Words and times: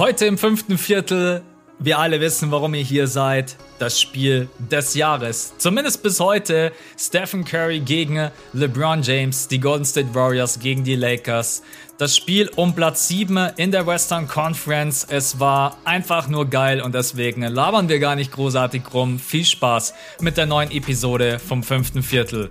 Heute 0.00 0.24
im 0.24 0.38
fünften 0.38 0.78
Viertel, 0.78 1.42
wir 1.78 1.98
alle 1.98 2.22
wissen, 2.22 2.50
warum 2.50 2.72
ihr 2.72 2.82
hier 2.82 3.06
seid, 3.06 3.58
das 3.78 4.00
Spiel 4.00 4.48
des 4.58 4.94
Jahres. 4.94 5.52
Zumindest 5.58 6.02
bis 6.02 6.20
heute 6.20 6.72
Stephen 6.98 7.44
Curry 7.44 7.80
gegen 7.80 8.30
LeBron 8.54 9.02
James, 9.02 9.46
die 9.46 9.60
Golden 9.60 9.84
State 9.84 10.14
Warriors 10.14 10.58
gegen 10.58 10.84
die 10.84 10.94
Lakers. 10.94 11.60
Das 11.98 12.16
Spiel 12.16 12.50
um 12.56 12.74
Platz 12.74 13.08
7 13.08 13.50
in 13.58 13.72
der 13.72 13.86
Western 13.86 14.26
Conference. 14.26 15.06
Es 15.06 15.38
war 15.38 15.76
einfach 15.84 16.28
nur 16.28 16.48
geil 16.48 16.80
und 16.80 16.94
deswegen 16.94 17.42
labern 17.42 17.90
wir 17.90 17.98
gar 17.98 18.16
nicht 18.16 18.32
großartig 18.32 18.84
rum. 18.94 19.18
Viel 19.18 19.44
Spaß 19.44 19.92
mit 20.22 20.38
der 20.38 20.46
neuen 20.46 20.70
Episode 20.70 21.38
vom 21.38 21.62
fünften 21.62 22.02
Viertel. 22.02 22.50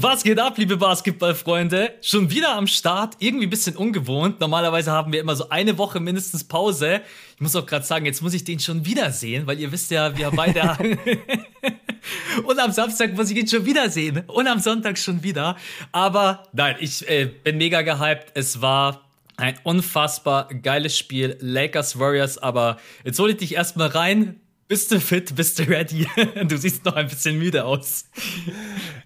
Was 0.00 0.22
geht 0.22 0.38
ab, 0.38 0.56
liebe 0.56 0.78
Basketballfreunde? 0.78 1.92
Schon 2.00 2.30
wieder 2.30 2.54
am 2.56 2.66
Start, 2.66 3.16
irgendwie 3.18 3.46
ein 3.46 3.50
bisschen 3.50 3.76
ungewohnt. 3.76 4.40
Normalerweise 4.40 4.90
haben 4.90 5.12
wir 5.12 5.20
immer 5.20 5.36
so 5.36 5.50
eine 5.50 5.76
Woche 5.76 6.00
mindestens 6.00 6.44
Pause. 6.44 7.02
Ich 7.34 7.40
muss 7.42 7.54
auch 7.56 7.66
gerade 7.66 7.84
sagen, 7.84 8.06
jetzt 8.06 8.22
muss 8.22 8.32
ich 8.32 8.42
den 8.42 8.58
schon 8.58 8.86
wiedersehen, 8.86 9.46
weil 9.46 9.60
ihr 9.60 9.70
wisst 9.70 9.90
ja, 9.90 10.16
wir 10.16 10.30
beide. 10.30 10.78
und 12.44 12.58
am 12.58 12.72
Samstag 12.72 13.14
muss 13.14 13.30
ich 13.30 13.36
ihn 13.36 13.46
schon 13.46 13.66
wiedersehen. 13.66 14.22
Und 14.28 14.46
am 14.46 14.60
Sonntag 14.60 14.96
schon 14.96 15.22
wieder. 15.22 15.56
Aber 15.90 16.44
nein, 16.54 16.76
ich 16.80 17.06
äh, 17.06 17.26
bin 17.26 17.58
mega 17.58 17.82
gehypt. 17.82 18.32
Es 18.32 18.62
war 18.62 19.02
ein 19.36 19.58
unfassbar 19.62 20.48
geiles 20.48 20.96
Spiel. 20.96 21.36
Lakers 21.40 21.98
Warriors, 21.98 22.38
aber 22.38 22.78
jetzt 23.04 23.18
hole 23.18 23.32
ich 23.32 23.38
dich 23.38 23.54
erstmal 23.56 23.88
rein. 23.88 24.40
Bist 24.68 24.90
du 24.90 25.00
fit? 25.00 25.36
Bist 25.36 25.58
du 25.58 25.64
ready? 25.64 26.06
Du 26.44 26.56
siehst 26.56 26.82
noch 26.86 26.96
ein 26.96 27.08
bisschen 27.08 27.38
müde 27.38 27.66
aus. 27.66 28.06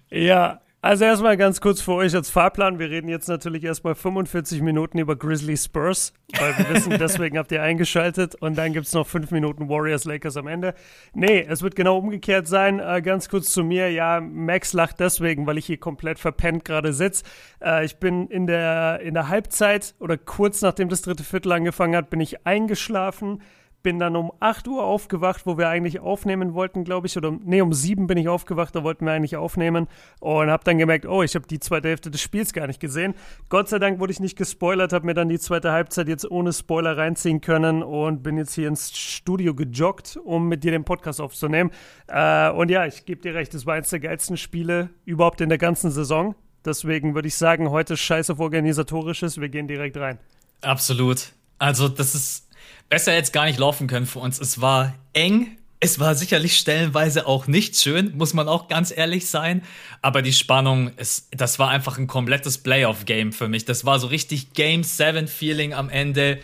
Ja, 0.09 0.61
also 0.81 1.05
erstmal 1.05 1.37
ganz 1.37 1.59
kurz 1.59 1.81
für 1.81 1.93
euch 1.93 2.13
als 2.13 2.29
Fahrplan. 2.29 2.77
Wir 2.77 2.91
reden 2.91 3.09
jetzt 3.09 3.27
natürlich 3.27 3.63
erstmal 3.63 3.95
45 3.95 4.61
Minuten 4.61 4.99
über 4.99 5.15
Grizzly 5.15 5.57
Spurs, 5.57 6.13
weil 6.39 6.55
wir 6.57 6.69
wissen, 6.69 6.91
deswegen 6.99 7.37
habt 7.37 7.51
ihr 7.51 7.63
eingeschaltet. 7.63 8.35
Und 8.35 8.57
dann 8.57 8.73
gibt 8.73 8.85
es 8.85 8.93
noch 8.93 9.07
5 9.07 9.31
Minuten 9.31 9.69
Warriors 9.69 10.05
Lakers 10.05 10.37
am 10.37 10.45
Ende. 10.45 10.75
Nee, 11.13 11.45
es 11.49 11.63
wird 11.63 11.75
genau 11.75 11.97
umgekehrt 11.97 12.47
sein. 12.47 12.79
Äh, 12.79 13.01
ganz 13.01 13.27
kurz 13.27 13.51
zu 13.51 13.63
mir. 13.63 13.91
Ja, 13.91 14.21
Max 14.21 14.73
lacht 14.73 14.99
deswegen, 14.99 15.47
weil 15.47 15.57
ich 15.57 15.65
hier 15.65 15.77
komplett 15.77 16.19
verpennt 16.19 16.63
gerade 16.63 16.93
sitze. 16.93 17.23
Äh, 17.59 17.83
ich 17.83 17.97
bin 17.97 18.27
in 18.27 18.45
der, 18.45 18.99
in 19.01 19.15
der 19.15 19.29
Halbzeit 19.29 19.95
oder 19.99 20.15
kurz 20.15 20.61
nachdem 20.61 20.89
das 20.89 21.01
dritte 21.01 21.23
Viertel 21.23 21.53
angefangen 21.53 21.95
hat, 21.95 22.11
bin 22.11 22.19
ich 22.19 22.45
eingeschlafen 22.45 23.41
bin 23.87 23.99
dann 23.99 24.17
um 24.17 24.33
8 24.41 24.67
Uhr 24.67 24.83
aufgewacht, 24.83 25.45
wo 25.45 25.57
wir 25.57 25.69
eigentlich 25.69 26.01
aufnehmen 26.01 26.53
wollten, 26.53 26.83
glaube 26.83 27.07
ich. 27.07 27.15
Oder 27.15 27.31
nee, 27.31 27.61
um 27.61 27.71
7 27.71 28.05
bin 28.05 28.17
ich 28.17 28.27
aufgewacht, 28.27 28.75
da 28.75 28.83
wollten 28.83 29.05
wir 29.05 29.13
eigentlich 29.13 29.37
aufnehmen. 29.37 29.87
Und 30.19 30.49
habe 30.49 30.65
dann 30.65 30.77
gemerkt, 30.77 31.05
oh, 31.05 31.23
ich 31.23 31.35
habe 31.35 31.47
die 31.47 31.61
zweite 31.61 31.87
Hälfte 31.87 32.11
des 32.11 32.19
Spiels 32.19 32.51
gar 32.51 32.67
nicht 32.67 32.81
gesehen. 32.81 33.13
Gott 33.47 33.69
sei 33.69 33.79
Dank 33.79 34.01
wurde 34.01 34.11
ich 34.11 34.19
nicht 34.19 34.37
gespoilert, 34.37 34.91
habe 34.91 35.05
mir 35.05 35.13
dann 35.13 35.29
die 35.29 35.39
zweite 35.39 35.71
Halbzeit 35.71 36.09
jetzt 36.09 36.29
ohne 36.29 36.51
Spoiler 36.51 36.97
reinziehen 36.97 37.39
können 37.39 37.81
und 37.81 38.23
bin 38.23 38.35
jetzt 38.35 38.55
hier 38.55 38.67
ins 38.67 38.91
Studio 38.91 39.55
gejoggt, 39.55 40.19
um 40.21 40.49
mit 40.49 40.65
dir 40.65 40.71
den 40.71 40.83
Podcast 40.83 41.21
aufzunehmen. 41.21 41.71
Äh, 42.07 42.49
und 42.49 42.69
ja, 42.69 42.85
ich 42.85 43.05
gebe 43.05 43.21
dir 43.21 43.35
recht, 43.35 43.53
es 43.53 43.65
war 43.65 43.75
eines 43.75 43.89
der 43.89 44.01
geilsten 44.01 44.35
Spiele 44.35 44.89
überhaupt 45.05 45.39
in 45.39 45.47
der 45.47 45.59
ganzen 45.59 45.91
Saison. 45.91 46.35
Deswegen 46.65 47.15
würde 47.15 47.29
ich 47.29 47.37
sagen, 47.37 47.69
heute 47.69 47.95
scheiß 47.95 48.31
auf 48.31 48.41
organisatorisches, 48.41 49.39
wir 49.39 49.47
gehen 49.47 49.69
direkt 49.69 49.95
rein. 49.95 50.19
Absolut. 50.59 51.31
Also, 51.57 51.87
das 51.87 52.15
ist 52.15 52.46
besser 52.89 53.13
jetzt 53.13 53.33
gar 53.33 53.45
nicht 53.45 53.59
laufen 53.59 53.87
können 53.87 54.05
für 54.05 54.19
uns. 54.19 54.39
Es 54.39 54.61
war 54.61 54.93
eng. 55.13 55.57
Es 55.79 55.99
war 55.99 56.15
sicherlich 56.15 56.57
stellenweise 56.57 57.27
auch 57.27 57.45
nicht 57.45 57.75
schön, 57.75 58.17
muss 58.17 58.33
man 58.33 58.47
auch 58.47 58.67
ganz 58.67 58.91
ehrlich 58.95 59.29
sein. 59.29 59.61
Aber 60.01 60.23
die 60.23 60.33
Spannung, 60.33 60.91
es, 60.97 61.27
das 61.29 61.59
war 61.59 61.69
einfach 61.69 61.99
ein 61.99 62.07
komplettes 62.07 62.57
Playoff-Game 62.57 63.31
für 63.31 63.47
mich. 63.47 63.65
Das 63.65 63.85
war 63.85 63.99
so 63.99 64.07
richtig 64.07 64.53
Game 64.53 64.81
7-Feeling 64.81 65.75
am 65.75 65.89
Ende. 65.89 66.39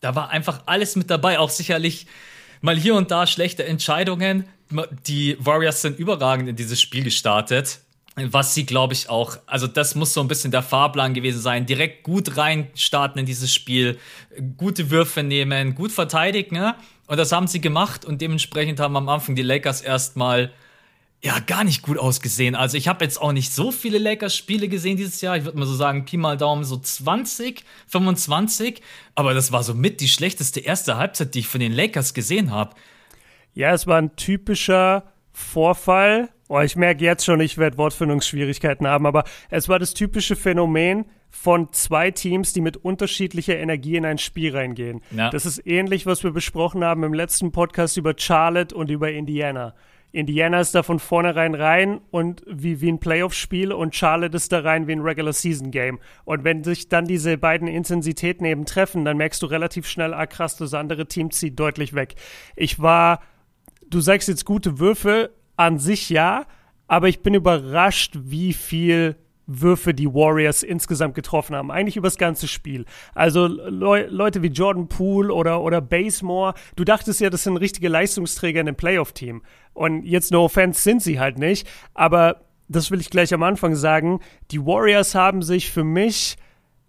Da 0.00 0.14
war 0.14 0.30
einfach 0.30 0.62
alles 0.64 0.96
mit 0.96 1.10
dabei. 1.10 1.38
Auch 1.38 1.50
sicherlich 1.50 2.06
mal 2.62 2.78
hier 2.78 2.94
und 2.94 3.10
da 3.10 3.26
schlechte 3.26 3.64
Entscheidungen. 3.66 4.46
Die 5.06 5.36
Warriors 5.38 5.82
sind 5.82 5.98
überragend 5.98 6.48
in 6.48 6.56
dieses 6.56 6.80
Spiel 6.80 7.04
gestartet 7.04 7.80
was 8.16 8.54
sie, 8.54 8.66
glaube 8.66 8.92
ich, 8.92 9.08
auch, 9.08 9.38
also 9.46 9.66
das 9.66 9.94
muss 9.94 10.12
so 10.12 10.20
ein 10.20 10.28
bisschen 10.28 10.50
der 10.50 10.62
Fahrplan 10.62 11.14
gewesen 11.14 11.40
sein. 11.40 11.64
Direkt 11.64 12.02
gut 12.02 12.36
reinstarten 12.36 13.20
in 13.20 13.26
dieses 13.26 13.54
Spiel, 13.54 13.98
gute 14.58 14.90
Würfe 14.90 15.22
nehmen, 15.22 15.74
gut 15.74 15.92
verteidigen. 15.92 16.56
Ne? 16.56 16.74
Und 17.06 17.16
das 17.16 17.32
haben 17.32 17.46
sie 17.46 17.60
gemacht 17.60 18.04
und 18.04 18.20
dementsprechend 18.20 18.80
haben 18.80 18.96
am 18.96 19.08
Anfang 19.08 19.34
die 19.34 19.42
Lakers 19.42 19.80
erstmal 19.80 20.52
ja 21.24 21.38
gar 21.38 21.64
nicht 21.64 21.82
gut 21.82 21.98
ausgesehen. 21.98 22.54
Also 22.54 22.76
ich 22.76 22.88
habe 22.88 23.04
jetzt 23.04 23.20
auch 23.20 23.32
nicht 23.32 23.52
so 23.52 23.70
viele 23.70 23.98
Lakers-Spiele 23.98 24.68
gesehen 24.68 24.96
dieses 24.96 25.20
Jahr. 25.20 25.36
Ich 25.36 25.44
würde 25.44 25.56
mal 25.56 25.66
so 25.66 25.74
sagen, 25.74 26.04
Pi 26.04 26.16
mal 26.16 26.36
Daumen 26.36 26.64
so 26.64 26.76
20, 26.76 27.64
25. 27.86 28.82
Aber 29.14 29.32
das 29.32 29.52
war 29.52 29.62
so 29.62 29.72
mit 29.72 30.00
die 30.00 30.08
schlechteste 30.08 30.60
erste 30.60 30.96
Halbzeit, 30.96 31.34
die 31.34 31.40
ich 31.40 31.48
von 31.48 31.60
den 31.60 31.72
Lakers 31.72 32.12
gesehen 32.12 32.50
habe. 32.50 32.74
Ja, 33.54 33.72
es 33.72 33.86
war 33.86 33.98
ein 33.98 34.16
typischer 34.16 35.11
Vorfall 35.32 36.28
Oh, 36.54 36.60
ich 36.60 36.76
merke 36.76 37.02
jetzt 37.02 37.24
schon, 37.24 37.40
ich 37.40 37.56
werde 37.56 37.78
Wortfindungsschwierigkeiten 37.78 38.86
haben, 38.86 39.06
aber 39.06 39.24
es 39.48 39.70
war 39.70 39.78
das 39.78 39.94
typische 39.94 40.36
Phänomen 40.36 41.06
von 41.30 41.72
zwei 41.72 42.10
Teams, 42.10 42.52
die 42.52 42.60
mit 42.60 42.76
unterschiedlicher 42.76 43.56
Energie 43.56 43.96
in 43.96 44.04
ein 44.04 44.18
Spiel 44.18 44.54
reingehen. 44.54 45.00
Ja. 45.12 45.30
Das 45.30 45.46
ist 45.46 45.66
ähnlich, 45.66 46.04
was 46.04 46.24
wir 46.24 46.30
besprochen 46.30 46.84
haben 46.84 47.04
im 47.04 47.14
letzten 47.14 47.52
Podcast 47.52 47.96
über 47.96 48.12
Charlotte 48.14 48.74
und 48.74 48.90
über 48.90 49.10
Indiana. 49.10 49.74
Indiana 50.12 50.60
ist 50.60 50.74
da 50.74 50.82
von 50.82 50.98
vornherein 50.98 51.54
rein 51.54 52.02
und 52.10 52.42
wie, 52.46 52.82
wie 52.82 52.92
ein 52.92 53.00
Playoff-Spiel 53.00 53.72
und 53.72 53.96
Charlotte 53.96 54.36
ist 54.36 54.52
da 54.52 54.60
rein 54.60 54.86
wie 54.86 54.92
ein 54.92 55.00
Regular-Season-Game. 55.00 56.00
Und 56.26 56.44
wenn 56.44 56.64
sich 56.64 56.90
dann 56.90 57.06
diese 57.06 57.38
beiden 57.38 57.66
Intensitäten 57.66 58.44
eben 58.44 58.66
treffen, 58.66 59.06
dann 59.06 59.16
merkst 59.16 59.42
du 59.42 59.46
relativ 59.46 59.88
schnell, 59.88 60.12
ah 60.12 60.26
krass, 60.26 60.58
das 60.58 60.74
andere 60.74 61.06
Team 61.06 61.30
zieht 61.30 61.58
deutlich 61.58 61.94
weg. 61.94 62.16
Ich 62.56 62.78
war, 62.78 63.20
du 63.92 64.00
sagst 64.00 64.28
jetzt 64.28 64.44
gute 64.44 64.78
Würfe, 64.78 65.30
an 65.56 65.78
sich 65.78 66.10
ja, 66.10 66.46
aber 66.88 67.08
ich 67.08 67.20
bin 67.20 67.34
überrascht, 67.34 68.16
wie 68.22 68.52
viel 68.52 69.16
Würfe 69.46 69.92
die 69.92 70.12
Warriors 70.12 70.62
insgesamt 70.62 71.14
getroffen 71.14 71.54
haben. 71.54 71.70
Eigentlich 71.70 71.96
über 71.96 72.06
das 72.06 72.16
ganze 72.16 72.48
Spiel. 72.48 72.86
Also 73.14 73.46
Le 73.46 74.06
Leute 74.06 74.42
wie 74.42 74.48
Jordan 74.48 74.88
Poole 74.88 75.32
oder, 75.32 75.62
oder 75.62 75.80
Basemore, 75.80 76.54
du 76.76 76.84
dachtest 76.84 77.20
ja, 77.20 77.28
das 77.28 77.44
sind 77.44 77.56
richtige 77.56 77.88
Leistungsträger 77.88 78.60
in 78.60 78.66
dem 78.66 78.76
Playoff-Team. 78.76 79.42
Und 79.74 80.04
jetzt 80.04 80.32
no 80.32 80.44
offense 80.44 80.82
sind 80.82 81.02
sie 81.02 81.20
halt 81.20 81.38
nicht. 81.38 81.68
Aber 81.92 82.44
das 82.68 82.90
will 82.90 83.00
ich 83.00 83.10
gleich 83.10 83.34
am 83.34 83.42
Anfang 83.42 83.74
sagen. 83.74 84.20
Die 84.50 84.64
Warriors 84.64 85.14
haben 85.14 85.42
sich 85.42 85.70
für 85.70 85.84
mich 85.84 86.36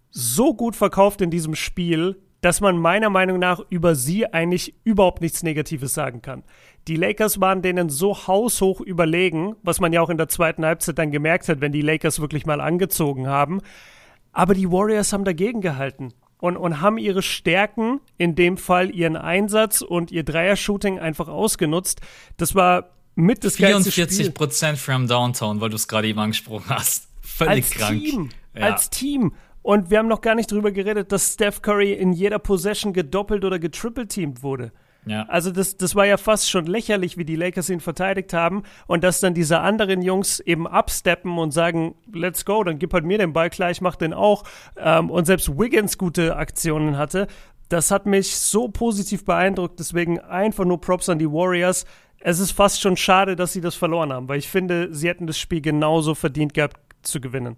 so 0.10 0.54
gut 0.54 0.76
verkauft 0.76 1.22
in 1.22 1.32
diesem 1.32 1.56
Spiel, 1.56 2.22
dass 2.44 2.60
man 2.60 2.78
meiner 2.78 3.10
Meinung 3.10 3.40
nach 3.40 3.62
über 3.70 3.96
sie 3.96 4.32
eigentlich 4.32 4.76
überhaupt 4.84 5.22
nichts 5.22 5.44
Negatives 5.44 5.94
sagen 5.94 6.22
kann. 6.22 6.44
Die 6.90 6.98
Lakers 6.98 7.40
waren 7.40 7.62
denen 7.62 7.90
so 7.90 8.28
haushoch 8.28 8.82
überlegen, 8.82 9.56
was 9.64 9.80
man 9.80 9.94
ja 9.94 10.02
auch 10.02 10.10
in 10.10 10.18
der 10.18 10.28
zweiten 10.28 10.66
Halbzeit 10.66 10.98
dann 10.98 11.12
gemerkt 11.12 11.48
hat, 11.48 11.62
wenn 11.62 11.72
die 11.72 11.82
Lakers 11.82 12.20
wirklich 12.20 12.46
mal 12.46 12.60
angezogen 12.60 13.28
haben. 13.28 13.62
Aber 14.34 14.54
die 14.54 14.70
Warriors 14.70 15.14
haben 15.14 15.24
dagegen 15.24 15.62
gehalten 15.62 16.14
und, 16.40 16.58
und 16.58 16.82
haben 16.82 16.98
ihre 16.98 17.22
Stärken, 17.22 18.02
in 18.18 18.36
dem 18.36 18.58
Fall 18.58 18.94
ihren 18.94 19.16
Einsatz 19.16 19.82
und 19.82 20.12
ihr 20.12 20.24
Dreier-Shooting 20.24 21.00
einfach 21.00 21.30
ausgenutzt. 21.30 22.02
Das 22.36 22.56
war 22.56 22.90
mit 23.16 23.46
das 23.46 23.56
44 23.56 24.34
Prozent 24.34 24.78
from 24.78 25.08
Downtown, 25.08 25.62
weil 25.62 25.70
du 25.70 25.78
es 25.78 25.88
gerade 25.88 26.10
eben 26.10 26.20
angesprochen 26.20 26.66
hast. 26.68 27.08
Völlig 27.22 27.64
als 27.64 27.70
krank. 27.72 28.02
Team, 28.02 28.30
ja. 28.54 28.62
Als 28.64 28.90
Team. 28.90 29.34
Und 29.64 29.90
wir 29.90 29.98
haben 29.98 30.10
noch 30.10 30.22
gar 30.22 30.36
nicht 30.36 30.52
drüber 30.52 30.72
geredet, 30.72 31.12
dass 31.12 31.34
Steph 31.34 31.62
Curry 31.62 31.94
in 31.94 32.14
jeder 32.14 32.38
Possession 32.38 32.94
gedoppelt 32.94 33.46
oder 33.46 33.60
getrippelteamt 33.60 34.44
wurde. 34.44 34.72
Ja. 35.06 35.24
Also 35.28 35.52
das, 35.52 35.78
das 35.78 35.96
war 35.96 36.06
ja 36.06 36.18
fast 36.18 36.50
schon 36.50 36.66
lächerlich, 36.66 37.18
wie 37.18 37.26
die 37.26 37.36
Lakers 37.36 37.70
ihn 37.70 37.80
verteidigt 37.80 38.34
haben 38.34 38.64
und 38.88 39.04
dass 39.04 39.20
dann 39.20 39.34
diese 39.34 39.60
anderen 39.60 40.02
Jungs 40.02 40.40
eben 40.40 40.68
absteppen 40.68 41.38
und 41.38 41.52
sagen, 41.52 41.96
let's 42.14 42.46
go, 42.46 42.64
dann 42.64 42.80
gib 42.80 42.94
halt 42.94 43.06
mir 43.06 43.18
den 43.18 43.34
Ball 43.34 43.50
klar, 43.50 43.72
ich 43.72 43.82
mach 43.82 43.96
den 43.96 44.14
auch. 44.14 44.44
Ähm, 44.78 45.10
und 45.10 45.26
selbst 45.26 45.58
Wiggins 45.58 45.98
gute 45.98 46.36
Aktionen 46.36 46.98
hatte. 46.98 47.28
Das 47.70 47.92
hat 47.92 48.06
mich 48.06 48.36
so 48.36 48.68
positiv 48.68 49.26
beeindruckt, 49.26 49.80
deswegen 49.80 50.20
einfach 50.20 50.66
nur 50.66 50.80
Props 50.80 51.10
an 51.10 51.20
die 51.20 51.30
Warriors. 51.30 51.86
Es 52.20 52.40
ist 52.40 52.52
fast 52.52 52.82
schon 52.82 52.96
schade, 52.96 53.36
dass 53.36 53.52
sie 53.54 53.62
das 53.62 53.76
verloren 53.76 54.14
haben, 54.14 54.30
weil 54.30 54.40
ich 54.40 54.50
finde, 54.50 54.94
sie 54.94 55.10
hätten 55.10 55.28
das 55.28 55.38
Spiel 55.38 55.62
genauso 55.62 56.16
verdient 56.16 56.54
gehabt 56.54 56.78
zu 57.02 57.20
gewinnen. 57.20 57.58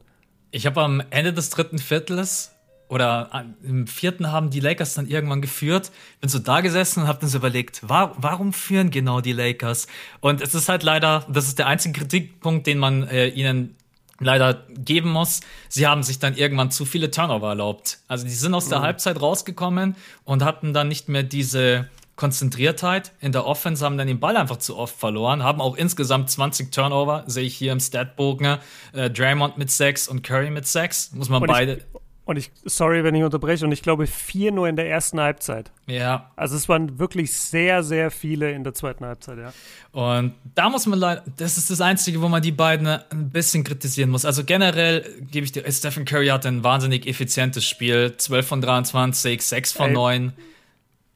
Ich 0.56 0.66
habe 0.66 0.82
am 0.82 1.04
Ende 1.10 1.34
des 1.34 1.50
dritten 1.50 1.80
Viertels 1.80 2.56
oder 2.88 3.44
im 3.62 3.88
vierten 3.88 4.32
haben 4.32 4.52
die 4.52 4.62
Lakers 4.62 4.94
dann 4.94 5.06
irgendwann 5.06 5.42
geführt. 5.42 5.92
Bin 6.22 6.30
so 6.30 6.40
da 6.40 6.62
gesessen 6.62 7.02
und 7.02 7.08
habe 7.10 7.20
dann 7.20 7.28
so 7.28 7.40
überlegt, 7.40 7.82
war, 7.90 8.16
warum 8.20 8.54
führen 8.54 8.90
genau 8.90 9.20
die 9.20 9.34
Lakers? 9.34 9.88
Und 10.22 10.40
es 10.40 10.56
ist 10.56 10.70
halt 10.70 10.84
leider, 10.84 11.26
das 11.28 11.50
ist 11.50 11.60
der 11.60 11.68
einzige 11.68 12.00
Kritikpunkt, 12.00 12.68
den 12.68 12.78
man 12.78 13.06
äh, 13.10 13.28
ihnen 13.28 13.76
leider 14.22 14.66
geben 14.70 15.12
muss. 15.12 15.42
Sie 15.68 15.88
haben 15.88 16.04
sich 16.04 16.20
dann 16.20 16.38
irgendwann 16.38 16.72
zu 16.72 16.86
viele 16.86 17.12
Turnover 17.12 17.50
erlaubt. 17.50 18.00
Also 18.08 18.24
die 18.24 18.32
sind 18.32 18.54
aus 18.54 18.70
der 18.70 18.78
mhm. 18.78 18.84
Halbzeit 18.84 19.20
rausgekommen 19.20 19.98
und 20.24 20.42
hatten 20.42 20.74
dann 20.74 20.88
nicht 20.88 21.10
mehr 21.10 21.24
diese 21.24 21.90
Konzentriertheit 22.16 23.12
in 23.20 23.32
der 23.32 23.46
Offense, 23.46 23.84
haben 23.84 23.98
dann 23.98 24.08
den 24.08 24.20
Ball 24.20 24.38
einfach 24.38 24.58
zu 24.58 24.78
oft 24.78 24.96
verloren, 24.96 25.44
haben 25.44 25.62
auch 25.62 25.76
insgesamt 25.76 26.30
20 26.30 26.72
Turnover, 26.72 27.24
sehe 27.28 27.44
ich 27.44 27.56
hier 27.56 27.72
im 27.72 27.80
Statbogen. 27.80 28.58
Äh, 28.94 29.10
Draymond 29.10 29.58
mit 29.58 29.70
6 29.70 30.08
und 30.08 30.24
Curry 30.24 30.50
mit 30.50 30.66
6. 30.66 31.12
Muss 31.14 31.30
man 31.30 31.42
und 31.42 31.48
beide. 31.48 31.74
Ich, 31.74 31.84
und 32.26 32.38
ich, 32.38 32.52
sorry, 32.64 33.04
wenn 33.04 33.14
ich 33.14 33.24
unterbreche, 33.24 33.66
und 33.66 33.72
ich 33.72 33.84
glaube 33.84 34.08
vier 34.08 34.52
nur 34.52 34.68
in 34.68 34.76
der 34.76 34.90
ersten 34.90 35.20
Halbzeit. 35.20 35.72
Ja. 35.86 36.32
Also 36.36 36.56
es 36.56 36.68
waren 36.68 36.98
wirklich 36.98 37.32
sehr, 37.34 37.84
sehr 37.84 38.10
viele 38.10 38.52
in 38.52 38.64
der 38.64 38.74
zweiten 38.74 39.06
Halbzeit, 39.06 39.38
ja. 39.38 39.54
Und 39.92 40.34
da 40.56 40.70
muss 40.72 40.88
man 40.88 40.98
leider, 40.98 41.24
das 41.38 41.60
ist 41.60 41.70
das 41.70 41.82
Einzige, 41.82 42.22
wo 42.22 42.28
man 42.28 42.42
die 42.42 42.52
beiden 42.52 42.88
ein 42.88 43.30
bisschen 43.30 43.64
kritisieren 43.64 44.10
muss. 44.10 44.26
Also 44.26 44.44
generell 44.44 45.06
gebe 45.30 45.46
ich 45.46 45.52
dir, 45.52 45.72
Stephen 45.72 46.06
Curry 46.06 46.28
hatte 46.28 46.48
ein 46.48 46.64
wahnsinnig 46.64 47.06
effizientes 47.06 47.64
Spiel. 47.64 48.16
12 48.18 48.48
von 48.48 48.62
23, 48.62 49.42
6 49.42 49.72
von 49.74 49.88
Ey, 49.90 49.94
9. 49.94 50.34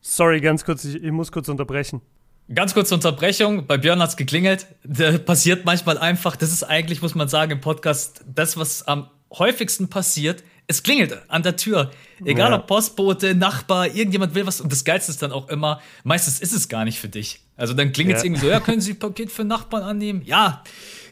Sorry, 0.09 0.41
ganz 0.41 0.65
kurz, 0.65 0.85
ich, 0.85 0.95
ich 0.95 1.11
muss 1.11 1.31
kurz 1.31 1.49
unterbrechen. 1.49 2.01
Ganz 2.53 2.73
kurze 2.73 2.95
Unterbrechung. 2.95 3.67
Bei 3.67 3.77
Björn 3.77 4.01
hat's 4.01 4.17
geklingelt. 4.17 4.65
Das 4.83 5.23
passiert 5.23 5.65
manchmal 5.65 5.99
einfach. 5.99 6.35
Das 6.35 6.51
ist 6.51 6.63
eigentlich, 6.63 7.03
muss 7.03 7.13
man 7.13 7.27
sagen, 7.27 7.51
im 7.51 7.61
Podcast 7.61 8.25
das, 8.25 8.57
was 8.57 8.87
am 8.87 9.09
häufigsten 9.31 9.87
passiert 9.87 10.43
es 10.69 10.83
klingelt 10.83 11.17
an 11.29 11.41
der 11.41 11.55
Tür. 11.55 11.89
Egal 12.23 12.51
ja. 12.51 12.59
ob 12.59 12.67
Postbote, 12.67 13.33
Nachbar, 13.33 13.87
irgendjemand 13.87 14.35
will 14.35 14.45
was. 14.45 14.61
Und 14.61 14.71
das 14.71 14.83
Geilste 14.83 15.11
ist 15.11 15.21
dann 15.21 15.31
auch 15.31 15.49
immer, 15.49 15.81
meistens 16.03 16.39
ist 16.39 16.53
es 16.53 16.69
gar 16.69 16.85
nicht 16.85 16.99
für 16.99 17.09
dich. 17.09 17.41
Also 17.57 17.73
dann 17.73 17.91
klingelt 17.91 18.17
es 18.17 18.23
ja. 18.23 18.27
irgendwie 18.27 18.45
so, 18.45 18.51
ja, 18.51 18.59
können 18.59 18.79
Sie 18.79 18.91
ein 18.91 18.99
Paket 18.99 19.31
für 19.31 19.43
Nachbarn 19.43 19.81
annehmen? 19.81 20.21
Ja, 20.25 20.63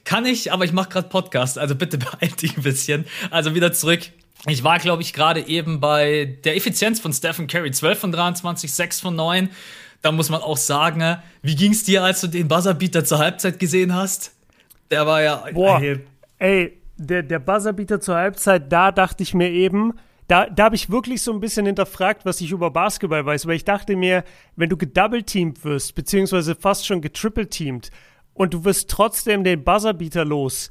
kann 0.03 0.27
ich, 0.27 0.51
aber 0.51 0.63
ich 0.63 0.73
mache 0.73 0.89
gerade 0.89 1.09
Podcast, 1.09 1.57
also 1.57 1.73
bitte 1.73 1.97
beeil 1.97 2.29
dich 2.39 2.55
ein 2.55 2.61
bisschen. 2.61 3.05
Also 3.31 3.55
wieder 3.55 3.73
zurück. 3.73 4.11
Ich 4.45 4.63
war, 4.63 4.79
glaube 4.79 5.01
ich, 5.01 5.13
gerade 5.13 5.47
eben 5.47 5.79
bei 5.79 6.37
der 6.43 6.55
Effizienz 6.55 6.99
von 6.99 7.11
Stephen 7.11 7.47
Curry. 7.47 7.71
12 7.71 7.99
von 7.99 8.11
23, 8.11 8.71
6 8.71 8.99
von 9.01 9.15
9. 9.15 9.49
Da 10.01 10.11
muss 10.11 10.29
man 10.29 10.41
auch 10.41 10.57
sagen, 10.57 11.17
wie 11.41 11.55
ging 11.55 11.71
es 11.71 11.83
dir, 11.83 12.03
als 12.03 12.21
du 12.21 12.27
den 12.27 12.47
Buzzerbeater 12.47 13.03
zur 13.03 13.17
Halbzeit 13.17 13.59
gesehen 13.59 13.95
hast? 13.95 14.31
Der 14.91 15.07
war 15.07 15.21
ja. 15.21 15.43
Boah, 15.53 15.81
ey, 15.81 15.99
ey 16.37 16.81
der, 16.97 17.23
der 17.23 17.39
Buzzerbeater 17.39 17.99
zur 17.99 18.15
Halbzeit, 18.15 18.71
da 18.71 18.91
dachte 18.91 19.23
ich 19.23 19.33
mir 19.33 19.49
eben, 19.49 19.93
da, 20.27 20.47
da 20.47 20.65
habe 20.65 20.75
ich 20.75 20.89
wirklich 20.89 21.21
so 21.21 21.31
ein 21.31 21.39
bisschen 21.39 21.65
hinterfragt, 21.65 22.25
was 22.25 22.41
ich 22.41 22.51
über 22.51 22.71
Basketball 22.71 23.25
weiß, 23.25 23.45
weil 23.45 23.55
ich 23.55 23.63
dachte 23.63 23.95
mir, 23.95 24.23
wenn 24.55 24.69
du 24.69 24.75
gedoubleteamt 24.75 25.63
wirst, 25.63 25.95
beziehungsweise 25.95 26.55
fast 26.55 26.85
schon 26.85 27.01
getrippleteamt 27.01 27.91
und 28.33 28.53
du 28.53 28.65
wirst 28.65 28.89
trotzdem 28.89 29.43
den 29.43 29.63
Buzzerbeater 29.63 30.25
los, 30.25 30.69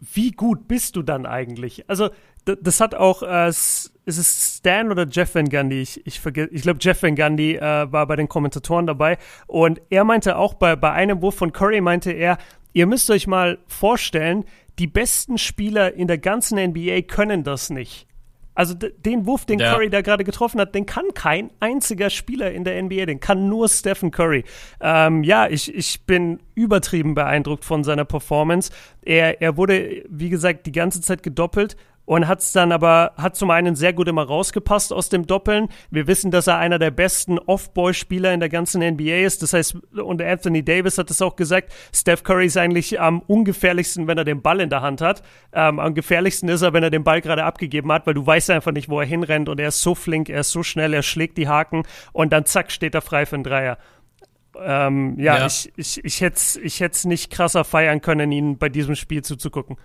wie 0.00 0.30
gut 0.30 0.68
bist 0.68 0.96
du 0.96 1.02
dann 1.02 1.26
eigentlich? 1.26 1.88
Also, 1.88 2.10
das 2.54 2.80
hat 2.80 2.94
auch, 2.94 3.22
äh, 3.22 3.48
ist 3.48 3.92
es 4.06 4.56
Stan 4.58 4.90
oder 4.90 5.06
Jeff 5.06 5.34
Van 5.34 5.48
Gundy? 5.48 5.82
Ich, 5.82 6.06
ich 6.06 6.20
vergesse, 6.20 6.50
ich 6.52 6.62
glaube, 6.62 6.78
Jeff 6.80 7.02
Van 7.02 7.14
Gundy 7.14 7.56
äh, 7.56 7.60
war 7.60 8.06
bei 8.06 8.16
den 8.16 8.28
Kommentatoren 8.28 8.86
dabei 8.86 9.18
und 9.46 9.80
er 9.90 10.04
meinte 10.04 10.36
auch 10.36 10.54
bei, 10.54 10.76
bei 10.76 10.92
einem 10.92 11.22
Wurf 11.22 11.36
von 11.36 11.52
Curry, 11.52 11.80
meinte 11.80 12.12
er, 12.12 12.38
ihr 12.72 12.86
müsst 12.86 13.10
euch 13.10 13.26
mal 13.26 13.58
vorstellen, 13.66 14.44
die 14.78 14.86
besten 14.86 15.38
Spieler 15.38 15.94
in 15.94 16.06
der 16.06 16.18
ganzen 16.18 16.58
NBA 16.58 17.02
können 17.02 17.44
das 17.44 17.70
nicht. 17.70 18.08
Also 18.58 18.74
den 18.74 19.24
Wurf, 19.24 19.44
den 19.44 19.60
ja. 19.60 19.72
Curry 19.72 19.88
da 19.88 20.00
gerade 20.00 20.24
getroffen 20.24 20.60
hat, 20.60 20.74
den 20.74 20.84
kann 20.84 21.04
kein 21.14 21.52
einziger 21.60 22.10
Spieler 22.10 22.50
in 22.50 22.64
der 22.64 22.82
NBA, 22.82 23.06
den 23.06 23.20
kann 23.20 23.48
nur 23.48 23.68
Stephen 23.68 24.10
Curry. 24.10 24.42
Ähm, 24.80 25.22
ja, 25.22 25.46
ich, 25.46 25.72
ich 25.72 26.02
bin 26.06 26.40
übertrieben 26.56 27.14
beeindruckt 27.14 27.64
von 27.64 27.84
seiner 27.84 28.04
Performance. 28.04 28.72
Er, 29.02 29.40
er 29.40 29.56
wurde, 29.56 30.02
wie 30.08 30.28
gesagt, 30.28 30.66
die 30.66 30.72
ganze 30.72 31.00
Zeit 31.00 31.22
gedoppelt 31.22 31.76
und 32.08 32.26
hat 32.26 32.40
es 32.40 32.52
dann 32.52 32.72
aber, 32.72 33.12
hat 33.18 33.36
zum 33.36 33.50
einen 33.50 33.76
sehr 33.76 33.92
gut 33.92 34.08
immer 34.08 34.22
rausgepasst 34.22 34.94
aus 34.94 35.10
dem 35.10 35.26
Doppeln. 35.26 35.68
Wir 35.90 36.06
wissen, 36.06 36.30
dass 36.30 36.46
er 36.46 36.56
einer 36.56 36.78
der 36.78 36.90
besten 36.90 37.38
Off-Ball-Spieler 37.38 38.32
in 38.32 38.40
der 38.40 38.48
ganzen 38.48 38.80
NBA 38.80 39.26
ist. 39.26 39.42
Das 39.42 39.52
heißt, 39.52 39.76
und 39.92 40.22
Anthony 40.22 40.64
Davis 40.64 40.96
hat 40.96 41.10
es 41.10 41.20
auch 41.20 41.36
gesagt, 41.36 41.70
Steph 41.94 42.22
Curry 42.22 42.46
ist 42.46 42.56
eigentlich 42.56 42.98
am 42.98 43.20
ungefährlichsten, 43.20 44.06
wenn 44.06 44.16
er 44.16 44.24
den 44.24 44.40
Ball 44.40 44.60
in 44.60 44.70
der 44.70 44.80
Hand 44.80 45.02
hat. 45.02 45.22
Ähm, 45.52 45.78
am 45.78 45.92
gefährlichsten 45.92 46.48
ist 46.48 46.62
er, 46.62 46.72
wenn 46.72 46.82
er 46.82 46.88
den 46.88 47.04
Ball 47.04 47.20
gerade 47.20 47.44
abgegeben 47.44 47.92
hat, 47.92 48.06
weil 48.06 48.14
du 48.14 48.26
weißt 48.26 48.48
einfach 48.52 48.72
nicht, 48.72 48.88
wo 48.88 48.98
er 48.98 49.06
hinrennt 49.06 49.50
und 49.50 49.60
er 49.60 49.68
ist 49.68 49.82
so 49.82 49.94
flink, 49.94 50.30
er 50.30 50.40
ist 50.40 50.50
so 50.50 50.62
schnell, 50.62 50.94
er 50.94 51.02
schlägt 51.02 51.36
die 51.36 51.46
Haken 51.46 51.82
und 52.14 52.32
dann 52.32 52.46
zack, 52.46 52.72
steht 52.72 52.94
er 52.94 53.02
frei 53.02 53.26
für 53.26 53.34
einen 53.34 53.44
Dreier. 53.44 53.76
Ähm, 54.58 55.18
ja, 55.18 55.40
ja, 55.40 55.46
ich, 55.46 55.70
ich, 55.76 56.02
ich 56.02 56.22
hätte 56.22 56.36
es 56.36 56.56
ich 56.56 57.04
nicht 57.04 57.30
krasser 57.30 57.64
feiern 57.64 58.00
können, 58.00 58.32
ihn 58.32 58.56
bei 58.56 58.70
diesem 58.70 58.94
Spiel 58.94 59.22
zuzugucken. 59.22 59.76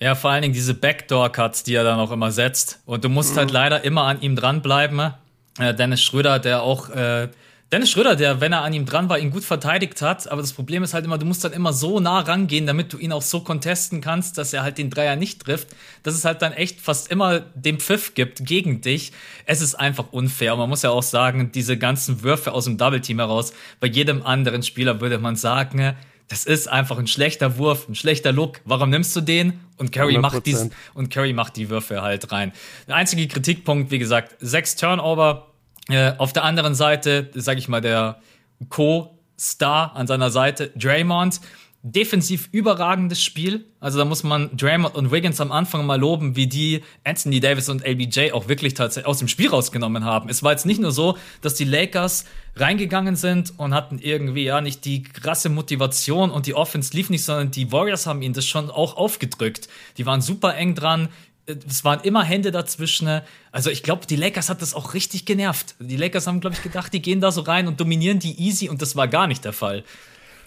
Ja, 0.00 0.14
vor 0.14 0.30
allen 0.30 0.42
Dingen 0.42 0.54
diese 0.54 0.74
Backdoor-Cuts, 0.74 1.62
die 1.62 1.74
er 1.74 1.84
dann 1.84 1.98
auch 1.98 2.10
immer 2.10 2.30
setzt. 2.30 2.80
Und 2.84 3.04
du 3.04 3.08
musst 3.08 3.36
halt 3.36 3.52
mhm. 3.52 3.56
halt 3.56 3.72
leider 3.72 3.84
immer 3.84 4.02
an 4.02 4.20
ihm 4.20 4.36
dranbleiben. 4.36 5.14
Äh, 5.58 5.74
Dennis 5.74 6.02
Schröder, 6.02 6.38
der 6.38 6.62
auch, 6.62 6.90
äh, 6.90 7.28
Dennis 7.72 7.90
Schröder, 7.90 8.14
der, 8.14 8.40
wenn 8.40 8.52
er 8.52 8.62
an 8.62 8.72
ihm 8.72 8.86
dran 8.86 9.08
war, 9.08 9.18
ihn 9.18 9.30
gut 9.30 9.44
verteidigt 9.44 10.02
hat. 10.02 10.30
Aber 10.30 10.40
das 10.42 10.52
Problem 10.52 10.82
ist 10.82 10.94
halt 10.94 11.04
immer, 11.04 11.16
du 11.16 11.26
musst 11.26 11.44
dann 11.44 11.52
immer 11.52 11.72
so 11.72 12.00
nah 12.00 12.20
rangehen, 12.20 12.66
damit 12.66 12.92
du 12.92 12.98
ihn 12.98 13.12
auch 13.12 13.22
so 13.22 13.40
contesten 13.40 14.00
kannst, 14.00 14.36
dass 14.36 14.52
er 14.52 14.62
halt 14.62 14.78
den 14.78 14.90
Dreier 14.90 15.16
nicht 15.16 15.44
trifft. 15.44 15.68
Dass 16.02 16.14
es 16.14 16.24
halt 16.24 16.42
dann 16.42 16.52
echt 16.52 16.80
fast 16.80 17.10
immer 17.10 17.40
den 17.40 17.78
Pfiff 17.78 18.14
gibt 18.14 18.44
gegen 18.44 18.80
dich. 18.80 19.12
Es 19.46 19.60
ist 19.60 19.76
einfach 19.76 20.12
unfair. 20.12 20.52
Und 20.54 20.60
man 20.60 20.68
muss 20.68 20.82
ja 20.82 20.90
auch 20.90 21.02
sagen, 21.02 21.50
diese 21.52 21.78
ganzen 21.78 22.22
Würfe 22.22 22.52
aus 22.52 22.64
dem 22.64 22.78
Double 22.78 23.00
Team 23.00 23.20
heraus, 23.20 23.52
bei 23.80 23.86
jedem 23.86 24.22
anderen 24.22 24.62
Spieler 24.62 25.00
würde 25.00 25.18
man 25.18 25.36
sagen, 25.36 25.96
das 26.28 26.44
ist 26.44 26.68
einfach 26.68 26.98
ein 26.98 27.06
schlechter 27.06 27.58
Wurf, 27.58 27.88
ein 27.88 27.94
schlechter 27.94 28.32
Look. 28.32 28.60
Warum 28.64 28.90
nimmst 28.90 29.14
du 29.16 29.20
den? 29.20 29.60
Und 29.76 29.92
Curry 29.92 30.16
100%. 30.16 30.20
macht 30.20 30.46
dies, 30.46 30.70
und 30.94 31.10
Curry 31.10 31.32
macht 31.32 31.56
die 31.56 31.68
Würfe 31.68 32.02
halt 32.02 32.30
rein. 32.30 32.52
Der 32.86 32.96
einzige 32.96 33.26
Kritikpunkt, 33.26 33.90
wie 33.90 33.98
gesagt, 33.98 34.36
sechs 34.40 34.76
Turnover. 34.76 35.48
Äh, 35.88 36.12
auf 36.18 36.32
der 36.32 36.44
anderen 36.44 36.74
Seite, 36.74 37.30
sag 37.34 37.58
ich 37.58 37.68
mal, 37.68 37.80
der 37.80 38.20
Co-Star 38.68 39.94
an 39.96 40.06
seiner 40.06 40.30
Seite, 40.30 40.70
Draymond, 40.76 41.40
defensiv 41.86 42.48
überragendes 42.50 43.22
Spiel. 43.22 43.66
Also 43.78 43.98
da 43.98 44.06
muss 44.06 44.22
man 44.22 44.56
Draymond 44.56 44.94
und 44.94 45.12
Wiggins 45.12 45.38
am 45.42 45.52
Anfang 45.52 45.84
mal 45.84 46.00
loben, 46.00 46.34
wie 46.34 46.46
die 46.46 46.82
Anthony 47.04 47.40
Davis 47.40 47.68
und 47.68 47.86
LBJ 47.86 48.32
auch 48.32 48.48
wirklich 48.48 48.72
tatsächlich 48.72 49.06
aus 49.06 49.18
dem 49.18 49.28
Spiel 49.28 49.50
rausgenommen 49.50 50.02
haben. 50.02 50.30
Es 50.30 50.42
war 50.42 50.52
jetzt 50.52 50.64
nicht 50.64 50.80
nur 50.80 50.92
so, 50.92 51.18
dass 51.42 51.56
die 51.56 51.64
Lakers 51.64 52.24
reingegangen 52.56 53.16
sind 53.16 53.52
und 53.58 53.74
hatten 53.74 53.98
irgendwie 53.98 54.44
ja 54.44 54.62
nicht 54.62 54.86
die 54.86 55.02
krasse 55.02 55.50
Motivation 55.50 56.30
und 56.30 56.46
die 56.46 56.54
Offense 56.54 56.96
lief 56.96 57.10
nicht, 57.10 57.22
sondern 57.22 57.50
die 57.50 57.70
Warriors 57.70 58.06
haben 58.06 58.22
ihnen 58.22 58.32
das 58.32 58.46
schon 58.46 58.70
auch 58.70 58.96
aufgedrückt. 58.96 59.68
Die 59.98 60.06
waren 60.06 60.22
super 60.22 60.56
eng 60.56 60.74
dran. 60.74 61.10
Es 61.46 61.84
waren 61.84 62.00
immer 62.00 62.24
Hände 62.24 62.50
dazwischen. 62.50 63.20
Also 63.52 63.68
ich 63.68 63.82
glaube, 63.82 64.06
die 64.06 64.16
Lakers 64.16 64.48
hat 64.48 64.62
das 64.62 64.72
auch 64.72 64.94
richtig 64.94 65.26
genervt. 65.26 65.74
Die 65.80 65.98
Lakers 65.98 66.26
haben, 66.26 66.40
glaube 66.40 66.56
ich, 66.56 66.62
gedacht, 66.62 66.94
die 66.94 67.02
gehen 67.02 67.20
da 67.20 67.30
so 67.30 67.42
rein 67.42 67.68
und 67.68 67.78
dominieren 67.78 68.20
die 68.20 68.40
easy 68.40 68.70
und 68.70 68.80
das 68.80 68.96
war 68.96 69.06
gar 69.06 69.26
nicht 69.26 69.44
der 69.44 69.52
Fall. 69.52 69.84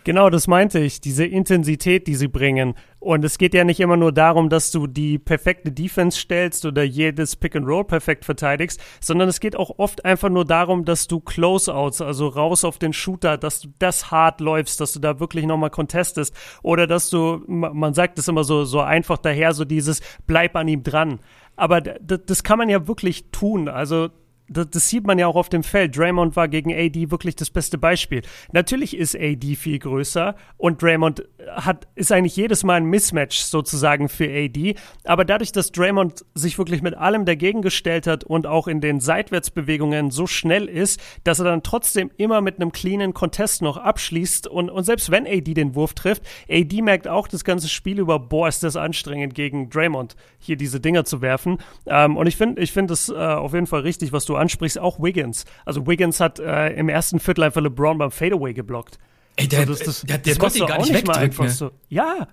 Genau, 0.07 0.29
das 0.29 0.47
meinte 0.47 0.79
ich, 0.79 1.01
diese 1.01 1.25
Intensität, 1.25 2.07
die 2.07 2.15
sie 2.15 2.29
bringen. 2.29 2.75
Und 3.01 3.25
es 3.25 3.37
geht 3.37 3.53
ja 3.53 3.65
nicht 3.65 3.81
immer 3.81 3.97
nur 3.97 4.13
darum, 4.13 4.47
dass 4.47 4.71
du 4.71 4.87
die 4.87 5.19
perfekte 5.19 5.69
Defense 5.69 6.17
stellst 6.17 6.65
oder 6.65 6.81
jedes 6.81 7.35
Pick 7.35 7.57
and 7.57 7.67
Roll 7.67 7.83
perfekt 7.83 8.23
verteidigst, 8.23 8.79
sondern 9.01 9.27
es 9.27 9.41
geht 9.41 9.57
auch 9.57 9.79
oft 9.79 10.05
einfach 10.05 10.29
nur 10.29 10.45
darum, 10.45 10.85
dass 10.85 11.07
du 11.07 11.19
Closeouts, 11.19 11.99
also 11.99 12.29
raus 12.29 12.63
auf 12.63 12.79
den 12.79 12.93
Shooter, 12.93 13.37
dass 13.37 13.59
du 13.59 13.67
das 13.79 14.09
hart 14.09 14.39
läufst, 14.39 14.79
dass 14.79 14.93
du 14.93 14.99
da 14.99 15.19
wirklich 15.19 15.45
nochmal 15.45 15.71
contestest 15.71 16.33
oder 16.63 16.87
dass 16.87 17.09
du, 17.09 17.43
man 17.45 17.93
sagt 17.93 18.17
es 18.17 18.29
immer 18.29 18.45
so, 18.45 18.63
so 18.63 18.79
einfach 18.79 19.17
daher, 19.17 19.51
so 19.51 19.65
dieses 19.65 19.99
bleib 20.25 20.55
an 20.55 20.69
ihm 20.69 20.83
dran. 20.83 21.19
Aber 21.57 21.81
das 21.81 22.43
kann 22.43 22.59
man 22.59 22.69
ja 22.69 22.87
wirklich 22.87 23.31
tun. 23.31 23.67
Also 23.67 24.07
das, 24.49 24.69
das, 24.69 24.89
sieht 24.89 25.05
man 25.05 25.19
ja 25.19 25.27
auch 25.27 25.35
auf 25.35 25.49
dem 25.49 25.63
Feld. 25.63 25.97
Draymond 25.97 26.35
war 26.35 26.47
gegen 26.47 26.73
AD 26.73 27.11
wirklich 27.11 27.35
das 27.35 27.49
beste 27.49 27.77
Beispiel. 27.77 28.21
Natürlich 28.51 28.95
ist 28.95 29.15
AD 29.15 29.55
viel 29.55 29.79
größer 29.79 30.35
und 30.57 30.81
Draymond 30.81 31.23
hat, 31.49 31.87
ist 31.95 32.11
eigentlich 32.11 32.35
jedes 32.35 32.63
Mal 32.63 32.75
ein 32.75 32.85
Mismatch 32.85 33.39
sozusagen 33.39 34.09
für 34.09 34.25
AD. 34.25 34.75
Aber 35.03 35.25
dadurch, 35.25 35.51
dass 35.51 35.71
Draymond 35.71 36.25
sich 36.33 36.57
wirklich 36.57 36.81
mit 36.81 36.95
allem 36.95 37.25
dagegen 37.25 37.61
gestellt 37.61 38.07
hat 38.07 38.23
und 38.23 38.47
auch 38.47 38.67
in 38.67 38.81
den 38.81 38.99
Seitwärtsbewegungen 38.99 40.11
so 40.11 40.27
schnell 40.27 40.65
ist, 40.65 41.01
dass 41.23 41.39
er 41.39 41.45
dann 41.45 41.63
trotzdem 41.63 42.11
immer 42.17 42.41
mit 42.41 42.55
einem 42.55 42.71
cleanen 42.71 43.13
Contest 43.13 43.61
noch 43.61 43.77
abschließt 43.77 44.47
und, 44.47 44.69
und 44.69 44.83
selbst 44.83 45.11
wenn 45.11 45.27
AD 45.27 45.53
den 45.53 45.75
Wurf 45.75 45.93
trifft, 45.93 46.23
AD 46.49 46.81
merkt 46.81 47.07
auch 47.07 47.27
das 47.27 47.43
ganze 47.43 47.69
Spiel 47.69 47.99
über, 47.99 48.19
boah, 48.19 48.47
ist 48.47 48.63
das 48.63 48.75
anstrengend 48.75 49.35
gegen 49.35 49.69
Draymond 49.69 50.15
hier 50.39 50.55
diese 50.55 50.79
Dinger 50.79 51.03
zu 51.05 51.21
werfen. 51.21 51.57
Ähm, 51.85 52.15
und 52.15 52.27
ich 52.27 52.37
finde, 52.37 52.61
ich 52.61 52.71
finde 52.71 52.93
es 52.93 53.09
äh, 53.09 53.15
auf 53.15 53.53
jeden 53.53 53.67
Fall 53.67 53.81
richtig, 53.81 54.13
was 54.13 54.25
du 54.25 54.36
ansprichst, 54.37 54.79
auch 54.79 54.99
Wiggins. 54.99 55.45
Also 55.65 55.85
Wiggins 55.87 56.19
hat 56.19 56.39
äh, 56.39 56.69
im 56.73 56.89
ersten 56.89 57.19
Viertel 57.19 57.43
einfach 57.43 57.61
LeBron 57.61 57.97
beim 57.97 58.11
Fadeaway 58.11 58.53
geblockt. 58.53 58.97
Ey, 59.35 59.47
der, 59.47 59.61
so, 59.61 59.73
das, 59.73 59.79
das, 59.79 60.01
der, 60.01 60.17
der 60.17 60.33
das 60.33 60.39
konnte 60.39 60.57
ihn 60.59 60.65
gar 60.65 60.79
nicht 60.79 60.93
wegdrücken. 60.93 61.45
Ne? 61.45 61.51
So. 61.51 61.71
Ja. 61.89 62.27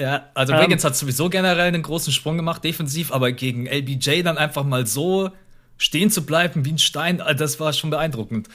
Ja, 0.00 0.30
also 0.34 0.52
ähm, 0.52 0.62
Wiggins 0.62 0.84
hat 0.84 0.96
sowieso 0.96 1.28
generell 1.28 1.68
einen 1.68 1.82
großen 1.82 2.12
Sprung 2.12 2.36
gemacht, 2.36 2.62
defensiv, 2.62 3.12
aber 3.12 3.32
gegen 3.32 3.66
LBJ 3.66 4.22
dann 4.22 4.38
einfach 4.38 4.64
mal 4.64 4.86
so 4.86 5.30
stehen 5.76 6.10
zu 6.10 6.24
bleiben 6.24 6.64
wie 6.64 6.72
ein 6.72 6.78
Stein, 6.78 7.22
das 7.36 7.60
war 7.60 7.72
schon 7.72 7.90
beeindruckend. 7.90 8.48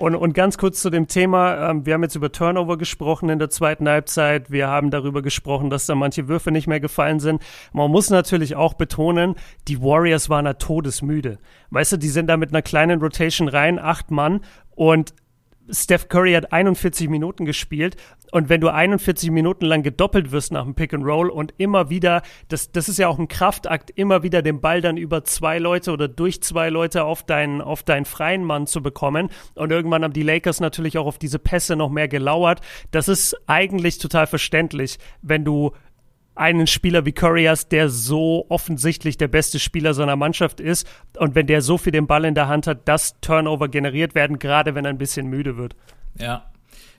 Und, 0.00 0.14
und 0.14 0.32
ganz 0.32 0.56
kurz 0.56 0.80
zu 0.80 0.88
dem 0.88 1.08
Thema, 1.08 1.68
ähm, 1.68 1.84
wir 1.84 1.92
haben 1.92 2.02
jetzt 2.02 2.14
über 2.14 2.32
Turnover 2.32 2.78
gesprochen 2.78 3.28
in 3.28 3.38
der 3.38 3.50
zweiten 3.50 3.86
Halbzeit, 3.86 4.50
wir 4.50 4.66
haben 4.66 4.90
darüber 4.90 5.20
gesprochen, 5.20 5.68
dass 5.68 5.84
da 5.84 5.94
manche 5.94 6.26
Würfe 6.26 6.50
nicht 6.50 6.66
mehr 6.66 6.80
gefallen 6.80 7.20
sind. 7.20 7.42
Man 7.74 7.90
muss 7.90 8.08
natürlich 8.08 8.56
auch 8.56 8.72
betonen, 8.72 9.34
die 9.68 9.82
Warriors 9.82 10.30
waren 10.30 10.46
da 10.46 10.54
todesmüde. 10.54 11.36
Weißt 11.68 11.92
du, 11.92 11.98
die 11.98 12.08
sind 12.08 12.28
da 12.28 12.38
mit 12.38 12.48
einer 12.48 12.62
kleinen 12.62 12.98
Rotation 13.02 13.46
rein, 13.46 13.78
acht 13.78 14.10
Mann 14.10 14.40
und 14.74 15.12
Steph 15.72 16.08
Curry 16.08 16.32
hat 16.32 16.52
41 16.52 17.08
Minuten 17.08 17.44
gespielt 17.44 17.96
und 18.32 18.48
wenn 18.48 18.60
du 18.60 18.68
41 18.68 19.30
Minuten 19.30 19.64
lang 19.64 19.82
gedoppelt 19.82 20.30
wirst 20.32 20.52
nach 20.52 20.64
dem 20.64 20.74
Pick 20.74 20.94
and 20.94 21.04
Roll 21.04 21.30
und 21.30 21.54
immer 21.58 21.90
wieder, 21.90 22.22
das, 22.48 22.70
das 22.70 22.88
ist 22.88 22.98
ja 22.98 23.08
auch 23.08 23.18
ein 23.18 23.28
Kraftakt, 23.28 23.90
immer 23.90 24.22
wieder 24.22 24.42
den 24.42 24.60
Ball 24.60 24.80
dann 24.80 24.96
über 24.96 25.24
zwei 25.24 25.58
Leute 25.58 25.92
oder 25.92 26.08
durch 26.08 26.42
zwei 26.42 26.70
Leute 26.70 27.04
auf 27.04 27.24
deinen, 27.24 27.60
auf 27.60 27.82
deinen 27.82 28.04
freien 28.04 28.44
Mann 28.44 28.66
zu 28.66 28.82
bekommen. 28.82 29.30
Und 29.54 29.72
irgendwann 29.72 30.04
haben 30.04 30.12
die 30.12 30.22
Lakers 30.22 30.60
natürlich 30.60 30.98
auch 30.98 31.06
auf 31.06 31.18
diese 31.18 31.38
Pässe 31.38 31.76
noch 31.76 31.90
mehr 31.90 32.08
gelauert. 32.08 32.60
Das 32.90 33.08
ist 33.08 33.36
eigentlich 33.46 33.98
total 33.98 34.26
verständlich, 34.26 34.98
wenn 35.22 35.44
du 35.44 35.72
einen 36.40 36.66
Spieler 36.66 37.04
wie 37.04 37.12
Curry 37.12 37.44
hast, 37.44 37.70
der 37.70 37.90
so 37.90 38.46
offensichtlich 38.48 39.18
der 39.18 39.28
beste 39.28 39.58
Spieler 39.58 39.92
seiner 39.92 40.16
Mannschaft 40.16 40.58
ist 40.58 40.88
und 41.18 41.34
wenn 41.34 41.46
der 41.46 41.60
so 41.60 41.76
viel 41.76 41.92
den 41.92 42.06
Ball 42.06 42.24
in 42.24 42.34
der 42.34 42.48
Hand 42.48 42.66
hat, 42.66 42.88
dass 42.88 43.20
Turnover 43.20 43.68
generiert 43.68 44.14
werden, 44.14 44.38
gerade 44.38 44.74
wenn 44.74 44.86
er 44.86 44.88
ein 44.88 44.98
bisschen 44.98 45.26
müde 45.26 45.58
wird. 45.58 45.76
Ja, 46.18 46.46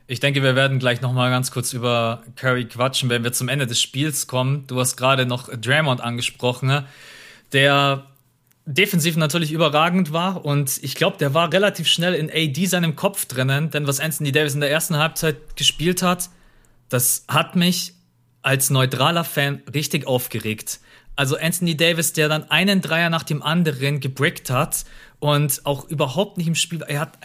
ich 0.06 0.20
denke, 0.20 0.44
wir 0.44 0.56
werden 0.56 0.78
gleich 0.78 1.02
noch 1.02 1.12
mal 1.12 1.32
ganz 1.32 1.52
kurz 1.52 1.74
über 1.74 2.22
Curry 2.36 2.66
quatschen, 2.66 3.10
wenn 3.10 3.24
wir 3.24 3.34
zum 3.34 3.50
Ende 3.50 3.66
des 3.66 3.82
Spiels 3.82 4.28
kommen. 4.28 4.68
Du 4.68 4.80
hast 4.80 4.96
gerade 4.96 5.26
noch 5.26 5.50
Draymond 5.50 6.02
angesprochen, 6.02 6.68
ne? 6.68 6.86
der 7.52 8.06
defensiv 8.68 9.18
natürlich 9.18 9.52
überragend 9.52 10.14
war 10.14 10.46
und 10.46 10.80
ich 10.84 10.94
glaube, 10.94 11.18
der 11.18 11.34
war 11.34 11.52
relativ 11.52 11.88
schnell 11.88 12.14
in 12.14 12.30
AD 12.30 12.64
seinem 12.68 12.96
Kopf 12.96 13.26
drinnen, 13.26 13.72
denn 13.72 13.88
was 13.88 14.00
Anthony 14.00 14.32
Davis 14.32 14.54
in 14.54 14.62
der 14.62 14.70
ersten 14.70 14.98
Halbzeit 14.98 15.56
gespielt 15.56 16.04
hat, 16.04 16.30
das 16.90 17.26
hat 17.28 17.56
mich 17.56 17.96
als 18.42 18.70
neutraler 18.70 19.24
Fan 19.24 19.62
richtig 19.74 20.08
aufgeregt. 20.08 20.80
Also 21.16 21.38
Anthony 21.38 21.76
Davis, 21.76 22.14
der 22.14 22.30
dann 22.30 22.50
einen 22.50 22.82
Dreier 22.82 23.10
nach 23.10 23.24
dem 23.24 23.44
anderen 23.44 24.00
gebrickt 24.00 24.50
hat 24.50 24.86
und 25.20 25.66
auch 25.66 25.88
überhaupt 25.90 26.38
nicht 26.38 26.48
im 26.48 26.56
Spiel, 26.56 26.82
er 26.88 27.02
hat 27.02 27.18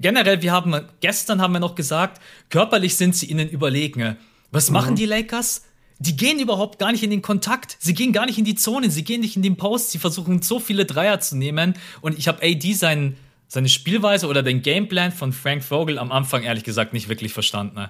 generell, 0.00 0.42
wir 0.42 0.52
haben 0.52 0.80
gestern 1.00 1.40
haben 1.40 1.52
wir 1.52 1.60
noch 1.60 1.74
gesagt, 1.74 2.20
körperlich 2.48 2.96
sind 2.96 3.16
sie 3.16 3.26
ihnen 3.26 3.48
überlegen. 3.48 4.16
Was 4.50 4.70
mhm. 4.70 4.74
machen 4.74 4.96
die 4.96 5.06
Lakers? 5.06 5.64
Die 5.98 6.16
gehen 6.16 6.40
überhaupt 6.40 6.78
gar 6.78 6.92
nicht 6.92 7.02
in 7.02 7.10
den 7.10 7.22
Kontakt. 7.22 7.76
Sie 7.80 7.94
gehen 7.94 8.12
gar 8.12 8.26
nicht 8.26 8.38
in 8.38 8.44
die 8.44 8.56
Zone. 8.56 8.90
Sie 8.90 9.04
gehen 9.04 9.20
nicht 9.20 9.36
in 9.36 9.42
den 9.42 9.56
Post. 9.56 9.90
Sie 9.90 9.98
versuchen 9.98 10.42
so 10.42 10.58
viele 10.58 10.86
Dreier 10.86 11.20
zu 11.20 11.36
nehmen. 11.36 11.74
Und 12.00 12.18
ich 12.18 12.28
habe 12.28 12.42
AD 12.42 12.72
sein, 12.72 13.16
seine 13.46 13.68
Spielweise 13.68 14.26
oder 14.26 14.42
den 14.42 14.62
Gameplan 14.62 15.12
von 15.12 15.32
Frank 15.32 15.62
Vogel 15.62 15.98
am 15.98 16.10
Anfang 16.10 16.42
ehrlich 16.42 16.64
gesagt 16.64 16.92
nicht 16.92 17.08
wirklich 17.08 17.32
verstanden. 17.32 17.88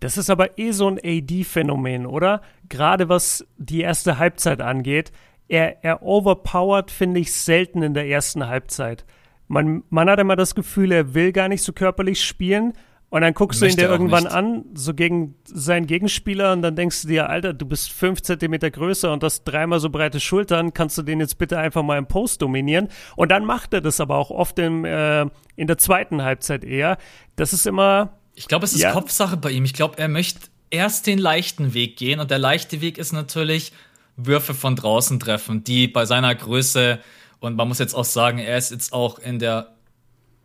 Das 0.00 0.16
ist 0.16 0.30
aber 0.30 0.58
eh 0.58 0.70
so 0.70 0.88
ein 0.88 0.98
AD-Phänomen, 1.02 2.06
oder? 2.06 2.42
Gerade 2.68 3.08
was 3.08 3.46
die 3.56 3.80
erste 3.80 4.18
Halbzeit 4.18 4.60
angeht. 4.60 5.12
Er, 5.48 5.82
er 5.82 6.02
overpowert, 6.02 6.90
finde 6.90 7.20
ich, 7.20 7.32
selten 7.32 7.82
in 7.82 7.94
der 7.94 8.06
ersten 8.06 8.46
Halbzeit 8.46 9.04
man, 9.48 9.82
man 9.90 10.08
hat 10.08 10.20
immer 10.20 10.36
das 10.36 10.54
Gefühl, 10.54 10.92
er 10.92 11.14
will 11.14 11.32
gar 11.32 11.48
nicht 11.48 11.62
so 11.62 11.72
körperlich 11.72 12.22
spielen. 12.24 12.74
Und 13.10 13.22
dann 13.22 13.32
guckst 13.32 13.62
Möchte 13.62 13.78
du 13.78 13.82
ihn 13.82 13.86
dir 13.86 13.90
irgendwann 13.90 14.24
nicht. 14.24 14.34
an, 14.34 14.64
so 14.74 14.92
gegen 14.92 15.34
seinen 15.44 15.86
Gegenspieler, 15.86 16.52
und 16.52 16.60
dann 16.60 16.76
denkst 16.76 17.02
du 17.02 17.08
dir, 17.08 17.30
Alter, 17.30 17.54
du 17.54 17.64
bist 17.64 17.90
fünf 17.90 18.20
Zentimeter 18.20 18.70
größer 18.70 19.10
und 19.10 19.24
hast 19.24 19.44
dreimal 19.44 19.80
so 19.80 19.88
breite 19.88 20.20
Schultern, 20.20 20.74
kannst 20.74 20.98
du 20.98 21.02
den 21.02 21.18
jetzt 21.18 21.38
bitte 21.38 21.56
einfach 21.56 21.82
mal 21.82 21.96
im 21.96 22.04
Post 22.04 22.42
dominieren? 22.42 22.88
Und 23.16 23.30
dann 23.30 23.46
macht 23.46 23.72
er 23.72 23.80
das 23.80 23.98
aber 24.00 24.18
auch 24.18 24.30
oft 24.30 24.58
im, 24.58 24.84
äh, 24.84 25.22
in 25.56 25.66
der 25.66 25.78
zweiten 25.78 26.22
Halbzeit 26.22 26.64
eher. 26.64 26.98
Das 27.36 27.54
ist 27.54 27.66
immer. 27.66 28.10
Ich 28.38 28.48
glaube, 28.48 28.64
es 28.64 28.72
ist 28.72 28.80
ja. 28.80 28.92
Kopfsache 28.92 29.36
bei 29.36 29.50
ihm. 29.50 29.64
Ich 29.64 29.74
glaube, 29.74 29.98
er 29.98 30.08
möchte 30.08 30.40
erst 30.70 31.06
den 31.06 31.18
leichten 31.18 31.74
Weg 31.74 31.96
gehen 31.96 32.20
und 32.20 32.30
der 32.30 32.38
leichte 32.38 32.80
Weg 32.80 32.98
ist 32.98 33.12
natürlich 33.12 33.72
Würfe 34.16 34.54
von 34.54 34.76
draußen 34.76 35.18
treffen, 35.18 35.64
die 35.64 35.88
bei 35.88 36.04
seiner 36.06 36.34
Größe 36.34 37.00
und 37.40 37.56
man 37.56 37.68
muss 37.68 37.78
jetzt 37.78 37.94
auch 37.94 38.04
sagen, 38.04 38.38
er 38.38 38.58
ist 38.58 38.70
jetzt 38.70 38.92
auch 38.92 39.18
in 39.18 39.38
der 39.38 39.74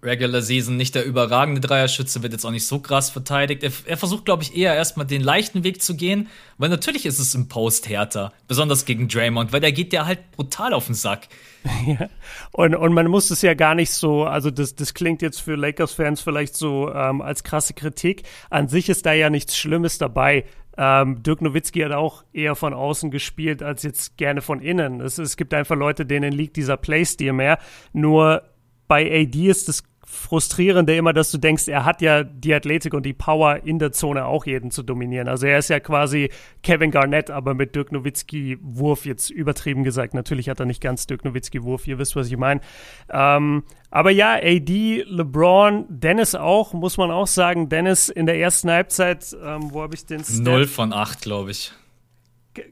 Regular 0.03 0.41
Season 0.41 0.75
nicht 0.75 0.95
der 0.95 1.05
überragende 1.05 1.61
Dreierschütze, 1.61 2.21
wird 2.23 2.33
jetzt 2.33 2.45
auch 2.45 2.51
nicht 2.51 2.67
so 2.67 2.79
krass 2.79 3.09
verteidigt. 3.09 3.63
Er, 3.63 3.71
er 3.85 3.97
versucht, 3.97 4.25
glaube 4.25 4.43
ich, 4.43 4.55
eher 4.55 4.75
erstmal 4.75 5.05
den 5.05 5.21
leichten 5.21 5.63
Weg 5.63 5.81
zu 5.81 5.95
gehen, 5.95 6.27
weil 6.57 6.69
natürlich 6.69 7.05
ist 7.05 7.19
es 7.19 7.33
im 7.35 7.47
Post 7.47 7.87
härter, 7.89 8.33
besonders 8.47 8.85
gegen 8.85 9.07
Draymond, 9.07 9.53
weil 9.53 9.61
der 9.61 9.71
geht 9.71 9.93
der 9.93 10.05
halt 10.05 10.31
brutal 10.31 10.73
auf 10.73 10.85
den 10.87 10.95
Sack. 10.95 11.27
Ja. 11.85 12.09
Und, 12.51 12.75
und 12.75 12.93
man 12.93 13.07
muss 13.07 13.29
es 13.29 13.41
ja 13.41 13.53
gar 13.53 13.75
nicht 13.75 13.91
so, 13.91 14.23
also 14.23 14.51
das, 14.51 14.75
das 14.75 14.93
klingt 14.93 15.21
jetzt 15.21 15.39
für 15.39 15.55
Lakers-Fans 15.55 16.21
vielleicht 16.21 16.55
so 16.55 16.93
ähm, 16.93 17.21
als 17.21 17.43
krasse 17.43 17.73
Kritik. 17.73 18.23
An 18.49 18.67
sich 18.67 18.89
ist 18.89 19.05
da 19.05 19.13
ja 19.13 19.29
nichts 19.29 19.57
Schlimmes 19.57 19.97
dabei. 19.97 20.45
Ähm, 20.77 21.23
Dirk 21.23 21.41
Nowitzki 21.41 21.81
hat 21.81 21.91
auch 21.91 22.23
eher 22.33 22.55
von 22.55 22.73
außen 22.73 23.11
gespielt 23.11 23.61
als 23.61 23.83
jetzt 23.83 24.17
gerne 24.17 24.41
von 24.41 24.61
innen. 24.61 25.01
Es, 25.01 25.17
es 25.17 25.37
gibt 25.37 25.53
einfach 25.53 25.75
Leute, 25.75 26.05
denen 26.05 26.31
liegt 26.31 26.55
dieser 26.57 26.77
Playstil 26.77 27.33
mehr. 27.33 27.59
Nur 27.91 28.43
bei 28.87 29.05
AD 29.21 29.47
ist 29.47 29.69
es 29.69 29.83
Frustrierende 30.13 30.95
immer, 30.95 31.11
dass 31.11 31.31
du 31.31 31.39
denkst, 31.39 31.67
er 31.67 31.85
hat 31.85 32.01
ja 32.01 32.23
die 32.23 32.53
Athletik 32.53 32.93
und 32.93 33.03
die 33.03 33.13
Power 33.13 33.63
in 33.63 33.79
der 33.79 33.91
Zone 33.91 34.25
auch 34.25 34.45
jeden 34.45 34.69
zu 34.69 34.83
dominieren. 34.83 35.27
Also 35.27 35.47
er 35.47 35.57
ist 35.57 35.69
ja 35.69 35.79
quasi 35.79 36.29
Kevin 36.61 36.91
Garnett, 36.91 37.31
aber 37.31 37.55
mit 37.55 37.75
Dirk 37.75 37.91
Nowitzki 37.91 38.59
Wurf 38.61 39.05
jetzt 39.05 39.31
übertrieben 39.31 39.83
gesagt. 39.83 40.13
Natürlich 40.13 40.49
hat 40.49 40.59
er 40.59 40.67
nicht 40.67 40.81
ganz 40.81 41.07
Dirk 41.07 41.25
Nowitzki 41.25 41.63
Wurf, 41.63 41.87
ihr 41.87 41.97
wisst, 41.97 42.15
was 42.15 42.27
ich 42.27 42.37
meine. 42.37 42.61
Ähm, 43.09 43.63
aber 43.89 44.11
ja, 44.11 44.35
AD, 44.35 45.03
LeBron, 45.07 45.85
Dennis 45.89 46.35
auch, 46.35 46.73
muss 46.73 46.97
man 46.97 47.09
auch 47.09 47.27
sagen. 47.27 47.69
Dennis 47.69 48.09
in 48.09 48.27
der 48.27 48.37
ersten 48.37 48.69
Halbzeit, 48.69 49.35
ähm, 49.43 49.73
wo 49.73 49.81
habe 49.81 49.95
ich 49.95 50.05
den 50.05 50.23
Stat? 50.23 50.41
0 50.41 50.67
von 50.67 50.93
8, 50.93 51.21
glaube 51.21 51.49
ich. 51.49 51.71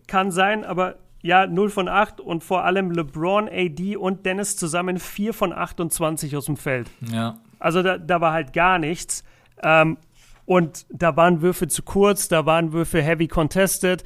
Kann 0.06 0.30
sein, 0.30 0.64
aber 0.64 1.00
ja, 1.22 1.48
0 1.48 1.70
von 1.70 1.88
8 1.88 2.20
und 2.20 2.44
vor 2.44 2.64
allem 2.64 2.92
LeBron, 2.92 3.48
AD 3.50 3.96
und 3.96 4.26
Dennis 4.26 4.58
zusammen 4.58 5.00
4 5.00 5.34
von 5.34 5.54
28 5.54 6.36
aus 6.36 6.46
dem 6.46 6.58
Feld. 6.58 6.90
Ja. 7.12 7.38
Also 7.60 7.84
da, 7.84 7.98
da 7.98 8.22
war 8.22 8.34
halt 8.34 8.54
gar 8.54 8.80
nichts. 8.80 9.24
Ähm, 9.62 9.98
und 10.46 10.86
da 10.90 11.16
waren 11.16 11.42
Würfe 11.42 11.68
zu 11.68 11.84
kurz, 11.84 12.28
da 12.28 12.46
waren 12.46 12.74
Würfe 12.74 13.02
heavy 13.02 13.28
contested. 13.28 14.04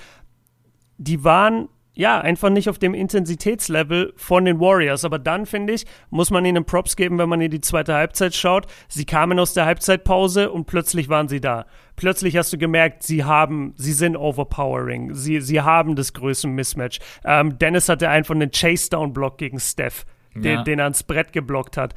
Die 0.97 1.23
waren 1.23 1.69
ja, 1.95 2.19
einfach 2.19 2.49
nicht 2.49 2.69
auf 2.69 2.77
dem 2.77 2.93
Intensitätslevel 2.93 4.13
von 4.17 4.45
den 4.45 4.59
Warriors. 4.59 5.05
Aber 5.05 5.17
dann, 5.17 5.45
finde 5.45 5.73
ich, 5.73 5.85
muss 6.09 6.29
man 6.29 6.45
ihnen 6.45 6.65
Props 6.65 6.95
geben, 6.95 7.17
wenn 7.17 7.29
man 7.29 7.41
in 7.41 7.51
die 7.51 7.61
zweite 7.61 7.93
Halbzeit 7.93 8.35
schaut. 8.35 8.67
Sie 8.89 9.05
kamen 9.05 9.39
aus 9.39 9.53
der 9.53 9.65
Halbzeitpause 9.65 10.51
und 10.51 10.65
plötzlich 10.65 11.09
waren 11.09 11.29
sie 11.29 11.39
da. 11.39 11.65
Plötzlich 11.95 12.35
hast 12.35 12.51
du 12.51 12.57
gemerkt, 12.57 13.03
sie 13.03 13.23
haben, 13.23 13.73
sie 13.77 13.93
sind 13.93 14.17
overpowering. 14.17 15.13
Sie, 15.13 15.39
sie 15.39 15.61
haben 15.61 15.95
das 15.95 16.11
größte 16.11 16.49
Mismatch. 16.49 16.99
Ähm, 17.23 17.57
Dennis 17.57 17.87
hatte 17.87 18.09
einfach 18.09 18.35
einen 18.35 18.51
Chase-Down-Block 18.51 19.37
gegen 19.37 19.59
Steph 19.59 20.05
den, 20.35 20.53
ja. 20.53 20.63
den 20.63 20.79
er 20.79 20.85
ans 20.85 21.03
Brett 21.03 21.33
geblockt 21.33 21.77
hat. 21.77 21.95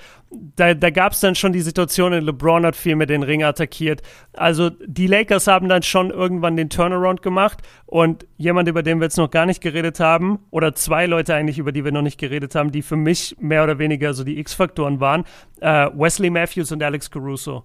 Da, 0.57 0.75
da 0.75 0.91
gab 0.91 1.13
es 1.13 1.21
dann 1.21 1.35
schon 1.35 1.53
die 1.53 1.61
Situation, 1.61 2.13
LeBron 2.13 2.65
hat 2.65 2.77
viel 2.77 2.97
mit 2.97 3.11
den 3.11 3.23
Ring 3.23 3.43
attackiert. 3.43 4.03
Also 4.33 4.71
die 4.71 5.07
Lakers 5.07 5.47
haben 5.47 5.69
dann 5.69 5.83
schon 5.83 6.11
irgendwann 6.11 6.57
den 6.57 6.71
Turnaround 6.71 7.23
gemacht 7.23 7.61
und 7.87 8.27
jemand, 8.37 8.69
über 8.69 8.83
den 8.83 8.99
wir 8.99 9.05
jetzt 9.05 9.19
noch 9.19 9.31
gar 9.31 9.47
nicht 9.47 9.61
geredet 9.61 10.01
haben, 10.01 10.39
oder 10.51 10.75
zwei 10.75 11.07
Leute 11.07 11.35
eigentlich, 11.35 11.59
über 11.59 11.73
die 11.73 11.85
wir 11.85 11.93
noch 11.93 12.03
nicht 12.03 12.19
geredet 12.19 12.55
haben, 12.55 12.71
die 12.71 12.83
für 12.83 12.97
mich 12.97 13.37
mehr 13.41 13.65
oder 13.65 13.79
weniger 13.79 14.15
so 14.15 14.25
die 14.25 14.39
X-Faktoren 14.39 15.01
waren, 15.01 15.25
äh, 15.61 15.89
Wesley 15.95 16.31
Matthews 16.31 16.71
und 16.73 16.83
Alex 16.83 17.11
Caruso. 17.11 17.65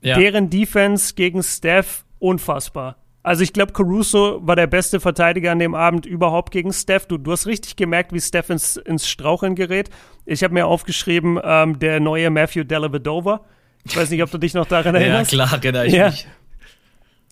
Ja. 0.00 0.16
Deren 0.16 0.48
Defense 0.48 1.14
gegen 1.14 1.42
Steph 1.42 2.04
unfassbar. 2.18 2.96
Also 3.28 3.42
ich 3.42 3.52
glaube, 3.52 3.74
Caruso 3.74 4.40
war 4.40 4.56
der 4.56 4.66
beste 4.66 5.00
Verteidiger 5.00 5.52
an 5.52 5.58
dem 5.58 5.74
Abend 5.74 6.06
überhaupt 6.06 6.50
gegen 6.50 6.72
Steph. 6.72 7.04
Du, 7.04 7.18
du 7.18 7.30
hast 7.30 7.46
richtig 7.46 7.76
gemerkt, 7.76 8.14
wie 8.14 8.22
Steph 8.22 8.48
ins, 8.48 8.78
ins 8.78 9.06
Straucheln 9.06 9.54
gerät. 9.54 9.90
Ich 10.24 10.42
habe 10.42 10.54
mir 10.54 10.66
aufgeschrieben, 10.66 11.38
ähm, 11.44 11.78
der 11.78 12.00
neue 12.00 12.30
Matthew 12.30 12.64
Dellavedova. 12.64 13.42
Ich 13.84 13.94
weiß 13.94 14.08
nicht, 14.08 14.22
ob 14.22 14.30
du 14.30 14.38
dich 14.38 14.54
noch 14.54 14.64
daran 14.64 14.94
erinnerst. 14.94 15.30
ja, 15.32 15.44
klar, 15.44 15.52
erinnere 15.62 15.86
ich 15.86 15.92
ja. 15.92 16.06
mich. 16.06 16.26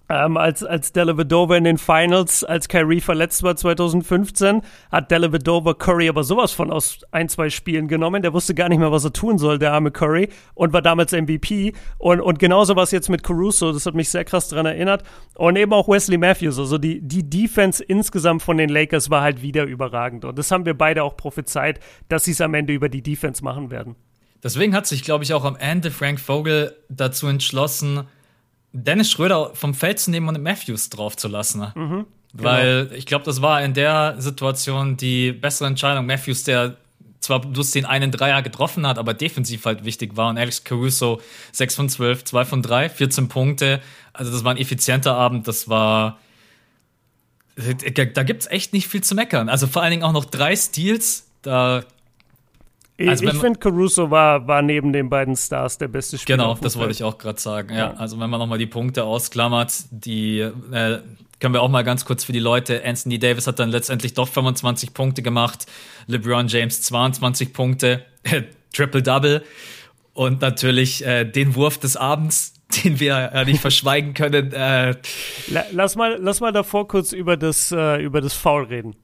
Ähm, 0.09 0.37
als 0.37 0.63
als 0.63 0.93
Dellavedova 0.93 1.57
in 1.57 1.65
den 1.65 1.79
Finals, 1.79 2.45
als 2.45 2.69
Kyrie 2.69 3.01
verletzt 3.01 3.43
war 3.43 3.57
2015, 3.57 4.63
hat 4.93 5.11
Dellavedova 5.11 5.75
Curry 5.75 6.09
aber 6.09 6.23
sowas 6.23 6.53
von 6.53 6.71
aus 6.71 7.01
ein, 7.11 7.29
zwei 7.29 7.51
Spielen 7.51 7.89
genommen. 7.89 8.23
Der 8.23 8.33
wusste 8.33 8.55
gar 8.55 8.69
nicht 8.69 8.79
mehr, 8.79 8.93
was 8.93 9.05
er 9.05 9.13
tun 9.13 9.39
soll, 9.39 9.59
der 9.59 9.73
arme 9.73 9.91
Curry, 9.91 10.29
und 10.55 10.73
war 10.73 10.83
damals 10.83 11.11
MVP. 11.11 11.73
Und, 11.99 12.21
und 12.21 12.39
genauso 12.39 12.77
was 12.77 12.93
jetzt 12.93 13.09
mit 13.11 13.25
Caruso, 13.25 13.73
das 13.73 13.85
hat 13.85 13.95
mich 13.95 14.09
sehr 14.09 14.25
krass 14.25 14.49
daran 14.49 14.67
erinnert. 14.67 15.03
Und 15.35 15.57
eben 15.57 15.73
auch 15.73 15.89
Wesley 15.89 16.19
Matthews. 16.19 16.59
Also 16.59 16.79
die, 16.79 17.01
die 17.01 17.29
Defense 17.29 17.83
insgesamt 17.83 18.43
von 18.43 18.59
den 18.59 18.69
Lakers 18.69 19.11
war 19.11 19.23
halt 19.23 19.43
wieder 19.43 19.65
überragend. 19.65 20.25
Und 20.25 20.39
das 20.39 20.53
haben 20.53 20.67
wir 20.67 20.75
beide 20.75 21.03
auch 21.03 21.17
prophezeit, 21.17 21.81
dass 22.09 22.25
sie 22.25 22.31
es 22.31 22.41
am 22.41 22.55
Ende 22.55 22.73
über 22.73 22.89
die 22.89 23.03
Defense 23.03 23.43
machen 23.43 23.73
werden. 23.73 23.97
Deswegen 24.43 24.75
hat 24.75 24.87
sich, 24.87 25.03
glaube 25.03 25.25
ich, 25.25 25.35
auch 25.35 25.45
am 25.45 25.57
Ende 25.57 25.91
Frank 25.91 26.21
Vogel 26.21 26.77
dazu 26.89 27.27
entschlossen, 27.27 28.07
Dennis 28.73 29.11
Schröder 29.11 29.51
vom 29.55 29.75
Feld 29.75 29.99
zu 29.99 30.11
nehmen 30.11 30.29
und 30.29 30.43
Matthews 30.43 30.91
drauf 30.91 31.17
zu 31.17 31.29
lassen. 31.29 31.61
Ne? 31.61 31.73
Mhm, 31.75 32.07
genau. 32.33 32.45
Weil 32.45 32.91
ich 32.95 33.07
glaube, 33.07 33.25
das 33.25 33.43
war 33.43 33.63
in 33.63 33.75
der 33.75 34.17
Situation 34.19 34.97
die 34.97 35.33
bessere 35.33 35.69
Entscheidung. 35.69 36.07
Matthews, 36.07 36.45
der 36.45 36.77
zwar 37.21 37.41
bloß 37.41 37.73
den 37.73 37.87
einen 37.87 38.11
Dreier 38.11 38.43
getroffen 38.43 38.87
hat, 38.87 38.99
aber 38.99 39.15
defensiv 39.15 39.65
halt 39.65 39.85
wichtig 39.85 40.17
war. 40.17 40.31
Und 40.31 40.39
Alex 40.39 40.63
Caruso 40.65 41.21
6 41.53 41.75
von 41.75 41.89
12, 41.89 42.25
2 42.25 42.45
von 42.45 42.63
3, 42.63 42.89
14 42.89 43.29
Punkte. 43.29 43.81
Also 44.13 44.31
das 44.31 44.45
war 44.45 44.53
ein 44.53 44.59
effizienter 44.59 45.15
Abend, 45.15 45.49
das 45.49 45.69
war 45.69 46.19
da 47.57 48.23
gibt's 48.23 48.47
echt 48.47 48.73
nicht 48.75 48.87
viel 48.87 49.03
zu 49.03 49.15
meckern. 49.15 49.49
Also 49.49 49.67
vor 49.67 49.83
allen 49.83 49.91
Dingen 49.91 50.03
auch 50.03 50.13
noch 50.13 50.27
drei 50.27 50.55
Steals, 50.55 51.27
da 51.41 51.85
also 52.99 53.25
ich 53.25 53.35
finde, 53.35 53.59
Caruso 53.59 54.11
war, 54.11 54.47
war 54.47 54.63
neben 54.63 54.93
den 54.93 55.11
beiden 55.11 55.37
Stars 55.37 55.77
der 55.77 55.89
beste 55.89 56.17
Spieler. 56.17 56.39
Genau, 56.39 56.55
das 56.55 56.79
wollte 56.79 56.93
ich 56.93 57.03
auch 57.05 57.19
gerade 57.19 57.39
sagen. 57.39 57.71
Ja, 57.71 57.77
ja, 57.77 57.95
also 57.95 58.19
wenn 58.19 58.31
man 58.31 58.41
nochmal 58.41 58.59
die 58.59 58.67
Punkte 58.67 59.05
ausklammert, 59.05 59.85
die 59.91 60.41
äh, 60.41 61.01
können 61.41 61.55
wir 61.55 61.63
auch 61.63 61.69
mal 61.69 61.85
ganz 61.85 62.05
kurz 62.05 62.25
für 62.25 62.33
die 62.33 62.39
Leute. 62.39 62.83
Anthony 62.85 63.19
Davis 63.19 63.47
hat 63.47 63.59
dann 63.59 63.71
letztendlich 63.71 64.15
doch 64.15 64.29
25 64.29 64.95
Punkte 64.95 65.23
gemacht, 65.23 65.67
LeBron 66.07 66.49
James 66.49 66.83
22 66.83 67.53
Punkte, 67.53 68.05
Triple-Double 68.73 69.43
und 70.15 70.41
natürlich 70.41 71.05
äh, 71.05 71.25
den 71.25 71.55
Wurf 71.55 71.79
des 71.79 71.97
Abends, 71.97 72.55
den 72.85 72.99
wir 72.99 73.31
ja 73.35 73.45
nicht 73.45 73.61
verschweigen 73.61 74.15
können. 74.15 74.53
Äh, 74.53 74.97
lass, 75.73 75.97
mal, 75.97 76.17
lass 76.19 76.41
mal 76.41 76.53
davor 76.53 76.89
kurz 76.89 77.13
über 77.13 77.37
das, 77.37 77.71
äh, 77.73 78.03
über 78.03 78.23
das 78.23 78.33
Foul 78.33 78.65
reden. 78.65 78.97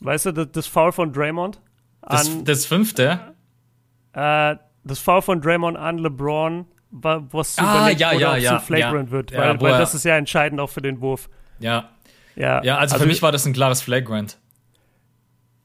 Weißt 0.00 0.26
du, 0.26 0.32
das, 0.32 0.48
das 0.52 0.66
Foul 0.68 0.92
von 0.92 1.12
Draymond? 1.12 1.60
Das, 2.08 2.44
das 2.44 2.66
fünfte? 2.66 3.34
Äh, 4.12 4.56
das 4.84 4.98
Foul 5.00 5.22
von 5.22 5.40
Draymond 5.40 5.76
an 5.76 5.98
LeBron, 5.98 6.66
was 6.90 7.58
ah, 7.58 7.88
ja, 7.90 8.12
ja, 8.12 8.36
ja, 8.36 8.58
zu 8.58 8.66
flagrant 8.66 9.10
wird, 9.10 9.36
weil, 9.36 9.60
weil 9.60 9.78
das 9.78 9.94
ist 9.94 10.04
ja 10.04 10.16
entscheidend 10.16 10.60
auch 10.60 10.70
für 10.70 10.82
den 10.82 11.00
Wurf. 11.00 11.28
Ja. 11.58 11.90
Ja, 12.36 12.62
ja 12.62 12.76
also, 12.76 12.94
also 12.94 13.04
für 13.04 13.08
mich 13.08 13.22
war 13.22 13.32
das 13.32 13.46
ein 13.46 13.52
klares 13.52 13.82
Flagrant. 13.82 14.38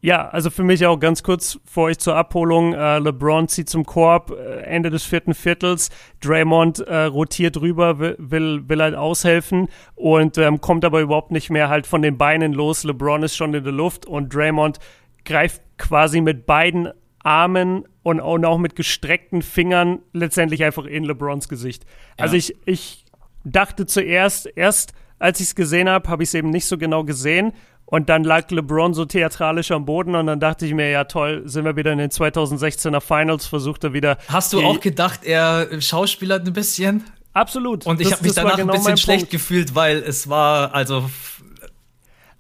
Ja, 0.04 0.30
also 0.30 0.50
für 0.50 0.64
mich 0.64 0.84
auch 0.88 0.98
ganz 0.98 1.22
kurz 1.22 1.60
vor 1.64 1.84
euch 1.86 2.00
zur 2.00 2.16
Abholung. 2.16 2.74
Äh, 2.74 2.98
LeBron 2.98 3.48
zieht 3.48 3.70
zum 3.70 3.86
Korb, 3.86 4.32
äh, 4.32 4.62
Ende 4.62 4.90
des 4.90 5.04
vierten 5.04 5.36
Viertels. 5.36 5.92
Draymond 6.22 6.80
äh, 6.80 7.04
rotiert 7.04 7.62
rüber, 7.62 8.00
will, 8.00 8.16
will, 8.18 8.68
will 8.68 8.82
halt 8.82 8.96
aushelfen 8.96 9.68
und 9.94 10.40
ähm, 10.40 10.60
kommt 10.60 10.86
aber 10.86 11.02
überhaupt 11.02 11.30
nicht 11.30 11.52
mehr 11.52 11.70
halt 11.70 11.86
von 11.86 12.02
den 12.02 12.18
Beinen 12.18 12.52
los. 12.52 12.84
LeBron 12.84 13.22
ist 13.22 13.36
schon 13.36 13.54
in 13.54 13.64
der 13.64 13.74
Luft 13.74 14.08
und 14.08 14.34
Draymond 14.34 14.80
greift 15.26 15.62
quasi 15.78 16.22
mit 16.22 16.46
beiden 16.46 16.90
Armen 17.24 17.86
und, 18.04 18.20
und 18.20 18.46
auch 18.46 18.58
mit 18.58 18.76
gestreckten 18.76 19.42
Fingern 19.42 20.00
letztendlich 20.14 20.64
einfach 20.64 20.86
in 20.86 21.04
LeBrons 21.04 21.48
Gesicht. 21.48 21.86
Ja. 22.18 22.26
Also 22.26 22.36
ich, 22.36 22.56
ich 22.66 23.06
dachte 23.44 23.86
zuerst, 23.86 24.50
erst 24.56 24.94
als 25.20 25.40
ich 25.40 25.48
es 25.48 25.56
gesehen 25.56 25.88
habe, 25.88 26.10
habe 26.10 26.24
ich 26.24 26.30
es 26.30 26.34
eben 26.34 26.50
nicht 26.50 26.66
so 26.66 26.78
genau 26.78 27.04
gesehen. 27.04 27.54
Und 27.86 28.10
dann 28.10 28.24
lag 28.24 28.50
LeBron 28.50 28.94
so 28.94 29.04
theatralisch 29.06 29.70
am 29.72 29.86
Boden 29.86 30.16
und 30.16 30.26
dann 30.26 30.40
dachte 30.40 30.66
ich 30.66 30.74
mir, 30.74 30.90
ja 30.90 31.04
toll, 31.04 31.44
sind 31.46 31.66
wir 31.66 31.76
wieder 31.76 31.92
in 31.92 31.98
den 31.98 32.10
2016er 32.10 33.02
Finals, 33.02 33.46
versucht 33.46 33.84
er 33.84 33.92
wieder. 33.92 34.18
Hast 34.30 34.54
du 34.54 34.62
auch 34.62 34.80
gedacht, 34.80 35.26
er 35.26 35.82
schauspielert 35.82 36.48
ein 36.48 36.54
bisschen? 36.54 37.04
Absolut. 37.34 37.86
Und 37.86 38.00
ich 38.00 38.12
habe 38.12 38.24
mich 38.24 38.34
danach 38.34 38.56
genau 38.56 38.74
ein 38.74 38.80
bisschen 38.80 38.98
schlecht 38.98 39.20
Punkt. 39.24 39.32
gefühlt, 39.32 39.76
weil 39.76 39.98
es 39.98 40.30
war, 40.30 40.74
also 40.74 41.10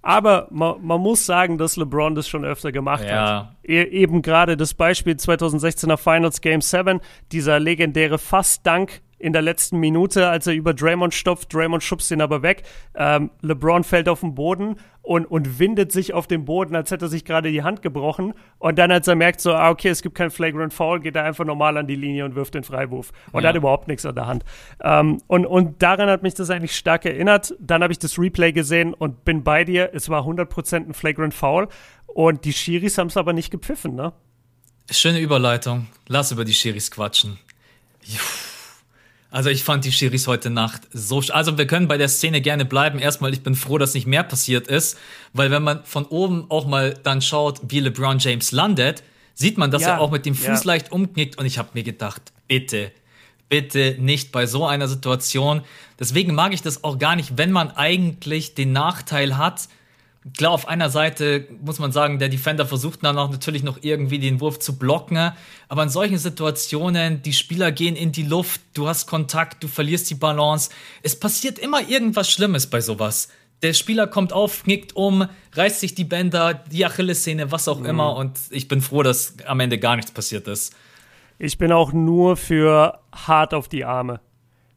aber 0.01 0.48
man, 0.50 0.84
man, 0.86 1.00
muss 1.01 1.25
sagen, 1.25 1.58
dass 1.58 1.77
LeBron 1.77 2.15
das 2.15 2.27
schon 2.27 2.43
öfter 2.43 2.72
gemacht 2.72 3.03
ja. 3.05 3.51
hat. 3.51 3.55
E 3.63 3.84
eben 3.84 4.22
gerade 4.22 4.58
das 4.58 4.74
Beispiel 4.74 5.13
2016er 5.13 5.98
Finals 5.98 6.41
Game 6.41 6.62
7, 6.62 7.00
dieser 7.31 7.60
legendäre 7.60 8.17
Fast-Dunk 8.17 9.01
in 9.21 9.33
der 9.33 9.41
letzten 9.41 9.79
Minute, 9.79 10.29
als 10.29 10.47
er 10.47 10.53
über 10.53 10.73
Draymond 10.73 11.13
stopft. 11.13 11.53
Draymond 11.53 11.83
schubst 11.83 12.09
ihn 12.11 12.21
aber 12.21 12.41
weg. 12.41 12.63
Ähm, 12.95 13.29
LeBron 13.41 13.83
fällt 13.83 14.09
auf 14.09 14.21
den 14.21 14.33
Boden 14.33 14.77
und, 15.03 15.25
und 15.25 15.59
windet 15.59 15.91
sich 15.91 16.13
auf 16.13 16.27
den 16.27 16.45
Boden, 16.45 16.75
als 16.75 16.91
hätte 16.91 17.05
er 17.05 17.09
sich 17.09 17.23
gerade 17.23 17.51
die 17.51 17.63
Hand 17.63 17.81
gebrochen. 17.81 18.33
Und 18.57 18.77
dann, 18.77 18.91
als 18.91 19.07
er 19.07 19.15
merkt, 19.15 19.41
so, 19.41 19.53
ah, 19.53 19.69
okay, 19.69 19.89
es 19.89 20.01
gibt 20.01 20.15
kein 20.15 20.31
Flagrant 20.31 20.73
Foul, 20.73 20.99
geht 20.99 21.15
er 21.15 21.23
einfach 21.23 21.45
normal 21.45 21.77
an 21.77 21.87
die 21.87 21.95
Linie 21.95 22.25
und 22.25 22.35
wirft 22.35 22.55
den 22.55 22.63
Freiwurf. 22.63 23.11
Und 23.31 23.43
ja. 23.43 23.49
hat 23.49 23.55
überhaupt 23.55 23.87
nichts 23.87 24.05
an 24.05 24.15
der 24.15 24.27
Hand. 24.27 24.43
Ähm, 24.83 25.21
und, 25.27 25.45
und 25.45 25.81
daran 25.81 26.09
hat 26.09 26.23
mich 26.23 26.33
das 26.33 26.49
eigentlich 26.49 26.75
stark 26.75 27.05
erinnert. 27.05 27.55
Dann 27.59 27.83
habe 27.83 27.93
ich 27.93 27.99
das 27.99 28.17
Replay 28.17 28.51
gesehen 28.51 28.93
und 28.93 29.23
bin 29.23 29.43
bei 29.43 29.63
dir. 29.63 29.91
Es 29.93 30.09
war 30.09 30.25
100% 30.25 30.87
ein 30.87 30.93
Flagrant 30.93 31.33
Foul. 31.33 31.67
Und 32.07 32.45
die 32.45 32.53
Schiris 32.53 32.97
haben 32.97 33.07
es 33.07 33.17
aber 33.17 33.33
nicht 33.33 33.51
gepfiffen, 33.51 33.95
ne? 33.95 34.13
Schöne 34.89 35.19
Überleitung. 35.19 35.87
Lass 36.07 36.31
über 36.31 36.43
die 36.43 36.53
Schiris 36.53 36.91
quatschen. 36.91 37.39
Juh. 38.03 38.19
Also 39.31 39.50
ich 39.50 39.63
fand 39.63 39.85
die 39.85 39.93
Schiris 39.93 40.27
heute 40.27 40.50
Nacht 40.50 40.81
so. 40.91 41.23
Also 41.29 41.58
wir 41.58 41.65
können 41.65 41.88
bei 41.88 41.97
der 41.97 42.10
Szene 42.10 42.41
gerne 42.41 42.65
bleiben. 42.65 42.99
Erstmal, 42.99 43.34
ich 43.34 43.41
bin 43.41 43.56
froh, 43.56 43.77
dass 43.77 43.93
nicht 43.93 44.06
mehr 44.06 44.23
passiert 44.23 44.67
ist, 44.67 44.97
weil 45.32 45.49
wenn 45.49 45.63
man 45.63 45.86
von 45.86 46.06
oben 46.06 46.45
auch 46.49 46.67
mal 46.67 46.99
dann 47.03 47.21
schaut, 47.21 47.62
wie 47.69 47.79
LeBron 47.79 48.19
James 48.19 48.51
landet, 48.51 49.03
sieht 49.34 49.58
man, 49.58 49.71
dass 49.71 49.84
ja, 49.84 49.91
er 49.91 50.01
auch 50.01 50.12
mit 50.12 50.25
dem 50.25 50.36
Fuß 50.36 50.45
ja. 50.45 50.62
leicht 50.65 50.91
umknickt. 50.91 51.38
Und 51.38 51.45
ich 51.45 51.58
habe 51.58 51.69
mir 51.73 51.84
gedacht, 51.84 52.21
bitte, 52.49 52.91
bitte 53.47 53.95
nicht 53.99 54.34
bei 54.34 54.45
so 54.45 54.65
einer 54.65 54.89
Situation. 54.89 55.62
Deswegen 55.97 56.36
mag 56.36 56.53
ich 56.53 56.62
das 56.62 56.84
auch 56.84 56.99
gar 56.99 57.15
nicht, 57.15 57.38
wenn 57.38 57.53
man 57.53 57.71
eigentlich 57.71 58.53
den 58.53 58.73
Nachteil 58.73 59.38
hat, 59.38 59.69
klar, 60.38 60.51
auf 60.51 60.67
einer 60.67 60.89
Seite 60.89 61.47
muss 61.62 61.79
man 61.79 61.91
sagen, 61.91 62.19
der 62.19 62.29
Defender 62.29 62.65
versucht 62.65 63.03
dann 63.03 63.17
auch 63.17 63.31
natürlich 63.31 63.63
noch 63.63 63.79
irgendwie 63.81 64.19
den 64.19 64.39
Wurf 64.39 64.60
zu 64.60 64.77
blocken. 64.77 65.31
Aber 65.67 65.84
in 65.84 65.89
solchen 65.89 66.17
Situationen, 66.17 67.21
die 67.23 67.34
Spieler 67.34 67.71
gehen 67.71 67.95
in 67.95 68.12
die 68.12 68.23
Luft, 68.23 68.62
du 68.73 68.88
hast 68.88 69.07
Kontakt, 69.07 69.63
du 69.63 69.67
verlierst 69.67 70.10
die 70.10 70.15
Balance. 70.15 70.69
Es 71.01 71.19
passiert 71.19 71.57
immer 71.60 71.88
irgendwas 71.88 72.29
Schlimmes 72.29 72.67
bei 72.67 72.81
sowas. 72.81 73.29
Der 73.63 73.73
Spieler 73.73 74.07
kommt 74.07 74.34
auf, 74.34 74.63
knickt 74.63 74.95
um, 74.95 75.27
reißt 75.53 75.79
sich 75.79 75.93
die 75.93 76.03
Bänder, 76.03 76.53
die 76.53 76.86
Achillessehne, 76.86 77.51
was 77.51 77.67
auch 77.67 77.79
mhm. 77.79 77.86
immer. 77.86 78.15
Und 78.15 78.39
ich 78.49 78.67
bin 78.67 78.81
froh, 78.81 79.03
dass 79.03 79.36
am 79.45 79.60
Ende 79.60 79.77
gar 79.77 79.95
nichts 79.95 80.12
passiert 80.12 80.47
ist. 80.47 80.75
Ich 81.38 81.57
bin 81.57 81.71
auch 81.71 81.91
nur 81.93 82.38
für 82.38 82.99
hart 83.12 83.53
auf 83.53 83.67
die 83.67 83.86
Arme. 83.86 84.19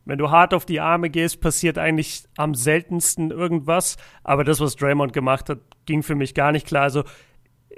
Wenn 0.04 0.18
du 0.18 0.30
hart 0.30 0.52
auf 0.52 0.66
die 0.66 0.80
Arme 0.80 1.08
gehst, 1.10 1.40
passiert 1.40 1.78
eigentlich 1.78 2.24
am 2.36 2.54
seltensten 2.54 3.30
irgendwas. 3.30 3.96
Aber 4.22 4.44
das, 4.44 4.60
was 4.60 4.76
Draymond 4.76 5.12
gemacht 5.12 5.48
hat, 5.48 5.60
ging 5.86 6.02
für 6.02 6.14
mich 6.14 6.34
gar 6.34 6.52
nicht 6.52 6.66
klar. 6.66 6.82
Also 6.82 7.04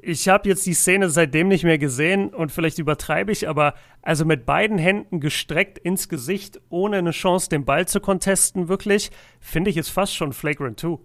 ich 0.03 0.29
habe 0.29 0.49
jetzt 0.49 0.67
die 0.67 0.75
Szene 0.75 1.09
seitdem 1.09 1.49
nicht 1.49 1.65
mehr 1.65 1.79
gesehen 1.79 2.35
und 2.35 2.53
vielleicht 2.53 2.79
übertreibe 2.79 3.33
ich, 3.33 3.49
aber 3.49 3.75
also 4.03 4.25
mit 4.25 4.45
beiden 4.45 4.79
Händen 4.79 5.21
gestreckt 5.21 5.79
ins 5.79 6.09
Gesicht, 6.09 6.61
ohne 6.69 6.99
eine 6.99 7.13
Chance, 7.13 7.49
den 7.49 7.65
Ball 7.65 7.89
zu 7.89 8.01
contesten, 8.01 8.69
wirklich, 8.69 9.11
finde 9.41 9.71
ich 9.71 9.77
es 9.77 9.89
fast 9.89 10.15
schon 10.15 10.33
flagrant 10.33 10.81
2. 10.81 10.99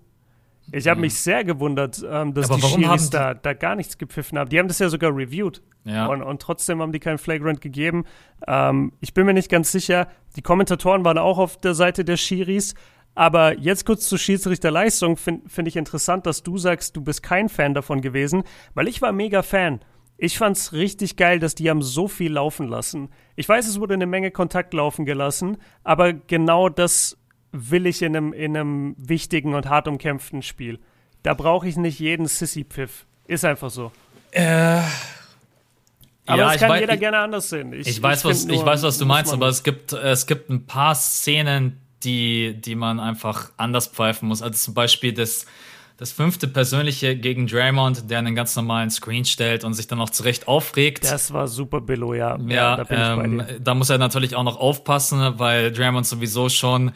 Ich 0.72 0.88
habe 0.88 0.98
mhm. 0.98 1.02
mich 1.02 1.16
sehr 1.16 1.44
gewundert, 1.44 2.04
ähm, 2.10 2.34
dass 2.34 2.50
aber 2.50 2.60
die 2.60 2.68
Schiris 2.68 3.10
da, 3.10 3.34
da 3.34 3.54
gar 3.54 3.76
nichts 3.76 3.98
gepfiffen 3.98 4.38
haben. 4.38 4.50
Die 4.50 4.60
haben 4.60 4.68
das 4.68 4.80
ja 4.80 4.90
sogar 4.90 5.16
reviewed. 5.16 5.62
Ja. 5.84 6.08
Und, 6.08 6.22
und 6.22 6.42
trotzdem 6.42 6.82
haben 6.82 6.92
die 6.92 7.00
kein 7.00 7.18
Flagrant 7.18 7.62
gegeben. 7.62 8.06
Ähm, 8.48 8.94
ich 9.02 9.14
bin 9.14 9.26
mir 9.26 9.34
nicht 9.34 9.50
ganz 9.50 9.72
sicher. 9.72 10.08
Die 10.36 10.42
Kommentatoren 10.42 11.04
waren 11.04 11.18
auch 11.18 11.38
auf 11.38 11.58
der 11.58 11.74
Seite 11.74 12.06
der 12.06 12.18
Schiris. 12.18 12.74
Aber 13.14 13.58
jetzt 13.58 13.86
kurz 13.86 14.08
zur 14.08 14.18
Schiedsrichterleistung 14.18 15.18
finde 15.18 15.50
find 15.50 15.68
ich 15.68 15.76
interessant, 15.76 16.26
dass 16.26 16.44
du 16.44 16.58
sagst, 16.58 16.96
du 16.96 17.02
bist 17.02 17.22
kein 17.22 17.50
Fan 17.50 17.74
davon 17.74 18.02
gewesen, 18.02 18.44
weil 18.74 18.88
ich 18.88 19.02
war 19.02 19.12
mega 19.12 19.44
Fan. 19.44 19.82
Ich 20.18 20.38
fand's 20.38 20.72
richtig 20.72 21.18
geil, 21.18 21.40
dass 21.40 21.56
die 21.56 21.70
haben 21.70 21.82
so 21.82 22.08
viel 22.08 22.34
laufen 22.34 22.68
lassen. 22.68 23.10
Ich 23.36 23.50
weiß, 23.50 23.68
es 23.68 23.80
wurde 23.80 23.96
eine 23.96 24.06
Menge 24.06 24.32
Kontakt 24.32 24.74
laufen 24.74 25.04
gelassen, 25.04 25.58
aber 25.84 26.14
genau 26.14 26.70
das 26.70 27.18
will 27.52 27.86
ich 27.86 28.02
in 28.02 28.16
einem, 28.16 28.34
in 28.34 28.56
einem 28.56 28.96
wichtigen 28.98 29.54
und 29.54 29.68
hart 29.68 29.88
umkämpften 29.88 30.42
Spiel. 30.42 30.80
Da 31.24 31.34
brauche 31.34 31.68
ich 31.68 31.78
nicht 31.78 32.00
jeden 32.00 32.28
Sissy-Pfiff. 32.28 33.06
Ist 33.28 33.46
einfach 33.46 33.70
so. 33.70 33.92
Äh. 34.32 34.82
Aber 36.26 36.38
ja, 36.38 36.52
das 36.52 36.58
kann 36.62 36.70
weiß, 36.70 36.82
jeder 36.82 36.94
ich, 36.94 37.00
gerne 37.00 37.18
anders 37.20 37.50
sehen. 37.50 37.74
Ich, 37.74 37.88
ich 37.88 38.02
weiß, 38.02 38.24
was, 38.26 38.46
ich 38.46 38.66
weiß, 38.66 38.84
was 38.84 38.98
du 38.98 39.06
meinst, 39.06 39.34
aber 39.34 39.48
es 39.48 39.64
gibt, 39.64 39.92
es 39.92 40.28
gibt 40.28 40.50
ein 40.50 40.66
paar 40.66 40.96
Szenen, 40.96 41.82
die, 42.04 42.56
die 42.60 42.76
man 42.76 43.00
einfach 43.00 43.52
anders 43.58 43.88
pfeifen 43.88 44.28
muss. 44.28 44.42
Also 44.42 44.58
zum 44.58 44.74
Beispiel 44.74 45.14
das, 45.14 45.46
das 45.98 46.12
fünfte 46.12 46.48
Persönliche 46.48 47.16
gegen 47.16 47.48
Draymond, 47.48 48.10
der 48.10 48.20
einen 48.20 48.36
ganz 48.36 48.56
normalen 48.56 48.90
Screen 48.90 49.26
stellt 49.26 49.64
und 49.64 49.74
sich 49.74 49.88
dann 49.88 50.00
auch 50.00 50.10
zurecht 50.10 50.48
aufregt. 50.48 51.04
Das 51.04 51.34
war 51.34 51.48
super 51.48 51.82
Billo, 51.82 52.14
ja. 52.14 52.38
Ja, 52.48 52.78
ja 52.78 52.84
da, 52.84 53.24
ähm, 53.24 53.44
da 53.60 53.74
muss 53.74 53.90
er 53.90 53.98
natürlich 53.98 54.36
auch 54.36 54.44
noch 54.44 54.58
aufpassen, 54.58 55.38
weil 55.38 55.72
Draymond 55.72 56.06
sowieso 56.06 56.50
schon 56.50 56.92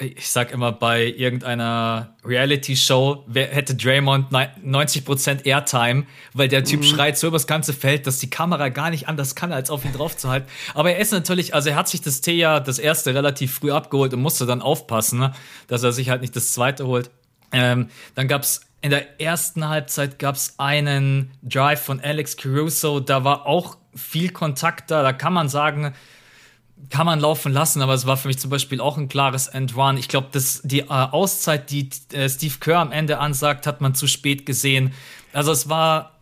ich 0.00 0.30
sag 0.30 0.50
immer, 0.50 0.72
bei 0.72 1.04
irgendeiner 1.04 2.14
Reality-Show 2.24 3.26
hätte 3.34 3.74
Draymond 3.74 4.32
90% 4.32 5.44
Airtime, 5.44 6.06
weil 6.32 6.48
der 6.48 6.64
Typ 6.64 6.80
mhm. 6.80 6.84
schreit 6.84 7.18
so 7.18 7.26
übers 7.26 7.46
ganze 7.46 7.74
Feld, 7.74 8.06
dass 8.06 8.18
die 8.18 8.30
Kamera 8.30 8.70
gar 8.70 8.90
nicht 8.90 9.08
anders 9.08 9.34
kann, 9.34 9.52
als 9.52 9.68
auf 9.68 9.84
ihn 9.84 9.92
draufzuhalten. 9.92 10.48
Aber 10.74 10.92
er 10.92 10.98
ist 10.98 11.12
natürlich, 11.12 11.54
also 11.54 11.68
er 11.68 11.76
hat 11.76 11.88
sich 11.88 12.00
das 12.00 12.22
Tee 12.22 12.36
ja 12.36 12.60
das 12.60 12.78
erste 12.78 13.14
relativ 13.14 13.54
früh 13.54 13.70
abgeholt 13.72 14.14
und 14.14 14.22
musste 14.22 14.46
dann 14.46 14.62
aufpassen, 14.62 15.18
ne, 15.18 15.32
dass 15.66 15.82
er 15.82 15.92
sich 15.92 16.08
halt 16.08 16.22
nicht 16.22 16.34
das 16.34 16.52
zweite 16.52 16.86
holt. 16.86 17.10
Ähm, 17.52 17.88
dann 18.14 18.26
gab's 18.26 18.62
in 18.80 18.90
der 18.90 19.20
ersten 19.20 19.68
Halbzeit 19.68 20.18
gab's 20.18 20.54
einen 20.56 21.32
Drive 21.42 21.82
von 21.82 22.00
Alex 22.00 22.38
Caruso, 22.38 23.00
da 23.00 23.24
war 23.24 23.44
auch 23.44 23.76
viel 23.94 24.30
Kontakt 24.30 24.90
da, 24.90 25.02
da 25.02 25.12
kann 25.12 25.34
man 25.34 25.50
sagen, 25.50 25.92
kann 26.88 27.06
man 27.06 27.20
laufen 27.20 27.52
lassen, 27.52 27.82
aber 27.82 27.94
es 27.94 28.06
war 28.06 28.16
für 28.16 28.28
mich 28.28 28.38
zum 28.38 28.50
Beispiel 28.50 28.80
auch 28.80 28.96
ein 28.96 29.08
klares 29.08 29.46
End 29.46 29.76
One. 29.76 29.98
Ich 29.98 30.08
glaube, 30.08 30.28
die 30.64 30.80
äh, 30.80 30.86
Auszeit, 30.88 31.70
die 31.70 31.90
äh, 32.12 32.28
Steve 32.28 32.54
Kerr 32.60 32.78
am 32.78 32.92
Ende 32.92 33.18
ansagt, 33.18 33.66
hat 33.66 33.80
man 33.80 33.94
zu 33.94 34.06
spät 34.06 34.46
gesehen. 34.46 34.92
Also 35.32 35.52
es 35.52 35.68
war 35.68 36.16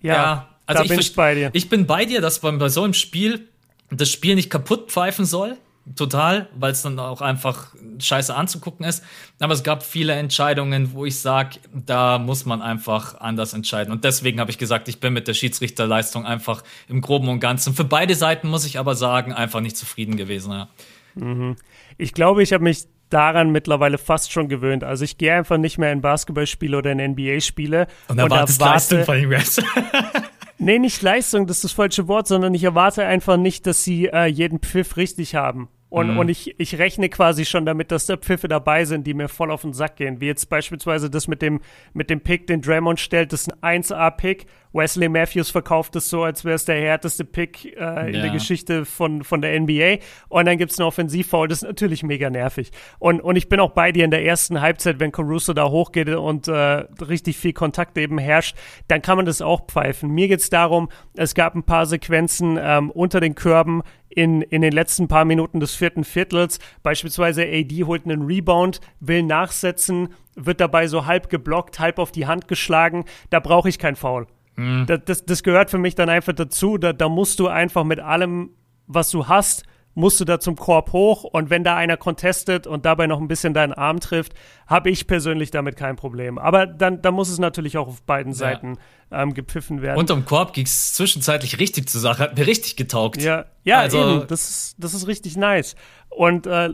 ja, 0.00 0.14
ja 0.14 0.48
Also 0.66 0.78
da 0.78 0.84
ich 0.84 0.90
bin 0.90 1.00
ich 1.00 1.14
bei 1.14 1.34
dir. 1.34 1.50
Ich 1.52 1.68
bin 1.68 1.86
bei 1.86 2.04
dir, 2.04 2.20
dass 2.20 2.42
man 2.42 2.58
bei 2.58 2.68
so 2.68 2.82
einem 2.82 2.94
Spiel 2.94 3.48
das 3.90 4.10
Spiel 4.10 4.34
nicht 4.34 4.50
kaputt 4.50 4.90
pfeifen 4.90 5.24
soll. 5.24 5.56
Total, 5.96 6.48
weil 6.54 6.72
es 6.72 6.82
dann 6.82 6.98
auch 6.98 7.20
einfach 7.20 7.68
scheiße 7.98 8.34
anzugucken 8.34 8.84
ist. 8.86 9.02
Aber 9.40 9.54
es 9.54 9.62
gab 9.62 9.82
viele 9.82 10.12
Entscheidungen, 10.12 10.92
wo 10.92 11.04
ich 11.04 11.18
sage, 11.18 11.58
da 11.72 12.18
muss 12.18 12.44
man 12.44 12.62
einfach 12.62 13.18
anders 13.20 13.54
entscheiden. 13.54 13.90
Und 13.90 14.04
deswegen 14.04 14.40
habe 14.40 14.50
ich 14.50 14.58
gesagt, 14.58 14.88
ich 14.88 15.00
bin 15.00 15.12
mit 15.12 15.26
der 15.26 15.34
Schiedsrichterleistung 15.34 16.26
einfach 16.26 16.62
im 16.88 17.00
Groben 17.00 17.28
und 17.28 17.40
Ganzen. 17.40 17.74
Für 17.74 17.84
beide 17.84 18.14
Seiten 18.14 18.48
muss 18.48 18.66
ich 18.66 18.78
aber 18.78 18.94
sagen, 18.94 19.32
einfach 19.32 19.60
nicht 19.60 19.76
zufrieden 19.76 20.16
gewesen. 20.16 20.52
Ja. 20.52 20.68
Mhm. 21.14 21.56
Ich 21.98 22.12
glaube, 22.12 22.42
ich 22.42 22.52
habe 22.52 22.62
mich 22.62 22.86
daran 23.08 23.50
mittlerweile 23.50 23.98
fast 23.98 24.32
schon 24.32 24.48
gewöhnt. 24.48 24.84
Also 24.84 25.04
ich 25.04 25.18
gehe 25.18 25.34
einfach 25.34 25.58
nicht 25.58 25.78
mehr 25.78 25.92
in 25.92 26.00
Basketballspiele 26.00 26.76
oder 26.76 26.92
in 26.92 27.12
NBA-Spiele 27.12 27.88
und, 28.08 28.20
und 28.20 28.30
erwarte 28.30 28.52
Leistung 28.58 29.04
von 29.04 29.16
den 29.16 29.28
Refs. 29.28 29.60
nee, 30.60 30.78
nicht 30.78 31.02
Leistung, 31.02 31.46
das 31.46 31.58
ist 31.58 31.64
das 31.64 31.72
falsche 31.72 32.06
Wort, 32.06 32.28
sondern 32.28 32.54
ich 32.54 32.64
erwarte 32.64 33.04
einfach 33.04 33.36
nicht, 33.36 33.66
dass 33.66 33.82
sie 33.82 34.06
äh, 34.06 34.26
jeden 34.26 34.60
Pfiff 34.60 34.96
richtig 34.96 35.34
haben. 35.34 35.68
Und, 35.90 36.12
mhm. 36.12 36.18
und 36.18 36.28
ich, 36.28 36.58
ich 36.58 36.78
rechne 36.78 37.08
quasi 37.08 37.44
schon 37.44 37.66
damit, 37.66 37.90
dass 37.90 38.06
da 38.06 38.16
Pfiffe 38.16 38.48
dabei 38.48 38.84
sind, 38.84 39.06
die 39.06 39.12
mir 39.12 39.28
voll 39.28 39.50
auf 39.50 39.62
den 39.62 39.72
Sack 39.72 39.96
gehen. 39.96 40.20
Wie 40.20 40.26
jetzt 40.26 40.48
beispielsweise 40.48 41.10
das 41.10 41.28
mit 41.28 41.42
dem, 41.42 41.60
mit 41.92 42.10
dem 42.10 42.20
Pick, 42.20 42.46
den 42.46 42.62
Draymond 42.62 43.00
stellt, 43.00 43.32
das 43.32 43.42
ist 43.42 43.62
ein 43.62 43.82
1A-Pick. 43.82 44.46
Wesley 44.72 45.08
Matthews 45.08 45.50
verkauft 45.50 45.96
es 45.96 46.08
so, 46.08 46.22
als 46.22 46.44
wäre 46.44 46.54
es 46.54 46.64
der 46.64 46.80
härteste 46.80 47.24
Pick 47.24 47.64
äh, 47.64 47.80
ja. 47.80 48.00
in 48.02 48.12
der 48.12 48.30
Geschichte 48.30 48.84
von, 48.84 49.24
von 49.24 49.42
der 49.42 49.58
NBA. 49.58 49.96
Und 50.28 50.46
dann 50.46 50.58
gibt 50.58 50.70
es 50.70 50.78
eine 50.78 50.86
Offensivfoul, 50.86 51.48
das 51.48 51.62
ist 51.62 51.68
natürlich 51.68 52.04
mega 52.04 52.30
nervig. 52.30 52.70
Und, 53.00 53.20
und 53.20 53.34
ich 53.34 53.48
bin 53.48 53.58
auch 53.58 53.72
bei 53.72 53.90
dir 53.90 54.04
in 54.04 54.12
der 54.12 54.24
ersten 54.24 54.60
Halbzeit, 54.60 55.00
wenn 55.00 55.10
Caruso 55.10 55.54
da 55.54 55.68
hochgeht 55.68 56.08
und 56.10 56.46
äh, 56.46 56.52
richtig 56.52 57.36
viel 57.36 57.52
Kontakt 57.52 57.98
eben 57.98 58.18
herrscht, 58.18 58.56
dann 58.86 59.02
kann 59.02 59.16
man 59.16 59.26
das 59.26 59.42
auch 59.42 59.66
pfeifen. 59.66 60.10
Mir 60.10 60.28
geht 60.28 60.40
es 60.40 60.50
darum, 60.50 60.88
es 61.16 61.34
gab 61.34 61.56
ein 61.56 61.64
paar 61.64 61.86
Sequenzen 61.86 62.56
ähm, 62.60 62.90
unter 62.90 63.20
den 63.20 63.34
Körben, 63.34 63.82
in, 64.10 64.42
in 64.42 64.60
den 64.62 64.72
letzten 64.72 65.08
paar 65.08 65.24
Minuten 65.24 65.60
des 65.60 65.74
vierten 65.74 66.04
Viertels. 66.04 66.58
Beispielsweise 66.82 67.42
AD 67.42 67.84
holt 67.84 68.04
einen 68.04 68.22
Rebound, 68.22 68.80
will 68.98 69.22
nachsetzen, 69.22 70.10
wird 70.34 70.60
dabei 70.60 70.86
so 70.88 71.06
halb 71.06 71.30
geblockt, 71.30 71.78
halb 71.78 71.98
auf 71.98 72.12
die 72.12 72.26
Hand 72.26 72.48
geschlagen. 72.48 73.04
Da 73.30 73.40
brauche 73.40 73.68
ich 73.68 73.78
kein 73.78 73.96
Foul. 73.96 74.26
Mhm. 74.56 74.86
Das, 74.86 75.00
das, 75.04 75.24
das, 75.24 75.42
gehört 75.42 75.70
für 75.70 75.78
mich 75.78 75.94
dann 75.94 76.08
einfach 76.08 76.32
dazu. 76.32 76.76
Da, 76.76 76.92
da 76.92 77.08
musst 77.08 77.38
du 77.38 77.48
einfach 77.48 77.84
mit 77.84 78.00
allem, 78.00 78.50
was 78.86 79.10
du 79.10 79.28
hast, 79.28 79.64
musst 80.00 80.18
du 80.20 80.24
da 80.24 80.40
zum 80.40 80.56
Korb 80.56 80.92
hoch 80.92 81.24
und 81.24 81.50
wenn 81.50 81.62
da 81.62 81.76
einer 81.76 81.96
contestet 81.96 82.66
und 82.66 82.84
dabei 82.84 83.06
noch 83.06 83.20
ein 83.20 83.28
bisschen 83.28 83.54
deinen 83.54 83.72
Arm 83.72 84.00
trifft, 84.00 84.34
habe 84.66 84.90
ich 84.90 85.06
persönlich 85.06 85.50
damit 85.50 85.76
kein 85.76 85.96
Problem. 85.96 86.38
Aber 86.38 86.66
dann, 86.66 87.02
dann 87.02 87.14
muss 87.14 87.28
es 87.28 87.38
natürlich 87.38 87.78
auch 87.78 87.86
auf 87.86 88.02
beiden 88.02 88.32
Seiten 88.32 88.78
ja. 89.10 89.22
ähm, 89.22 89.34
gepfiffen 89.34 89.82
werden. 89.82 89.98
Unterm 89.98 90.24
Korb 90.24 90.52
ging 90.52 90.64
es 90.64 90.94
zwischenzeitlich 90.94 91.58
richtig 91.58 91.88
zur 91.88 92.00
Sache, 92.00 92.22
hat 92.24 92.36
mir 92.36 92.46
richtig 92.46 92.76
getaugt. 92.76 93.22
Ja, 93.22 93.44
ja 93.62 93.78
also, 93.78 93.98
eben, 93.98 94.26
das, 94.26 94.50
ist, 94.50 94.74
das 94.78 94.94
ist 94.94 95.06
richtig 95.06 95.36
nice. 95.36 95.76
Und 96.08 96.46
äh, 96.46 96.70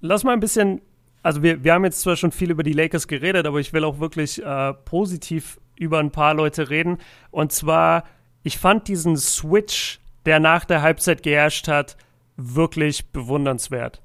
lass 0.00 0.24
mal 0.24 0.32
ein 0.32 0.40
bisschen, 0.40 0.80
also 1.22 1.42
wir, 1.42 1.62
wir 1.64 1.74
haben 1.74 1.84
jetzt 1.84 2.00
zwar 2.00 2.16
schon 2.16 2.32
viel 2.32 2.50
über 2.50 2.62
die 2.62 2.72
Lakers 2.72 3.08
geredet, 3.08 3.46
aber 3.46 3.58
ich 3.60 3.72
will 3.72 3.84
auch 3.84 4.00
wirklich 4.00 4.42
äh, 4.42 4.72
positiv 4.72 5.58
über 5.76 5.98
ein 5.98 6.10
paar 6.10 6.34
Leute 6.34 6.70
reden. 6.70 6.98
Und 7.30 7.52
zwar, 7.52 8.04
ich 8.42 8.58
fand 8.58 8.88
diesen 8.88 9.16
Switch, 9.16 9.98
der 10.26 10.38
nach 10.38 10.64
der 10.64 10.82
Halbzeit 10.82 11.22
geherrscht 11.22 11.68
hat, 11.68 11.96
wirklich 12.40 13.10
bewundernswert. 13.12 14.00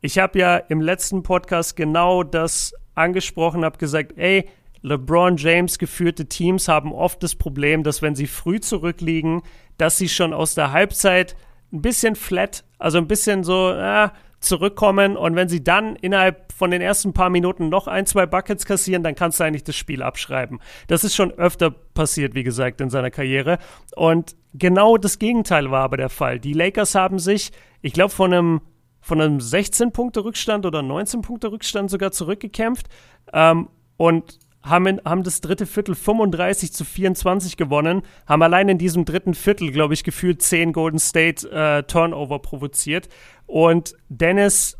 Ich 0.00 0.18
habe 0.18 0.38
ja 0.38 0.56
im 0.56 0.80
letzten 0.80 1.22
Podcast 1.22 1.76
genau 1.76 2.22
das 2.22 2.74
angesprochen, 2.94 3.64
habe 3.64 3.78
gesagt, 3.78 4.14
ey, 4.16 4.48
LeBron 4.82 5.36
James 5.36 5.78
geführte 5.78 6.26
Teams 6.26 6.68
haben 6.68 6.92
oft 6.92 7.22
das 7.22 7.34
Problem, 7.34 7.82
dass 7.82 8.00
wenn 8.00 8.14
sie 8.14 8.26
früh 8.26 8.60
zurückliegen, 8.60 9.42
dass 9.76 9.98
sie 9.98 10.08
schon 10.08 10.32
aus 10.32 10.54
der 10.54 10.72
Halbzeit 10.72 11.36
ein 11.72 11.82
bisschen 11.82 12.16
flat, 12.16 12.64
also 12.78 12.98
ein 12.98 13.06
bisschen 13.06 13.44
so 13.44 13.70
äh, 13.70 14.08
zurückkommen 14.40 15.16
und 15.16 15.36
wenn 15.36 15.48
sie 15.48 15.62
dann 15.62 15.96
innerhalb 15.96 16.52
von 16.52 16.70
den 16.70 16.80
ersten 16.80 17.12
paar 17.12 17.30
Minuten 17.30 17.68
noch 17.68 17.86
ein, 17.86 18.06
zwei 18.06 18.26
Buckets 18.26 18.64
kassieren, 18.64 19.02
dann 19.02 19.14
kannst 19.14 19.40
du 19.40 19.44
eigentlich 19.44 19.64
das 19.64 19.76
Spiel 19.76 20.02
abschreiben. 20.02 20.60
Das 20.88 21.04
ist 21.04 21.14
schon 21.14 21.30
öfter 21.32 21.70
passiert, 21.70 22.34
wie 22.34 22.42
gesagt, 22.42 22.80
in 22.80 22.90
seiner 22.90 23.10
Karriere 23.10 23.58
und 23.96 24.34
genau 24.54 24.96
das 24.96 25.18
Gegenteil 25.18 25.70
war 25.70 25.84
aber 25.84 25.96
der 25.96 26.08
Fall. 26.08 26.40
Die 26.40 26.52
Lakers 26.52 26.94
haben 26.94 27.18
sich 27.18 27.52
ich 27.82 27.92
glaube, 27.92 28.10
von 28.10 28.32
einem, 28.32 28.60
von 29.00 29.20
einem 29.20 29.38
16-Punkte-Rückstand 29.38 30.66
oder 30.66 30.80
19-Punkte-Rückstand 30.80 31.90
sogar 31.90 32.12
zurückgekämpft 32.12 32.88
ähm, 33.32 33.68
und 33.96 34.38
haben, 34.62 34.86
in, 34.86 35.00
haben 35.04 35.22
das 35.22 35.40
dritte 35.40 35.66
Viertel 35.66 35.94
35 35.94 36.72
zu 36.72 36.84
24 36.84 37.56
gewonnen, 37.56 38.02
haben 38.26 38.42
allein 38.42 38.68
in 38.68 38.78
diesem 38.78 39.04
dritten 39.04 39.34
Viertel, 39.34 39.72
glaube 39.72 39.94
ich, 39.94 40.04
gefühlt 40.04 40.42
10 40.42 40.72
Golden 40.72 40.98
State 40.98 41.50
äh, 41.50 41.82
Turnover 41.84 42.38
provoziert. 42.40 43.08
Und 43.46 43.94
Dennis, 44.08 44.76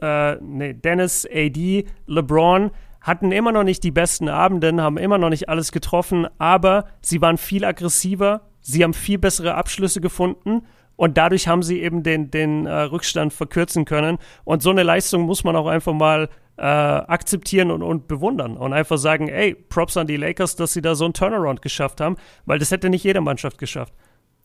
äh, 0.00 0.36
nee, 0.36 0.74
Dennis, 0.74 1.26
AD, 1.26 1.84
LeBron 2.06 2.70
hatten 3.00 3.32
immer 3.32 3.52
noch 3.52 3.64
nicht 3.64 3.84
die 3.84 3.90
besten 3.90 4.28
Abenden, 4.28 4.80
haben 4.80 4.96
immer 4.96 5.18
noch 5.18 5.28
nicht 5.28 5.48
alles 5.48 5.72
getroffen, 5.72 6.26
aber 6.38 6.86
sie 7.02 7.20
waren 7.20 7.36
viel 7.36 7.64
aggressiver, 7.64 8.40
sie 8.60 8.82
haben 8.82 8.94
viel 8.94 9.18
bessere 9.18 9.54
Abschlüsse 9.54 10.00
gefunden 10.00 10.62
und 10.96 11.16
dadurch 11.18 11.48
haben 11.48 11.62
sie 11.62 11.82
eben 11.82 12.02
den, 12.02 12.30
den 12.30 12.66
äh, 12.66 12.72
Rückstand 12.72 13.32
verkürzen 13.32 13.84
können. 13.84 14.18
Und 14.44 14.62
so 14.62 14.70
eine 14.70 14.82
Leistung 14.82 15.22
muss 15.22 15.44
man 15.44 15.56
auch 15.56 15.66
einfach 15.66 15.92
mal 15.92 16.28
äh, 16.56 16.62
akzeptieren 16.62 17.70
und, 17.70 17.82
und 17.82 18.06
bewundern 18.06 18.56
und 18.56 18.72
einfach 18.72 18.98
sagen, 18.98 19.28
ey, 19.28 19.54
Props 19.54 19.96
an 19.96 20.06
die 20.06 20.16
Lakers, 20.16 20.56
dass 20.56 20.72
sie 20.72 20.82
da 20.82 20.94
so 20.94 21.04
einen 21.04 21.14
Turnaround 21.14 21.62
geschafft 21.62 22.00
haben, 22.00 22.16
weil 22.46 22.58
das 22.58 22.70
hätte 22.70 22.90
nicht 22.90 23.04
jede 23.04 23.20
Mannschaft 23.20 23.58
geschafft. 23.58 23.92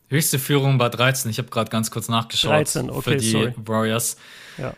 Höchste 0.08 0.40
Führung 0.40 0.80
war 0.80 0.90
13. 0.90 1.30
Ich 1.30 1.38
habe 1.38 1.50
gerade 1.50 1.70
ganz 1.70 1.92
kurz 1.92 2.08
nachgeschaut 2.08 2.50
13, 2.50 2.90
okay, 2.90 3.00
für 3.02 3.16
die 3.16 3.30
sorry. 3.30 3.54
Warriors. 3.56 4.16
Ja. 4.58 4.74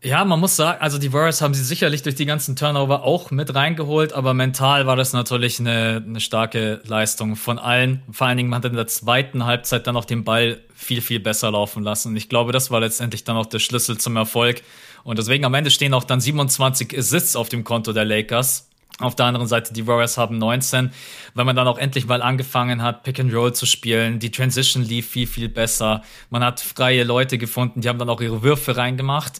Ja, 0.00 0.24
man 0.24 0.38
muss 0.38 0.54
sagen, 0.54 0.80
also 0.80 0.96
die 0.96 1.12
Warriors 1.12 1.42
haben 1.42 1.54
sie 1.54 1.64
sicherlich 1.64 2.02
durch 2.02 2.14
die 2.14 2.24
ganzen 2.24 2.54
Turnover 2.54 3.02
auch 3.02 3.32
mit 3.32 3.52
reingeholt, 3.56 4.12
aber 4.12 4.32
mental 4.32 4.86
war 4.86 4.94
das 4.94 5.12
natürlich 5.12 5.58
eine, 5.58 6.04
eine 6.06 6.20
starke 6.20 6.80
Leistung 6.86 7.34
von 7.34 7.58
allen. 7.58 8.02
Vor 8.12 8.28
allen 8.28 8.36
Dingen, 8.36 8.48
man 8.48 8.58
hat 8.58 8.70
in 8.70 8.76
der 8.76 8.86
zweiten 8.86 9.44
Halbzeit 9.44 9.88
dann 9.88 9.96
auch 9.96 10.04
den 10.04 10.22
Ball 10.22 10.60
viel, 10.72 11.00
viel 11.00 11.18
besser 11.18 11.50
laufen 11.50 11.82
lassen. 11.82 12.10
Und 12.10 12.16
ich 12.16 12.28
glaube, 12.28 12.52
das 12.52 12.70
war 12.70 12.78
letztendlich 12.78 13.24
dann 13.24 13.36
auch 13.36 13.46
der 13.46 13.58
Schlüssel 13.58 13.98
zum 13.98 14.14
Erfolg. 14.14 14.62
Und 15.02 15.18
deswegen 15.18 15.44
am 15.44 15.54
Ende 15.54 15.72
stehen 15.72 15.92
auch 15.92 16.04
dann 16.04 16.20
27 16.20 16.96
Assists 16.96 17.34
auf 17.34 17.48
dem 17.48 17.64
Konto 17.64 17.92
der 17.92 18.04
Lakers. 18.04 18.68
Auf 19.00 19.14
der 19.14 19.26
anderen 19.26 19.46
Seite, 19.46 19.72
die 19.72 19.86
Warriors 19.86 20.18
haben 20.18 20.38
19. 20.38 20.90
Wenn 21.34 21.46
man 21.46 21.54
dann 21.54 21.68
auch 21.68 21.78
endlich 21.78 22.06
mal 22.06 22.20
angefangen 22.20 22.82
hat, 22.82 23.04
Pick 23.04 23.20
and 23.20 23.32
Roll 23.32 23.52
zu 23.52 23.64
spielen, 23.64 24.18
die 24.18 24.30
Transition 24.30 24.82
lief 24.82 25.08
viel, 25.08 25.28
viel 25.28 25.48
besser. 25.48 26.02
Man 26.30 26.42
hat 26.42 26.60
freie 26.60 27.04
Leute 27.04 27.38
gefunden, 27.38 27.80
die 27.80 27.88
haben 27.88 27.98
dann 27.98 28.08
auch 28.08 28.20
ihre 28.20 28.42
Würfe 28.42 28.76
reingemacht. 28.76 29.38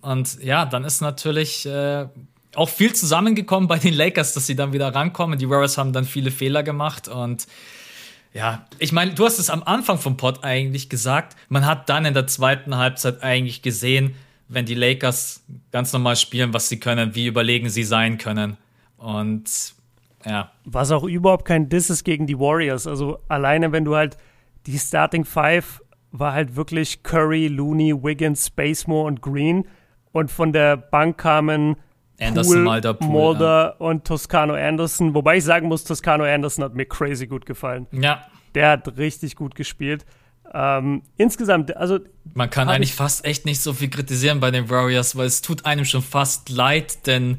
Und 0.00 0.42
ja, 0.42 0.64
dann 0.64 0.84
ist 0.84 1.00
natürlich 1.00 1.66
äh, 1.66 2.06
auch 2.54 2.68
viel 2.68 2.92
zusammengekommen 2.94 3.68
bei 3.68 3.78
den 3.78 3.94
Lakers, 3.94 4.34
dass 4.34 4.46
sie 4.46 4.56
dann 4.56 4.72
wieder 4.72 4.94
rankommen. 4.94 5.38
Die 5.38 5.48
Warriors 5.48 5.78
haben 5.78 5.92
dann 5.92 6.04
viele 6.04 6.30
Fehler 6.30 6.62
gemacht 6.62 7.08
und 7.08 7.46
ja, 8.34 8.66
ich 8.78 8.92
meine, 8.92 9.14
du 9.14 9.24
hast 9.24 9.38
es 9.38 9.48
am 9.48 9.62
Anfang 9.62 9.98
vom 9.98 10.16
Pod 10.16 10.44
eigentlich 10.44 10.88
gesagt. 10.88 11.34
Man 11.48 11.64
hat 11.64 11.88
dann 11.88 12.04
in 12.04 12.14
der 12.14 12.26
zweiten 12.26 12.76
Halbzeit 12.76 13.22
eigentlich 13.22 13.62
gesehen, 13.62 14.14
wenn 14.48 14.66
die 14.66 14.74
Lakers 14.74 15.42
ganz 15.72 15.92
normal 15.92 16.16
spielen, 16.16 16.52
was 16.52 16.68
sie 16.68 16.78
können, 16.78 17.14
wie 17.14 17.26
überlegen 17.26 17.70
sie 17.70 17.84
sein 17.84 18.18
können. 18.18 18.56
Und 18.98 19.74
ja. 20.26 20.52
Was 20.64 20.90
auch 20.90 21.04
überhaupt 21.04 21.46
kein 21.46 21.68
Diss 21.68 21.90
ist 21.90 22.04
gegen 22.04 22.26
die 22.26 22.38
Warriors. 22.38 22.86
Also 22.86 23.18
alleine, 23.28 23.72
wenn 23.72 23.84
du 23.84 23.96
halt 23.96 24.16
die 24.66 24.78
Starting 24.78 25.24
Five 25.24 25.80
war 26.10 26.32
halt 26.32 26.56
wirklich 26.56 27.02
Curry, 27.02 27.48
Looney, 27.48 27.94
Wiggins, 28.02 28.46
Spacemore 28.46 29.06
und 29.06 29.20
Green. 29.20 29.66
Und 30.12 30.30
von 30.30 30.52
der 30.52 30.76
Bank 30.76 31.18
kamen 31.18 31.76
Anderson, 32.20 32.52
Poole, 32.52 32.64
Mulder, 32.64 32.94
Poole, 32.94 33.10
Mulder 33.10 33.76
ja. 33.78 33.86
und 33.86 34.04
Toscano 34.04 34.54
Anderson. 34.54 35.14
Wobei 35.14 35.36
ich 35.36 35.44
sagen 35.44 35.68
muss, 35.68 35.84
Toscano 35.84 36.24
Anderson 36.24 36.64
hat 36.64 36.74
mir 36.74 36.86
crazy 36.86 37.26
gut 37.26 37.46
gefallen. 37.46 37.86
Ja. 37.92 38.26
Der 38.54 38.70
hat 38.70 38.98
richtig 38.98 39.36
gut 39.36 39.54
gespielt. 39.54 40.04
Ähm, 40.52 41.02
insgesamt, 41.16 41.76
also. 41.76 42.00
Man 42.34 42.50
kann 42.50 42.68
eigentlich 42.68 42.94
fast 42.94 43.24
echt 43.24 43.44
nicht 43.44 43.60
so 43.60 43.72
viel 43.72 43.90
kritisieren 43.90 44.40
bei 44.40 44.50
den 44.50 44.70
Warriors, 44.70 45.16
weil 45.16 45.26
es 45.26 45.42
tut 45.42 45.66
einem 45.66 45.84
schon 45.84 46.02
fast 46.02 46.48
leid, 46.48 47.06
denn. 47.06 47.38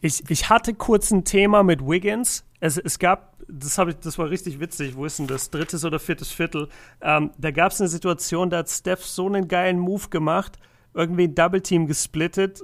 Ich, 0.00 0.28
ich 0.28 0.48
hatte 0.48 0.74
kurz 0.74 1.12
ein 1.12 1.24
Thema 1.24 1.62
mit 1.62 1.86
Wiggins. 1.86 2.44
Es, 2.58 2.76
es 2.78 2.98
gab, 2.98 3.36
das, 3.46 3.78
ich, 3.78 3.94
das 3.96 4.18
war 4.18 4.30
richtig 4.30 4.58
witzig, 4.58 4.96
wo 4.96 5.04
ist 5.04 5.20
denn 5.20 5.28
das? 5.28 5.50
Drittes 5.50 5.84
oder 5.84 6.00
viertes 6.00 6.32
Viertel. 6.32 6.68
Ähm, 7.00 7.30
da 7.38 7.52
gab 7.52 7.70
es 7.70 7.80
eine 7.80 7.88
Situation, 7.88 8.50
da 8.50 8.58
hat 8.58 8.70
Steph 8.70 9.04
so 9.04 9.26
einen 9.26 9.46
geilen 9.46 9.78
Move 9.78 10.08
gemacht 10.08 10.58
irgendwie 10.94 11.24
ein 11.24 11.34
Double 11.34 11.60
Team 11.60 11.86
gesplittet 11.86 12.62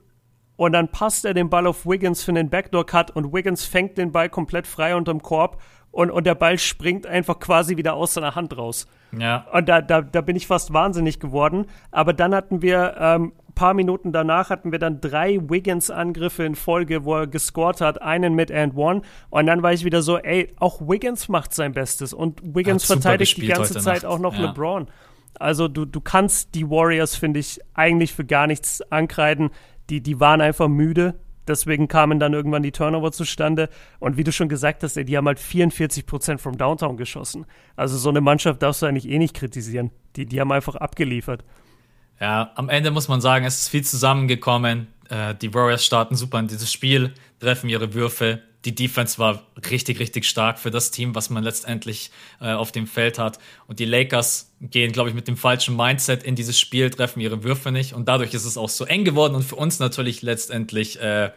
und 0.57 0.73
dann 0.73 0.88
passt 0.88 1.25
er 1.25 1.35
den 1.35 1.51
Ball 1.51 1.67
auf 1.67 1.87
Wiggins 1.87 2.23
für 2.23 2.33
einen 2.33 2.51
Backdoor 2.51 2.85
Cut 2.85 3.11
und 3.12 3.33
Wiggins 3.33 3.64
fängt 3.64 3.97
den 3.97 4.12
Ball 4.12 4.29
komplett 4.29 4.67
frei 4.67 4.97
unterm 4.97 5.23
Korb 5.23 5.61
und, 5.91 6.11
und 6.11 6.27
der 6.27 6.35
Ball 6.35 6.59
springt 6.59 7.07
einfach 7.07 7.38
quasi 7.38 7.77
wieder 7.77 7.95
aus 7.95 8.14
seiner 8.14 8.35
Hand 8.35 8.57
raus. 8.57 8.87
Ja. 9.17 9.47
Und 9.53 9.69
da, 9.69 9.81
da, 9.81 10.03
da 10.03 10.21
bin 10.21 10.37
ich 10.37 10.47
fast 10.47 10.73
wahnsinnig 10.73 11.19
geworden. 11.19 11.67
Aber 11.91 12.12
dann 12.12 12.35
hatten 12.35 12.61
wir 12.61 12.95
ähm, 12.99 13.33
paar 13.59 13.75
Minuten 13.75 14.12
danach 14.12 14.51
hatten 14.51 14.71
wir 14.71 14.79
dann 14.79 15.01
drei 15.01 15.41
Wiggins-Angriffe 15.43 16.45
in 16.45 16.55
Folge, 16.55 17.05
wo 17.05 17.17
er 17.17 17.27
gescored 17.27 17.81
hat, 17.81 18.01
einen 18.01 18.35
mit 18.35 18.53
and 18.53 18.77
one. 18.77 19.03
Und 19.31 19.47
dann 19.47 19.64
war 19.64 19.73
ich 19.73 19.85
wieder 19.85 20.01
so, 20.01 20.17
ey, 20.17 20.55
auch 20.61 20.81
Wiggins 20.81 21.29
macht 21.29 21.53
sein 21.53 21.73
Bestes. 21.73 22.12
Und 22.12 22.41
Wiggins 22.55 22.85
verteidigt 22.85 23.37
die 23.37 23.49
ganze 23.49 23.81
Zeit 23.81 24.05
Nacht. 24.05 24.05
auch 24.05 24.21
noch 24.21 24.35
ja. 24.35 24.47
LeBron. 24.47 24.87
Also 25.38 25.68
du, 25.68 25.85
du 25.85 26.01
kannst 26.01 26.55
die 26.55 26.68
Warriors, 26.68 27.16
finde 27.16 27.40
ich, 27.40 27.61
eigentlich 27.74 28.12
für 28.12 28.24
gar 28.24 28.46
nichts 28.46 28.83
ankreiden. 28.90 29.51
Die, 29.90 30.01
die 30.01 30.20
waren 30.20 30.40
einfach 30.40 30.68
müde. 30.68 31.14
Deswegen 31.46 31.88
kamen 31.88 32.20
dann 32.20 32.35
irgendwann 32.35 32.62
die 32.62 32.72
Turnover 32.72 33.11
zustande. 33.11 33.70
Und 33.98 34.16
wie 34.16 34.24
du 34.24 34.33
schon 34.33 34.48
gesagt 34.48 34.83
hast, 34.83 34.96
ey, 34.96 35.05
die 35.05 35.16
haben 35.16 35.27
halt 35.27 35.40
44 35.40 36.05
Prozent 36.07 36.40
vom 36.40 36.59
Downtown 36.59 36.96
geschossen. 36.96 37.46
Also 37.74 37.96
so 37.96 38.11
eine 38.11 38.20
Mannschaft 38.20 38.62
darfst 38.62 38.83
du 38.83 38.87
eigentlich 38.87 39.09
eh 39.09 39.18
nicht 39.18 39.35
kritisieren. 39.35 39.90
Die, 40.16 40.27
die 40.27 40.40
haben 40.40 40.53
einfach 40.53 40.77
abgeliefert. 40.77 41.44
Ja, 42.20 42.53
am 42.57 42.68
Ende 42.68 42.90
muss 42.90 43.09
man 43.09 43.20
sagen, 43.20 43.44
es 43.44 43.61
ist 43.61 43.68
viel 43.68 43.85
zusammengekommen. 43.85 44.88
Äh, 45.09 45.35
die 45.37 45.55
Warriors 45.55 45.85
starten 45.85 46.16
super 46.16 46.38
in 46.38 46.48
dieses 46.48 46.70
Spiel, 46.70 47.14
treffen 47.40 47.68
ihre 47.68 47.94
Würfe. 47.94 48.42
Die 48.64 48.74
Defense 48.74 49.18
war 49.18 49.46
richtig, 49.70 50.01
richtig 50.01 50.24
stark 50.27 50.59
für 50.59 50.70
das 50.70 50.90
Team, 50.90 51.14
was 51.14 51.31
man 51.31 51.44
letztendlich 51.44 52.11
äh, 52.40 52.53
auf 52.53 52.72
dem 52.72 52.87
Feld 52.87 53.18
hat. 53.18 53.38
Und 53.66 53.79
die 53.79 53.85
Lakers 53.85 54.53
gehen, 54.61 54.92
glaube 54.92 55.09
ich, 55.09 55.14
mit 55.14 55.29
dem 55.29 55.37
falschen 55.37 55.77
Mindset 55.77 56.24
in 56.24 56.35
dieses 56.35 56.59
Spiel, 56.59 56.90
treffen 56.90 57.20
ihre 57.20 57.44
Würfe 57.44 57.70
nicht. 57.70 57.92
Und 57.92 58.09
dadurch 58.09 58.35
ist 58.35 58.44
es 58.44 58.57
auch 58.57 58.68
so 58.68 58.85
eng 58.85 59.05
geworden 59.05 59.35
und 59.35 59.44
für 59.44 59.57
uns 59.57 59.79
natürlich 59.79 60.22
letztendlich 60.22 61.01
äh, 61.01 61.31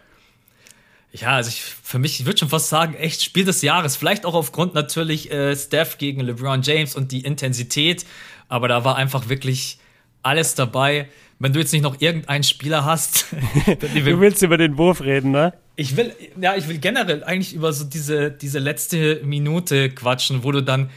ja, 1.14 1.32
also 1.32 1.50
ich, 1.50 1.62
für 1.62 2.00
mich, 2.00 2.20
ich 2.20 2.26
würde 2.26 2.40
schon 2.40 2.50
fast 2.50 2.70
sagen, 2.70 2.94
echt 2.94 3.22
Spiel 3.22 3.44
des 3.44 3.62
Jahres. 3.62 3.98
Vielleicht 3.98 4.26
auch 4.26 4.34
aufgrund 4.34 4.74
natürlich 4.74 5.30
äh, 5.32 5.56
Steph 5.56 5.98
gegen 5.98 6.22
LeBron 6.22 6.62
James 6.62 6.96
und 6.96 7.12
die 7.12 7.22
Intensität. 7.22 8.06
Aber 8.48 8.68
da 8.68 8.86
war 8.86 8.96
einfach 8.96 9.28
wirklich 9.28 9.78
alles 10.24 10.56
dabei. 10.56 11.10
Wenn 11.42 11.54
du 11.54 11.60
jetzt 11.60 11.74
nicht 11.74 11.82
noch 11.82 12.00
irgendeinen 12.00 12.44
Spieler 12.44 12.86
hast. 12.86 13.26
du 13.66 14.20
willst 14.20 14.44
über 14.44 14.58
den 14.58 14.78
Wurf 14.78 15.02
reden, 15.02 15.32
ne? 15.32 15.54
Ich 15.76 15.98
will, 15.98 16.14
ja, 16.40 16.56
ich 16.56 16.68
will 16.68 16.78
generell 16.78 17.24
eigentlich 17.24 17.56
über 17.56 17.74
so 17.74 17.84
diese, 17.84 18.30
diese 18.30 18.60
letzte 18.60 19.22
Minute 19.24 19.90
quatschen, 19.90 20.44
wo 20.44 20.52
du 20.52 20.62
dann 20.62 20.92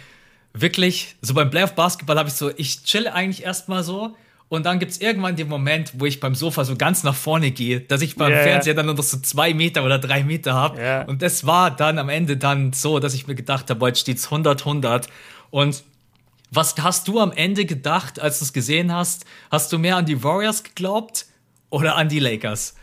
wirklich, 0.53 1.17
so 1.23 1.33
beim 1.33 1.49
Playoff 1.49 1.75
Basketball 1.75 2.19
habe 2.19 2.29
ich 2.29 2.35
so, 2.35 2.51
ich 2.57 2.85
chill 2.85 3.09
eigentlich 3.09 3.43
erstmal 3.43 3.83
so. 3.83 4.15
Und 4.51 4.67
dann 4.67 4.79
gibt 4.79 4.93
es 4.93 5.01
irgendwann 5.01 5.35
den 5.35 5.49
Moment, 5.49 5.95
wo 5.97 6.05
ich 6.05 6.21
beim 6.21 6.35
Sofa 6.35 6.67
so 6.67 6.77
ganz 6.77 7.05
nach 7.05 7.15
vorne 7.15 7.51
gehe, 7.51 7.81
dass 7.81 8.03
ich 8.03 8.17
beim 8.17 8.31
yeah. 8.31 8.43
Fernseher 8.43 8.75
dann 8.75 8.85
nur 8.85 8.97
noch 8.97 9.03
so 9.03 9.17
zwei 9.21 9.55
Meter 9.55 9.83
oder 9.83 9.99
drei 9.99 10.25
Meter 10.25 10.53
habe. 10.53 10.79
Yeah. 10.79 11.05
Und 11.05 11.23
das 11.23 11.47
war 11.47 11.71
dann 11.71 11.99
am 11.99 12.11
Ende 12.11 12.37
dann 12.37 12.75
so, 12.75 12.99
dass 12.99 13.15
ich 13.15 13.27
mir 13.27 13.35
gedacht 13.35 13.71
habe, 13.71 13.87
jetzt 13.87 14.01
steht 14.01 14.19
es 14.19 14.27
100, 14.27 14.61
100. 14.61 15.09
Und 15.51 15.85
was 16.55 16.75
hast 16.81 17.09
du 17.09 17.21
am 17.21 17.33
Ende 17.33 17.64
gedacht, 17.64 18.21
als 18.21 18.38
du 18.38 18.45
es 18.45 18.53
gesehen 18.53 18.93
hast? 18.93 19.25
Hast 19.51 19.73
du 19.73 19.79
mehr 19.79 19.97
an 19.97 20.07
die 20.07 20.23
Warriors 20.23 20.62
geglaubt 20.62 21.27
oder 21.71 21.97
an 21.97 22.09
die 22.09 22.21
Lakers? 22.21 22.75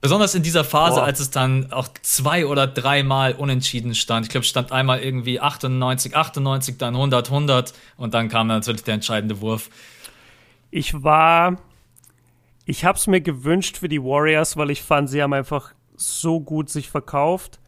Besonders 0.00 0.34
in 0.34 0.42
dieser 0.42 0.64
Phase, 0.64 0.96
Boah. 0.96 1.04
als 1.04 1.18
es 1.18 1.30
dann 1.30 1.72
auch 1.72 1.88
zwei 2.02 2.44
oder 2.44 2.66
dreimal 2.66 3.32
unentschieden 3.32 3.94
stand. 3.94 4.26
Ich 4.26 4.30
glaube, 4.30 4.42
es 4.42 4.50
stand 4.50 4.70
einmal 4.70 5.00
irgendwie 5.00 5.40
98, 5.40 6.14
98, 6.14 6.76
dann 6.76 6.94
100, 6.94 7.28
100 7.30 7.72
und 7.96 8.12
dann 8.12 8.28
kam 8.28 8.48
natürlich 8.48 8.84
der 8.84 8.94
entscheidende 8.94 9.40
Wurf. 9.40 9.70
Ich 10.70 11.02
war, 11.02 11.56
ich 12.66 12.84
habe 12.84 12.98
es 12.98 13.06
mir 13.06 13.22
gewünscht 13.22 13.78
für 13.78 13.88
die 13.88 14.02
Warriors, 14.02 14.58
weil 14.58 14.70
ich 14.70 14.82
fand, 14.82 15.08
sie 15.08 15.22
haben 15.22 15.32
einfach 15.32 15.72
so 15.96 16.38
gut 16.40 16.68
sich 16.68 16.90
verkauft 16.90 17.58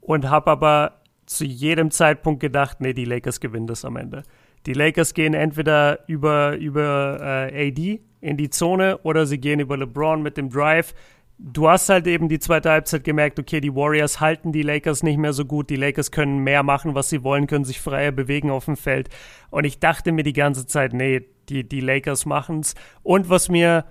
und 0.00 0.28
habe 0.28 0.50
aber 0.50 0.99
zu 1.30 1.44
jedem 1.44 1.90
Zeitpunkt 1.92 2.40
gedacht, 2.40 2.80
nee, 2.80 2.92
die 2.92 3.04
Lakers 3.04 3.38
gewinnen 3.38 3.68
das 3.68 3.84
am 3.84 3.96
Ende. 3.96 4.24
Die 4.66 4.72
Lakers 4.72 5.14
gehen 5.14 5.32
entweder 5.32 6.08
über, 6.08 6.56
über 6.56 7.48
äh, 7.52 7.68
AD 7.68 8.00
in 8.20 8.36
die 8.36 8.50
Zone 8.50 8.98
oder 9.04 9.26
sie 9.26 9.38
gehen 9.38 9.60
über 9.60 9.76
LeBron 9.76 10.22
mit 10.22 10.36
dem 10.36 10.50
Drive. 10.50 10.92
Du 11.38 11.68
hast 11.68 11.88
halt 11.88 12.06
eben 12.08 12.28
die 12.28 12.40
zweite 12.40 12.70
Halbzeit 12.70 13.04
gemerkt, 13.04 13.38
okay, 13.38 13.60
die 13.60 13.74
Warriors 13.74 14.20
halten 14.20 14.52
die 14.52 14.62
Lakers 14.62 15.02
nicht 15.02 15.18
mehr 15.18 15.32
so 15.32 15.44
gut. 15.44 15.70
Die 15.70 15.76
Lakers 15.76 16.10
können 16.10 16.40
mehr 16.40 16.64
machen, 16.64 16.94
was 16.94 17.08
sie 17.08 17.22
wollen, 17.22 17.46
können 17.46 17.64
sich 17.64 17.80
freier 17.80 18.12
bewegen 18.12 18.50
auf 18.50 18.64
dem 18.64 18.76
Feld. 18.76 19.08
Und 19.50 19.64
ich 19.64 19.78
dachte 19.78 20.12
mir 20.12 20.24
die 20.24 20.34
ganze 20.34 20.66
Zeit, 20.66 20.92
nee, 20.92 21.22
die, 21.48 21.66
die 21.66 21.80
Lakers 21.80 22.26
machen's. 22.26 22.74
Und 23.02 23.30
was 23.30 23.48
mir 23.48 23.86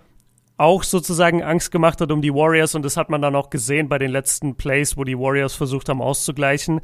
auch 0.57 0.83
sozusagen 0.83 1.41
Angst 1.41 1.71
gemacht 1.71 2.01
hat 2.01 2.11
um 2.11 2.21
die 2.21 2.33
Warriors, 2.33 2.75
und 2.75 2.83
das 2.83 2.97
hat 2.97 3.09
man 3.09 3.21
dann 3.21 3.33
auch 3.33 3.49
gesehen 3.49 3.87
bei 3.87 3.97
den 3.97 4.11
letzten 4.11 4.55
Plays, 4.55 4.97
wo 4.97 5.05
die 5.05 5.17
Warriors 5.17 5.55
versucht 5.55 5.87
haben 5.87 6.01
auszugleichen, 6.01 6.81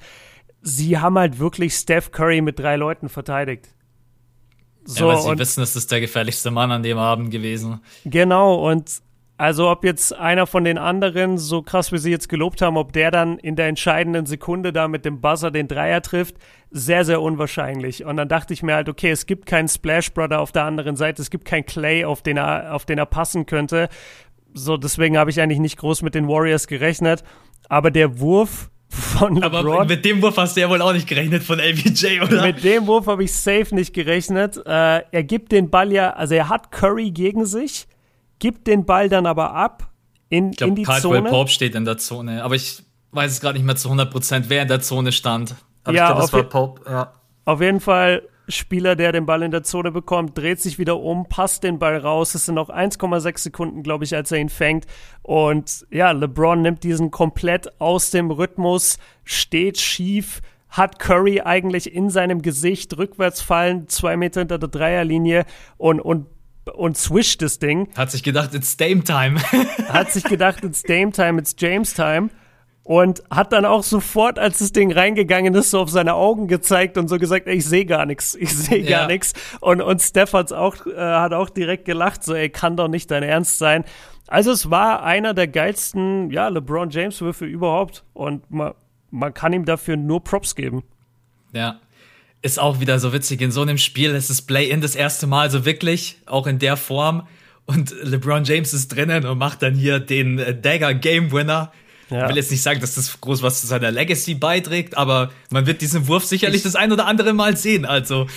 sie 0.66 0.98
haben 0.98 1.18
halt 1.18 1.40
wirklich 1.40 1.76
Steph 1.76 2.12
Curry 2.12 2.42
mit 2.42 2.60
drei 2.60 2.76
Leuten 2.76 3.08
verteidigt. 3.08 3.70
So, 4.84 5.10
ja, 5.10 5.16
weil 5.16 5.22
sie 5.22 5.40
wissen, 5.40 5.64
es 5.64 5.76
ist 5.76 5.92
der 5.92 6.02
gefährlichste 6.02 6.52
Mann 6.52 6.72
an 6.72 6.84
dem 6.84 6.98
Abend 6.98 7.32
gewesen. 7.32 7.80
Genau, 8.04 8.56
und 8.56 9.02
also 9.38 9.70
ob 9.70 9.84
jetzt 9.84 10.14
einer 10.14 10.48
von 10.48 10.64
den 10.64 10.78
anderen, 10.78 11.38
so 11.38 11.62
krass 11.62 11.92
wie 11.92 11.98
sie 11.98 12.10
jetzt 12.10 12.30
gelobt 12.30 12.62
haben, 12.62 12.78
ob 12.78 12.94
der 12.94 13.12
dann 13.12 13.38
in 13.38 13.56
der 13.56 13.68
entscheidenden 13.68 14.26
Sekunde 14.26 14.72
da 14.74 14.88
mit 14.88 15.06
dem 15.06 15.22
Buzzer 15.22 15.52
den 15.52 15.68
Dreier 15.68 16.02
trifft, 16.02 16.36
sehr, 16.72 17.04
sehr 17.04 17.22
unwahrscheinlich. 17.22 18.06
Und 18.06 18.18
dann 18.18 18.30
dachte 18.30 18.54
ich 18.54 18.64
mir 18.64 18.76
halt, 18.76 18.90
okay, 18.90 19.12
es 19.12 19.26
gibt 19.26 19.46
keinen 19.46 19.68
Splash 19.68 20.14
Brother 20.14 20.40
auf 20.40 20.52
der 20.52 20.64
anderen 20.64 20.96
Seite, 20.96 21.22
es 21.22 21.30
gibt 21.30 21.46
keinen 21.46 21.66
Clay, 21.66 22.06
auf 22.06 22.22
den 22.22 22.38
er, 22.38 22.74
auf 22.74 22.86
den 22.86 22.98
er 22.98 23.06
passen 23.06 23.46
könnte. 23.46 23.90
So, 24.54 24.78
deswegen 24.78 25.18
habe 25.18 25.30
ich 25.30 25.42
eigentlich 25.42 25.60
nicht 25.60 25.78
groß 25.78 26.02
mit 26.02 26.16
den 26.16 26.28
Warriors 26.28 26.68
gerechnet. 26.68 27.24
Aber 27.68 27.92
der 27.92 28.20
Wurf 28.20 28.70
von 28.90 29.36
LeBron. 29.36 29.68
Aber 29.68 29.86
mit 29.86 30.06
dem 30.06 30.22
Wurf 30.22 30.38
hast 30.38 30.56
du 30.56 30.62
ja 30.62 30.70
wohl 30.70 30.82
auch 30.82 30.94
nicht 30.94 31.08
gerechnet 31.08 31.44
von 31.44 31.60
LBJ, 31.60 32.22
oder? 32.22 32.42
Mit 32.42 32.64
dem 32.64 32.88
Wurf 32.88 33.08
habe 33.08 33.24
ich 33.24 33.34
safe 33.34 33.74
nicht 33.74 33.94
gerechnet. 33.94 34.58
Äh, 34.66 35.04
er 35.12 35.24
gibt 35.24 35.52
den 35.52 35.70
Ball 35.70 35.92
ja, 35.92 36.12
also 36.12 36.36
er 36.36 36.50
hat 36.50 36.72
Curry 36.72 37.12
gegen 37.12 37.46
sich, 37.46 37.88
gibt 38.40 38.68
den 38.68 38.86
Ball 38.86 39.10
dann 39.10 39.26
aber 39.26 39.54
ab 39.54 39.92
in, 40.30 40.52
ich 40.52 40.58
glaub, 40.58 40.70
in 40.70 40.76
die 40.76 40.84
Caldwell 40.84 41.20
Zone. 41.20 41.30
Pope 41.30 41.50
steht 41.50 41.76
in 41.76 41.86
der 41.86 41.98
Zone, 41.98 42.44
aber 42.44 42.56
ich 42.56 42.84
weiß 43.12 43.32
es 43.32 43.42
gerade 43.42 43.58
nicht 43.58 43.66
mehr 43.66 43.76
zu 43.76 43.88
100 43.88 44.12
Prozent, 44.12 44.50
wer 44.50 44.62
in 44.62 44.68
der 44.68 44.82
Zone 44.82 45.12
stand. 45.12 45.56
Aber 45.84 45.96
ja, 45.96 46.04
ich 46.04 46.10
glaube, 46.10 46.24
es 46.24 46.34
war 46.34 46.44
Pope, 46.44 46.82
ja. 46.90 47.14
Auf 47.46 47.62
jeden 47.62 47.80
Fall 47.80 48.24
Spieler, 48.48 48.96
der 48.96 49.12
den 49.12 49.26
Ball 49.26 49.44
in 49.44 49.52
der 49.52 49.64
Zone 49.64 49.92
bekommt, 49.92 50.38
dreht 50.38 50.62
sich 50.62 50.78
wieder 50.78 51.00
um, 51.00 51.28
passt 51.28 51.64
den 51.64 51.80
Ball 51.80 51.98
raus. 51.98 52.36
Es 52.36 52.46
sind 52.46 52.56
noch 52.56 52.70
1,6 52.70 53.38
Sekunden, 53.40 53.84
glaube 53.84 54.04
ich, 54.04 54.16
als 54.16 54.32
er 54.32 54.40
ihn 54.40 54.50
fängt. 54.50 54.86
Und 55.22 55.86
ja, 55.90 56.12
LeBron 56.12 56.62
nimmt 56.62 56.84
diesen 56.84 57.12
komplett 57.12 57.80
aus 57.80 58.12
dem 58.12 58.32
Rhythmus, 58.32 58.98
steht 59.24 59.80
schief, 59.80 60.42
hat 60.70 61.00
Curry 61.00 61.42
eigentlich 61.42 61.94
in 61.94 62.10
seinem 62.10 62.42
Gesicht 62.42 62.98
rückwärts 62.98 63.42
fallen, 63.42 63.88
zwei 63.88 64.18
Meter 64.18 64.42
hinter 64.42 64.58
der 64.58 64.70
Dreierlinie 64.70 65.46
und, 65.78 66.00
und 66.00 66.28
und 66.74 66.98
swischt 66.98 67.44
das 67.44 67.60
Ding. 67.60 67.90
Hat 67.96 68.10
sich 68.10 68.24
gedacht, 68.24 68.56
it's 68.56 68.76
Dame 68.76 69.04
Time. 69.04 69.40
hat 69.88 70.12
sich 70.12 70.24
gedacht, 70.24 70.64
it's 70.64 70.82
Dame 70.82 71.12
Time, 71.12 71.40
it's 71.40 71.56
James 71.56 71.94
Time 71.94 72.32
und 72.86 73.24
hat 73.32 73.52
dann 73.52 73.66
auch 73.66 73.82
sofort, 73.82 74.38
als 74.38 74.60
das 74.60 74.72
Ding 74.72 74.94
reingegangen 74.94 75.56
ist, 75.56 75.72
so 75.72 75.80
auf 75.80 75.90
seine 75.90 76.14
Augen 76.14 76.48
gezeigt 76.48 77.00
und 77.00 77.08
so 77.08 77.18
gesagt, 77.18 77.48
ey, 77.48 77.56
ich 77.56 77.66
sehe 77.66 77.84
gar 77.84 78.06
nichts, 78.06 78.36
ich 78.36 78.56
sehe 78.56 78.84
gar 78.84 79.02
ja. 79.02 79.08
nichts. 79.08 79.34
Und, 79.60 79.82
und 79.82 80.04
Steph 80.04 80.34
hat's 80.34 80.52
auch, 80.52 80.86
äh, 80.86 80.96
hat 80.96 81.34
auch 81.34 81.50
direkt 81.50 81.86
gelacht, 81.86 82.24
so, 82.24 82.36
ey, 82.36 82.48
kann 82.48 82.78
doch 82.78 82.88
nicht 82.88 83.10
dein 83.10 83.24
Ernst 83.24 83.58
sein. 83.58 83.86
Also 84.28 84.52
es 84.52 84.70
war 84.70 85.04
einer 85.04 85.34
der 85.34 85.48
geilsten, 85.48 86.30
ja, 86.30 86.48
LeBron 86.48 86.92
James 86.92 87.20
Würfe 87.22 87.46
überhaupt 87.46 88.04
und 88.14 88.50
man, 88.52 88.74
man 89.10 89.34
kann 89.34 89.52
ihm 89.52 89.66
dafür 89.66 89.98
nur 89.98 90.24
Props 90.24 90.54
geben. 90.54 90.84
Ja. 91.54 91.80
Ist 92.44 92.60
auch 92.60 92.80
wieder 92.80 93.00
so 93.00 93.12
witzig. 93.12 93.42
In 93.42 93.50
so 93.50 93.64
einem 93.64 93.80
Spiel 93.80 94.12
ist 94.12 94.30
das 94.30 94.44
Play-In 94.44 94.82
das 94.82 94.96
erste 94.96 95.26
Mal 95.26 95.50
so 95.50 95.66
wirklich, 95.66 96.20
auch 96.28 96.46
in 96.46 96.60
der 96.60 96.78
Form. 96.78 97.28
Und 97.66 97.96
LeBron 98.04 98.44
James 98.44 98.76
ist 98.76 98.90
drinnen 98.90 99.26
und 99.26 99.40
macht 99.40 99.64
dann 99.64 99.74
hier 99.74 100.00
den 100.00 100.38
äh, 100.38 100.54
Dagger 100.54 100.94
Game 100.94 101.32
Winner 101.32 101.72
ja. 102.10 102.24
Ich 102.24 102.30
will 102.30 102.38
jetzt 102.38 102.52
nicht 102.52 102.62
sagen, 102.62 102.82
dass 102.82 102.96
das 102.96 103.20
groß 103.20 103.42
was 103.42 103.62
zu 103.62 103.68
seiner 103.68 103.92
Legacy 103.92 104.36
beiträgt, 104.36 104.98
aber 104.98 105.32
man 105.50 105.66
wird 105.66 105.82
diesen 105.82 106.08
Wurf 106.08 106.26
sicherlich 106.26 106.58
ich, 106.58 106.64
das 106.64 106.76
ein 106.76 106.92
oder 106.92 107.08
andere 107.08 107.34
Mal 107.34 107.58
sehen. 107.58 107.86
Also 107.86 108.28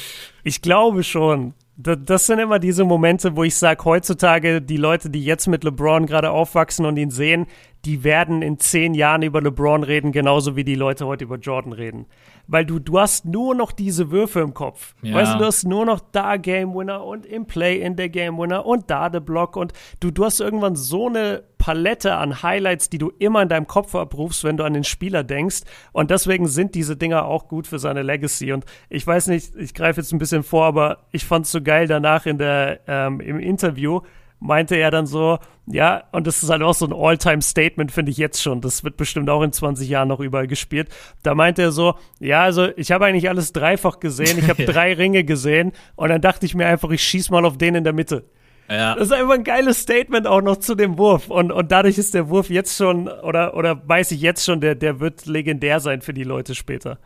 ich 0.45 0.63
glaube 0.63 1.05
schon. 1.05 1.55
Das 1.81 2.27
sind 2.27 2.41
immer 2.41 2.59
diese 2.59 2.83
Momente, 2.83 3.37
wo 3.37 3.45
ich 3.45 3.55
sage, 3.55 3.85
heutzutage 3.85 4.61
die 4.61 4.79
Leute, 4.79 5.11
die 5.11 5.25
jetzt 5.25 5.47
mit 5.47 5.63
LeBron 5.63 6.07
gerade 6.07 6.33
aufwachsen 6.33 6.85
und 6.85 6.97
ihn 6.97 7.13
sehen, 7.13 7.47
die 7.85 8.03
werden 8.03 8.43
in 8.43 8.59
zehn 8.59 8.95
Jahren 8.95 9.23
über 9.23 9.41
LeBron 9.41 9.85
reden, 9.85 10.11
genauso 10.11 10.57
wie 10.57 10.65
die 10.65 10.75
Leute 10.75 11.07
heute 11.07 11.23
über 11.23 11.37
Jordan 11.37 11.73
reden 11.73 12.07
weil 12.49 12.65
du, 12.65 12.81
du 12.81 12.99
hast 12.99 13.27
nur 13.27 13.55
noch 13.55 13.71
diese 13.71 14.11
Würfe 14.11 14.41
im 14.41 14.55
Kopf. 14.55 14.95
Ja. 15.03 15.15
Weißt 15.15 15.35
du, 15.35 15.39
du 15.39 15.45
hast 15.45 15.65
nur 15.65 15.87
noch 15.87 16.01
da 16.01 16.37
Game 16.37 16.75
Winner 16.75 17.05
und 17.05 17.25
im 17.27 17.47
Play 17.47 17.81
in 17.81 17.95
der 17.95 18.09
Game 18.09 18.39
Winner 18.39 18.67
und 18.67 18.91
da 18.91 19.09
der 19.11 19.21
Block 19.21 19.55
und 19.55 19.73
du, 20.01 20.11
du 20.11 20.25
hast 20.25 20.41
irgendwann 20.41 20.75
so 20.75 21.07
eine 21.07 21.45
Palette 21.59 22.15
an 22.15 22.43
Highlights, 22.43 22.89
die 22.89 22.99
du 22.99 23.13
immer 23.19 23.43
in 23.43 23.49
deinem 23.49 23.67
Kopf 23.67 23.95
abrufst, 23.95 24.45
wenn 24.45 24.57
du 24.57 24.65
an 24.65 24.73
den 24.73 24.85
Spieler 24.85 25.23
denkst. 25.25 25.63
Und 25.93 26.11
deswegen 26.11 26.47
sind 26.47 26.75
diese 26.75 26.97
Dinger 26.97 27.27
auch 27.27 27.49
gut 27.49 27.67
für 27.67 27.79
seine 27.79 28.03
Legacy. 28.03 28.53
Und 28.53 28.65
ich 28.89 29.07
weiß 29.07 29.27
nicht, 29.27 29.55
ich 29.57 29.75
greife 29.75 30.01
jetzt 30.01 30.13
ein 30.13 30.19
bisschen 30.19 30.43
vor, 30.43 30.65
aber 30.65 30.99
ich 31.13 31.27
fand 31.27 31.45
es 31.45 31.53
so 31.53 31.61
geil 31.61 31.87
danach 31.87 32.27
in 32.27 32.39
der, 32.39 32.81
ähm, 32.87 33.21
im 33.21 33.39
Interview, 33.39 34.01
meinte 34.41 34.77
er 34.77 34.91
dann 34.91 35.07
so, 35.07 35.39
ja, 35.67 36.05
und 36.13 36.27
das 36.27 36.43
ist 36.43 36.51
halt 36.51 36.63
auch 36.63 36.75
so 36.75 36.87
ein 36.87 36.93
All-Time-Statement, 36.93 37.93
finde 37.93 38.11
ich 38.11 38.17
jetzt 38.17 38.43
schon. 38.43 38.61
Das 38.61 38.85
wird 38.85 38.97
bestimmt 38.97 39.29
auch 39.29 39.43
in 39.43 39.53
20 39.53 39.89
Jahren 39.89 40.09
noch 40.09 40.21
überall 40.21 40.47
gespielt. 40.47 40.89
Da 41.23 41.35
meinte 41.35 41.63
er 41.63 41.73
so, 41.73 41.95
ja, 42.21 42.43
also 42.43 42.69
ich 42.77 42.91
habe 42.91 43.07
eigentlich 43.07 43.29
alles 43.29 43.53
dreifach 43.53 44.01
gesehen, 44.01 44.39
ich 44.39 44.49
habe 44.49 44.65
drei 44.67 44.95
Ringe 44.95 45.25
gesehen 45.25 45.73
und 45.97 46.09
dann 46.09 46.21
dachte 46.21 46.47
ich 46.47 46.55
mir 46.55 46.67
einfach, 46.67 46.91
ich 46.91 47.03
schieß 47.03 47.31
mal 47.31 47.45
auf 47.45 47.59
den 47.59 47.75
in 47.75 47.85
der 47.85 47.93
Mitte. 47.93 48.25
Ja. 48.71 48.95
Das 48.95 49.05
ist 49.09 49.13
einfach 49.13 49.35
ein 49.35 49.45
geiles 49.45 49.81
Statement 49.81 50.27
auch 50.27 50.43
noch 50.43 50.59
zu 50.59 50.75
dem 50.75 50.99
Wurf. 50.99 51.29
Und, 51.29 51.53
und 51.53 51.73
dadurch 51.73 51.97
ist 51.97 52.15
der 52.15 52.29
Wurf 52.29 52.51
jetzt 52.51 52.77
schon, 52.77 53.09
oder, 53.09 53.55
oder 53.55 53.81
weiß 53.89 54.11
ich 54.13 54.21
jetzt 54.21 54.45
schon, 54.45 54.61
der, 54.61 54.75
der 54.75 55.01
wird 55.01 55.27
legendär 55.27 55.81
sein 55.81 56.03
für 56.03 56.13
die 56.13 56.25
Leute 56.25 56.55
später. 56.55 56.99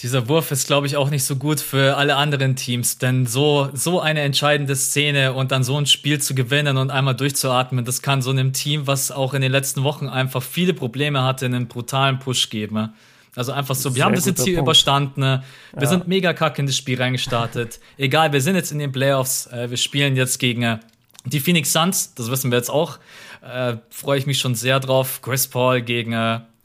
Dieser 0.00 0.28
Wurf 0.28 0.52
ist, 0.52 0.68
glaube 0.68 0.86
ich, 0.86 0.96
auch 0.96 1.10
nicht 1.10 1.24
so 1.24 1.34
gut 1.34 1.58
für 1.58 1.96
alle 1.96 2.14
anderen 2.14 2.54
Teams, 2.54 2.98
denn 2.98 3.26
so, 3.26 3.68
so 3.72 4.00
eine 4.00 4.20
entscheidende 4.20 4.76
Szene 4.76 5.32
und 5.32 5.50
dann 5.50 5.64
so 5.64 5.76
ein 5.76 5.86
Spiel 5.86 6.20
zu 6.20 6.36
gewinnen 6.36 6.76
und 6.76 6.90
einmal 6.90 7.16
durchzuatmen, 7.16 7.84
das 7.84 8.00
kann 8.00 8.22
so 8.22 8.30
einem 8.30 8.52
Team, 8.52 8.86
was 8.86 9.10
auch 9.10 9.34
in 9.34 9.42
den 9.42 9.50
letzten 9.50 9.82
Wochen 9.82 10.08
einfach 10.08 10.42
viele 10.42 10.72
Probleme 10.72 11.24
hatte, 11.24 11.46
einen 11.46 11.66
brutalen 11.66 12.20
Push 12.20 12.48
geben. 12.48 12.90
Also 13.34 13.52
einfach 13.52 13.74
so, 13.74 13.94
wir 13.96 14.04
haben 14.04 14.14
das 14.14 14.24
jetzt 14.24 14.44
hier 14.44 14.54
Punkt. 14.54 14.66
überstanden, 14.66 15.20
wir 15.22 15.42
ja. 15.80 15.86
sind 15.86 16.06
mega 16.06 16.32
kacke 16.32 16.60
in 16.60 16.66
das 16.66 16.76
Spiel 16.76 17.00
reingestartet. 17.00 17.80
Egal, 17.96 18.32
wir 18.32 18.40
sind 18.40 18.54
jetzt 18.54 18.70
in 18.70 18.78
den 18.78 18.92
Playoffs, 18.92 19.48
äh, 19.48 19.68
wir 19.68 19.76
spielen 19.76 20.14
jetzt 20.14 20.38
gegen 20.38 20.62
äh, 20.62 20.78
die 21.24 21.40
Phoenix 21.40 21.72
Suns, 21.72 22.14
das 22.14 22.30
wissen 22.30 22.52
wir 22.52 22.58
jetzt 22.58 22.70
auch. 22.70 22.98
Äh, 23.42 23.76
Freue 23.90 24.18
ich 24.18 24.26
mich 24.26 24.38
schon 24.38 24.54
sehr 24.54 24.78
drauf. 24.78 25.22
Chris 25.22 25.48
Paul 25.48 25.82
gegen 25.82 26.12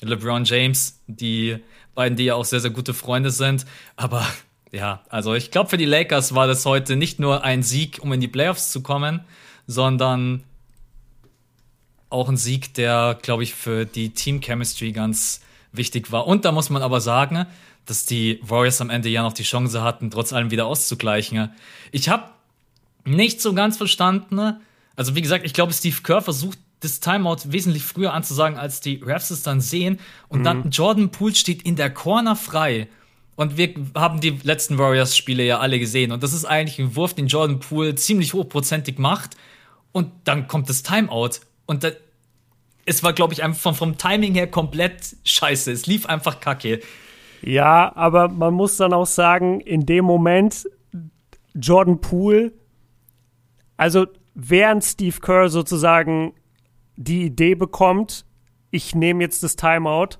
LeBron 0.01 0.45
James, 0.45 0.99
die 1.07 1.57
beiden, 1.95 2.17
die 2.17 2.25
ja 2.25 2.35
auch 2.35 2.45
sehr, 2.45 2.59
sehr 2.59 2.71
gute 2.71 2.93
Freunde 2.93 3.31
sind. 3.31 3.65
Aber 3.95 4.25
ja, 4.71 5.01
also 5.09 5.33
ich 5.33 5.51
glaube, 5.51 5.69
für 5.69 5.77
die 5.77 5.85
Lakers 5.85 6.33
war 6.33 6.47
das 6.47 6.65
heute 6.65 6.95
nicht 6.95 7.19
nur 7.19 7.43
ein 7.43 7.63
Sieg, 7.63 7.99
um 8.01 8.11
in 8.13 8.21
die 8.21 8.27
Playoffs 8.27 8.71
zu 8.71 8.81
kommen, 8.81 9.21
sondern 9.67 10.43
auch 12.09 12.29
ein 12.29 12.37
Sieg, 12.37 12.73
der, 12.75 13.17
glaube 13.21 13.43
ich, 13.43 13.53
für 13.53 13.85
die 13.85 14.11
Team 14.11 14.41
Chemistry 14.41 14.91
ganz 14.91 15.41
wichtig 15.71 16.11
war. 16.11 16.27
Und 16.27 16.45
da 16.45 16.51
muss 16.51 16.69
man 16.69 16.81
aber 16.81 17.01
sagen, 17.01 17.45
dass 17.85 18.05
die 18.05 18.39
Warriors 18.41 18.81
am 18.81 18.89
Ende 18.89 19.09
ja 19.09 19.23
noch 19.23 19.33
die 19.33 19.43
Chance 19.43 19.83
hatten, 19.83 20.11
trotz 20.11 20.31
allem 20.31 20.51
wieder 20.51 20.65
auszugleichen. 20.65 21.49
Ich 21.91 22.09
habe 22.09 22.29
nicht 23.05 23.41
so 23.41 23.53
ganz 23.53 23.77
verstanden. 23.77 24.57
Also 24.95 25.15
wie 25.15 25.21
gesagt, 25.21 25.45
ich 25.45 25.53
glaube, 25.53 25.73
Steve 25.73 25.97
Kerr 26.03 26.21
versucht 26.21 26.59
das 26.83 26.99
Timeout 26.99 27.37
wesentlich 27.45 27.83
früher 27.83 28.13
anzusagen, 28.13 28.57
als 28.57 28.81
die 28.81 28.95
Refs 28.95 29.29
es 29.29 29.43
dann 29.43 29.61
sehen. 29.61 29.99
Und 30.27 30.39
mhm. 30.39 30.43
dann 30.43 30.69
Jordan 30.69 31.09
Poole 31.09 31.35
steht 31.35 31.61
in 31.63 31.75
der 31.75 31.89
Corner 31.89 32.35
frei. 32.35 32.87
Und 33.35 33.57
wir 33.57 33.73
haben 33.95 34.19
die 34.21 34.37
letzten 34.43 34.77
Warriors-Spiele 34.77 35.43
ja 35.43 35.59
alle 35.59 35.79
gesehen. 35.79 36.11
Und 36.11 36.21
das 36.21 36.33
ist 36.33 36.45
eigentlich 36.45 36.79
ein 36.79 36.95
Wurf, 36.95 37.13
den 37.13 37.27
Jordan 37.27 37.59
Poole 37.59 37.95
ziemlich 37.95 38.33
hochprozentig 38.33 38.99
macht. 38.99 39.35
Und 39.91 40.11
dann 40.23 40.47
kommt 40.47 40.69
das 40.69 40.83
Timeout. 40.83 41.39
Und 41.65 41.83
da, 41.83 41.89
es 42.85 43.03
war, 43.03 43.13
glaube 43.13 43.33
ich, 43.33 43.43
einfach 43.43 43.59
vom, 43.59 43.75
vom 43.75 43.97
Timing 43.97 44.33
her 44.33 44.47
komplett 44.47 45.15
scheiße. 45.23 45.71
Es 45.71 45.87
lief 45.87 46.05
einfach 46.05 46.39
kacke. 46.39 46.81
Ja, 47.41 47.93
aber 47.95 48.29
man 48.29 48.53
muss 48.53 48.77
dann 48.77 48.93
auch 48.93 49.05
sagen, 49.05 49.59
in 49.61 49.85
dem 49.85 50.05
Moment, 50.05 50.69
Jordan 51.55 51.99
Poole, 51.99 52.53
also 53.77 54.07
während 54.33 54.83
Steve 54.83 55.19
Kerr 55.19 55.49
sozusagen 55.49 56.33
die 56.95 57.23
Idee 57.23 57.55
bekommt, 57.55 58.25
ich 58.71 58.95
nehme 58.95 59.23
jetzt 59.23 59.43
das 59.43 59.55
Timeout, 59.55 60.17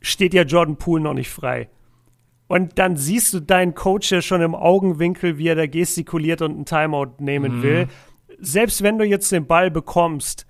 steht 0.00 0.34
ja 0.34 0.42
Jordan 0.42 0.76
Poole 0.76 1.02
noch 1.02 1.14
nicht 1.14 1.30
frei. 1.30 1.68
Und 2.48 2.78
dann 2.78 2.96
siehst 2.96 3.32
du 3.32 3.40
deinen 3.40 3.74
Coach 3.74 4.12
ja 4.12 4.20
schon 4.20 4.42
im 4.42 4.54
Augenwinkel, 4.54 5.38
wie 5.38 5.48
er 5.48 5.54
da 5.54 5.66
gestikuliert 5.66 6.42
und 6.42 6.58
ein 6.58 6.64
Timeout 6.66 7.14
nehmen 7.18 7.58
mhm. 7.58 7.62
will. 7.62 7.88
Selbst 8.38 8.82
wenn 8.82 8.98
du 8.98 9.06
jetzt 9.06 9.32
den 9.32 9.46
Ball 9.46 9.70
bekommst, 9.70 10.46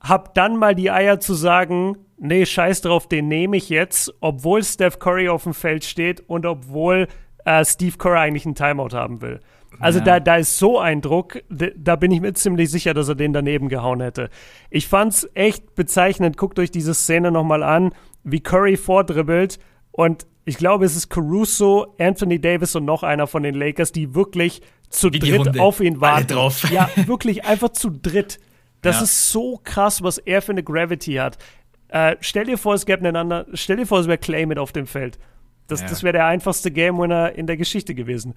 hab 0.00 0.34
dann 0.34 0.56
mal 0.56 0.74
die 0.74 0.90
Eier 0.90 1.20
zu 1.20 1.34
sagen, 1.34 1.98
nee, 2.18 2.46
scheiß 2.46 2.82
drauf, 2.82 3.08
den 3.08 3.28
nehme 3.28 3.56
ich 3.56 3.68
jetzt, 3.68 4.14
obwohl 4.20 4.62
Steph 4.62 4.98
Curry 4.98 5.28
auf 5.28 5.42
dem 5.42 5.54
Feld 5.54 5.84
steht 5.84 6.20
und 6.20 6.46
obwohl 6.46 7.08
äh, 7.44 7.64
Steve 7.64 7.96
Kerr 7.98 8.20
eigentlich 8.20 8.46
einen 8.46 8.54
Timeout 8.54 8.94
haben 8.94 9.20
will. 9.20 9.40
Also 9.80 9.98
ja. 10.00 10.04
da, 10.04 10.20
da 10.20 10.36
ist 10.36 10.58
so 10.58 10.78
ein 10.78 11.00
Druck, 11.00 11.42
da 11.48 11.96
bin 11.96 12.10
ich 12.10 12.20
mir 12.20 12.32
ziemlich 12.34 12.70
sicher, 12.70 12.94
dass 12.94 13.08
er 13.08 13.14
den 13.14 13.32
daneben 13.32 13.68
gehauen 13.68 14.00
hätte. 14.00 14.30
Ich 14.70 14.88
fand's 14.88 15.28
echt 15.34 15.74
bezeichnend. 15.74 16.36
Guckt 16.36 16.58
euch 16.58 16.70
diese 16.70 16.94
Szene 16.94 17.30
nochmal 17.30 17.62
an, 17.62 17.92
wie 18.24 18.40
Curry 18.40 18.76
vordribbelt 18.76 19.58
und 19.92 20.26
ich 20.44 20.56
glaube, 20.56 20.86
es 20.86 20.96
ist 20.96 21.10
Caruso, 21.10 21.94
Anthony 21.98 22.40
Davis 22.40 22.74
und 22.74 22.86
noch 22.86 23.02
einer 23.02 23.26
von 23.26 23.42
den 23.42 23.54
Lakers, 23.54 23.92
die 23.92 24.14
wirklich 24.14 24.62
zu 24.88 25.12
wie 25.12 25.18
dritt 25.18 25.60
auf 25.60 25.80
ihn 25.80 26.00
warten. 26.00 26.28
drauf. 26.28 26.62
Ja, 26.70 26.88
wirklich 27.06 27.44
einfach 27.44 27.68
zu 27.70 27.90
dritt. 27.90 28.40
Das 28.80 28.96
ja. 28.96 29.02
ist 29.02 29.30
so 29.30 29.60
krass, 29.62 30.02
was 30.02 30.16
er 30.16 30.40
für 30.40 30.52
eine 30.52 30.62
Gravity 30.62 31.14
hat. 31.14 31.36
Äh, 31.88 32.16
stell 32.20 32.44
dir 32.44 32.56
vor, 32.56 32.74
es 32.74 32.86
gäbe 32.86 33.06
einander, 33.06 33.46
stell 33.52 33.76
dir 33.76 33.86
vor, 33.86 34.00
es 34.00 34.06
wäre 34.06 34.18
Clay 34.18 34.46
mit 34.46 34.58
auf 34.58 34.72
dem 34.72 34.86
Feld. 34.86 35.18
Das, 35.66 35.82
ja. 35.82 35.88
das 35.88 36.02
wäre 36.02 36.14
der 36.14 36.26
einfachste 36.26 36.70
Game 36.70 36.98
Winner 36.98 37.32
in 37.32 37.46
der 37.46 37.58
Geschichte 37.58 37.94
gewesen. 37.94 38.34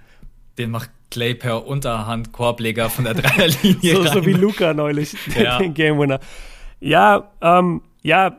Den 0.57 0.71
macht 0.71 0.89
Clay 1.09 1.35
per 1.35 1.67
Unterhand 1.67 2.31
Korbleger 2.31 2.89
von 2.89 3.05
der 3.05 3.13
Dreierlinie. 3.15 3.95
so, 3.95 4.03
so, 4.05 4.25
wie 4.25 4.33
Luca 4.33 4.73
neulich, 4.73 5.15
ja. 5.35 5.59
den 5.59 5.73
Game 5.73 5.99
Winner. 5.99 6.19
Ja, 6.79 7.31
ähm, 7.41 7.81
ja, 8.01 8.37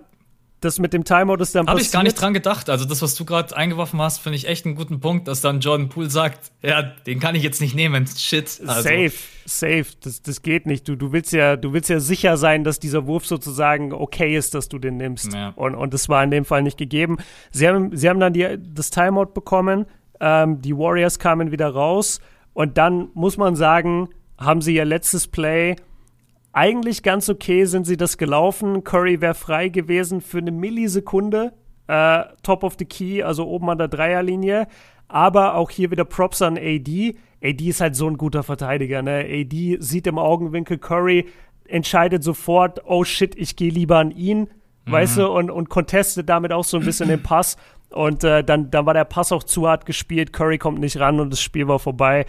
das 0.62 0.78
mit 0.78 0.92
dem 0.92 1.04
Timeout 1.04 1.36
ist 1.36 1.54
dann 1.54 1.66
Habe 1.66 1.80
ich 1.80 1.90
gar 1.90 2.02
nicht 2.02 2.20
dran 2.20 2.34
gedacht. 2.34 2.70
Also 2.70 2.84
das, 2.84 3.02
was 3.02 3.14
du 3.14 3.24
gerade 3.24 3.56
eingeworfen 3.56 4.00
hast, 4.00 4.18
finde 4.18 4.36
ich 4.36 4.46
echt 4.46 4.64
einen 4.64 4.76
guten 4.76 5.00
Punkt, 5.00 5.26
dass 5.28 5.40
dann 5.40 5.60
Jordan 5.60 5.88
Poole 5.88 6.08
sagt, 6.08 6.52
ja, 6.62 6.82
den 6.82 7.18
kann 7.18 7.34
ich 7.34 7.42
jetzt 7.42 7.60
nicht 7.60 7.74
nehmen. 7.74 8.06
Shit. 8.06 8.60
Also. 8.66 8.82
Safe, 8.82 9.12
safe. 9.44 9.86
Das, 10.02 10.22
das 10.22 10.42
geht 10.42 10.66
nicht. 10.66 10.88
Du, 10.88 10.96
du 10.96 11.12
willst 11.12 11.32
ja, 11.32 11.56
du 11.56 11.72
willst 11.72 11.90
ja 11.90 11.98
sicher 12.00 12.36
sein, 12.36 12.62
dass 12.64 12.78
dieser 12.78 13.06
Wurf 13.06 13.26
sozusagen 13.26 13.92
okay 13.92 14.36
ist, 14.36 14.54
dass 14.54 14.68
du 14.68 14.78
den 14.78 14.96
nimmst. 14.96 15.32
Ja. 15.32 15.52
Und, 15.56 15.74
und 15.74 15.92
das 15.92 16.08
war 16.08 16.22
in 16.22 16.30
dem 16.30 16.44
Fall 16.44 16.62
nicht 16.62 16.78
gegeben. 16.78 17.18
Sie 17.50 17.66
haben, 17.66 17.96
sie 17.96 18.08
haben 18.08 18.20
dann 18.20 18.32
die, 18.32 18.56
das 18.58 18.90
Timeout 18.90 19.34
bekommen. 19.34 19.86
Ähm, 20.22 20.62
die 20.62 20.76
Warriors 20.76 21.18
kamen 21.18 21.52
wieder 21.52 21.68
raus. 21.68 22.20
Und 22.54 22.78
dann 22.78 23.10
muss 23.12 23.36
man 23.36 23.56
sagen, 23.56 24.08
haben 24.38 24.62
sie 24.62 24.74
ihr 24.74 24.86
letztes 24.86 25.28
Play 25.28 25.76
eigentlich 26.52 27.02
ganz 27.02 27.28
okay 27.28 27.64
sind 27.64 27.86
sie 27.86 27.96
das 27.96 28.18
gelaufen. 28.18 28.84
Curry 28.84 29.20
wäre 29.20 29.34
frei 29.34 29.68
gewesen 29.68 30.20
für 30.20 30.38
eine 30.38 30.52
Millisekunde. 30.52 31.52
Äh, 31.88 32.24
top 32.42 32.62
of 32.62 32.76
the 32.78 32.84
key, 32.84 33.22
also 33.22 33.46
oben 33.46 33.70
an 33.70 33.78
der 33.78 33.88
Dreierlinie. 33.88 34.68
Aber 35.08 35.54
auch 35.54 35.70
hier 35.70 35.90
wieder 35.90 36.04
Props 36.04 36.42
an 36.42 36.58
AD. 36.58 37.16
AD 37.42 37.68
ist 37.68 37.80
halt 37.80 37.96
so 37.96 38.06
ein 38.06 38.18
guter 38.18 38.42
Verteidiger. 38.42 39.02
Ne? 39.02 39.26
AD 39.28 39.78
sieht 39.80 40.06
im 40.06 40.18
Augenwinkel 40.18 40.78
Curry, 40.78 41.26
entscheidet 41.66 42.22
sofort, 42.22 42.82
oh 42.84 43.04
shit, 43.04 43.34
ich 43.36 43.56
gehe 43.56 43.70
lieber 43.70 43.98
an 43.98 44.10
ihn, 44.10 44.40
mhm. 44.84 44.92
weißt 44.92 45.18
du, 45.18 45.28
und, 45.28 45.50
und 45.50 45.68
contestet 45.68 46.28
damit 46.28 46.52
auch 46.52 46.64
so 46.64 46.76
ein 46.76 46.84
bisschen 46.84 47.08
den 47.08 47.22
Pass. 47.22 47.56
Und 47.92 48.24
äh, 48.24 48.42
dann, 48.42 48.70
dann 48.70 48.86
war 48.86 48.94
der 48.94 49.04
Pass 49.04 49.32
auch 49.32 49.44
zu 49.44 49.68
hart 49.68 49.86
gespielt. 49.86 50.32
Curry 50.32 50.58
kommt 50.58 50.80
nicht 50.80 50.98
ran 50.98 51.20
und 51.20 51.30
das 51.30 51.40
Spiel 51.40 51.68
war 51.68 51.78
vorbei. 51.78 52.26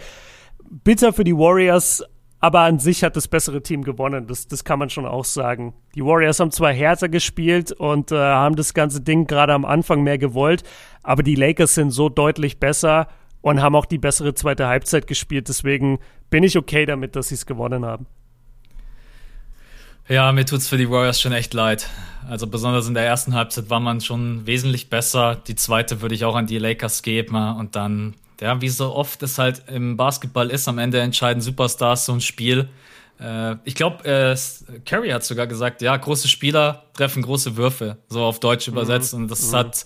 Bitter 0.70 1.12
für 1.12 1.24
die 1.24 1.36
Warriors, 1.36 2.04
aber 2.40 2.60
an 2.60 2.78
sich 2.78 3.02
hat 3.02 3.16
das 3.16 3.28
bessere 3.28 3.62
Team 3.62 3.84
gewonnen. 3.84 4.26
Das, 4.26 4.46
das 4.46 4.64
kann 4.64 4.78
man 4.78 4.90
schon 4.90 5.06
auch 5.06 5.24
sagen. 5.24 5.74
Die 5.94 6.04
Warriors 6.04 6.40
haben 6.40 6.50
zwar 6.50 6.72
härter 6.72 7.08
gespielt 7.08 7.72
und 7.72 8.12
äh, 8.12 8.16
haben 8.16 8.56
das 8.56 8.74
ganze 8.74 9.00
Ding 9.00 9.26
gerade 9.26 9.54
am 9.54 9.64
Anfang 9.64 10.02
mehr 10.02 10.18
gewollt, 10.18 10.62
aber 11.02 11.22
die 11.22 11.36
Lakers 11.36 11.74
sind 11.74 11.90
so 11.90 12.08
deutlich 12.08 12.60
besser 12.60 13.08
und 13.40 13.62
haben 13.62 13.74
auch 13.74 13.86
die 13.86 13.98
bessere 13.98 14.34
zweite 14.34 14.66
Halbzeit 14.66 15.06
gespielt. 15.06 15.48
Deswegen 15.48 15.98
bin 16.30 16.44
ich 16.44 16.58
okay 16.58 16.86
damit, 16.86 17.16
dass 17.16 17.28
sie 17.28 17.34
es 17.34 17.46
gewonnen 17.46 17.84
haben. 17.84 18.06
Ja, 20.08 20.30
mir 20.32 20.44
tut's 20.44 20.68
für 20.68 20.76
die 20.76 20.90
Warriors 20.90 21.20
schon 21.20 21.32
echt 21.32 21.54
leid. 21.54 21.88
Also 22.28 22.46
besonders 22.46 22.86
in 22.88 22.94
der 22.94 23.04
ersten 23.04 23.34
Halbzeit 23.34 23.70
war 23.70 23.80
man 23.80 24.00
schon 24.00 24.46
wesentlich 24.46 24.90
besser. 24.90 25.36
Die 25.46 25.56
zweite 25.56 26.00
würde 26.02 26.14
ich 26.14 26.24
auch 26.24 26.34
an 26.36 26.46
die 26.46 26.58
Lakers 26.58 27.02
geben 27.02 27.36
und 27.36 27.76
dann 27.76 28.14
ja, 28.40 28.60
wie 28.60 28.68
so 28.68 28.94
oft 28.94 29.22
es 29.22 29.38
halt 29.38 29.62
im 29.68 29.96
Basketball 29.96 30.50
ist, 30.50 30.68
am 30.68 30.78
Ende 30.78 31.00
entscheiden 31.00 31.40
Superstars 31.40 32.06
so 32.06 32.12
ein 32.12 32.20
Spiel. 32.20 32.68
Äh, 33.20 33.56
ich 33.64 33.74
glaube, 33.74 34.04
äh, 34.04 34.36
Curry 34.84 35.10
hat 35.10 35.24
sogar 35.24 35.46
gesagt, 35.46 35.82
ja, 35.82 35.96
große 35.96 36.28
Spieler 36.28 36.84
treffen 36.94 37.22
große 37.22 37.56
Würfe, 37.56 37.98
so 38.08 38.22
auf 38.22 38.40
Deutsch 38.40 38.66
mhm. 38.66 38.74
übersetzt. 38.74 39.14
Und 39.14 39.28
das 39.28 39.50
mhm. 39.50 39.56
hat 39.56 39.84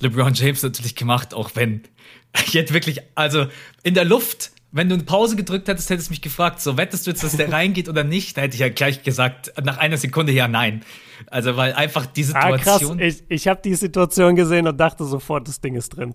LeBron 0.00 0.34
James 0.34 0.62
natürlich 0.62 0.96
gemacht, 0.96 1.34
auch 1.34 1.50
wenn 1.54 1.82
ich 2.46 2.54
hätte 2.54 2.74
wirklich, 2.74 3.00
also 3.14 3.46
in 3.82 3.94
der 3.94 4.04
Luft, 4.04 4.52
wenn 4.72 4.88
du 4.88 4.94
eine 4.94 5.04
Pause 5.04 5.36
gedrückt 5.36 5.68
hättest, 5.68 5.90
hättest 5.90 6.08
du 6.08 6.12
mich 6.12 6.22
gefragt, 6.22 6.60
so 6.60 6.78
wettest 6.78 7.06
du 7.06 7.10
jetzt, 7.10 7.22
dass 7.22 7.36
der 7.36 7.52
reingeht 7.52 7.88
oder 7.88 8.04
nicht? 8.04 8.36
Da 8.36 8.42
hätte 8.42 8.54
ich 8.54 8.60
ja 8.60 8.70
gleich 8.70 9.02
gesagt, 9.02 9.52
nach 9.62 9.76
einer 9.78 9.98
Sekunde 9.98 10.32
ja, 10.32 10.48
nein. 10.48 10.82
Also, 11.26 11.56
weil 11.56 11.74
einfach 11.74 12.06
die 12.06 12.24
Situation. 12.24 12.98
Ah, 12.98 13.02
krass. 13.02 13.20
Ich, 13.20 13.24
ich 13.28 13.48
habe 13.48 13.60
die 13.62 13.74
Situation 13.74 14.34
gesehen 14.34 14.66
und 14.66 14.80
dachte 14.80 15.04
sofort, 15.04 15.46
das 15.46 15.60
Ding 15.60 15.74
ist 15.74 15.90
drin. 15.90 16.14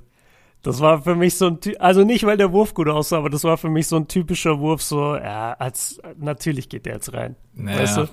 Das 0.63 0.81
war 0.81 1.03
für 1.03 1.15
mich 1.15 1.35
so 1.35 1.47
ein, 1.47 1.59
also 1.79 2.03
nicht, 2.03 2.25
weil 2.25 2.35
der 2.35 2.51
Wurf 2.51 2.73
gut 2.73 2.89
aussah, 2.89 3.17
aber 3.17 3.29
das 3.29 3.43
war 3.43 3.57
für 3.57 3.69
mich 3.69 3.87
so 3.87 3.95
ein 3.95 4.07
typischer 4.07 4.59
Wurf, 4.59 4.81
so, 4.81 5.15
ja, 5.15 5.53
als, 5.53 6.01
natürlich 6.17 6.67
geht 6.67 6.87
der 6.87 6.95
jetzt 6.95 7.13
rein. 7.13 7.35
Naja. 7.53 7.79
Weißt 7.79 7.97
du? 7.97 8.09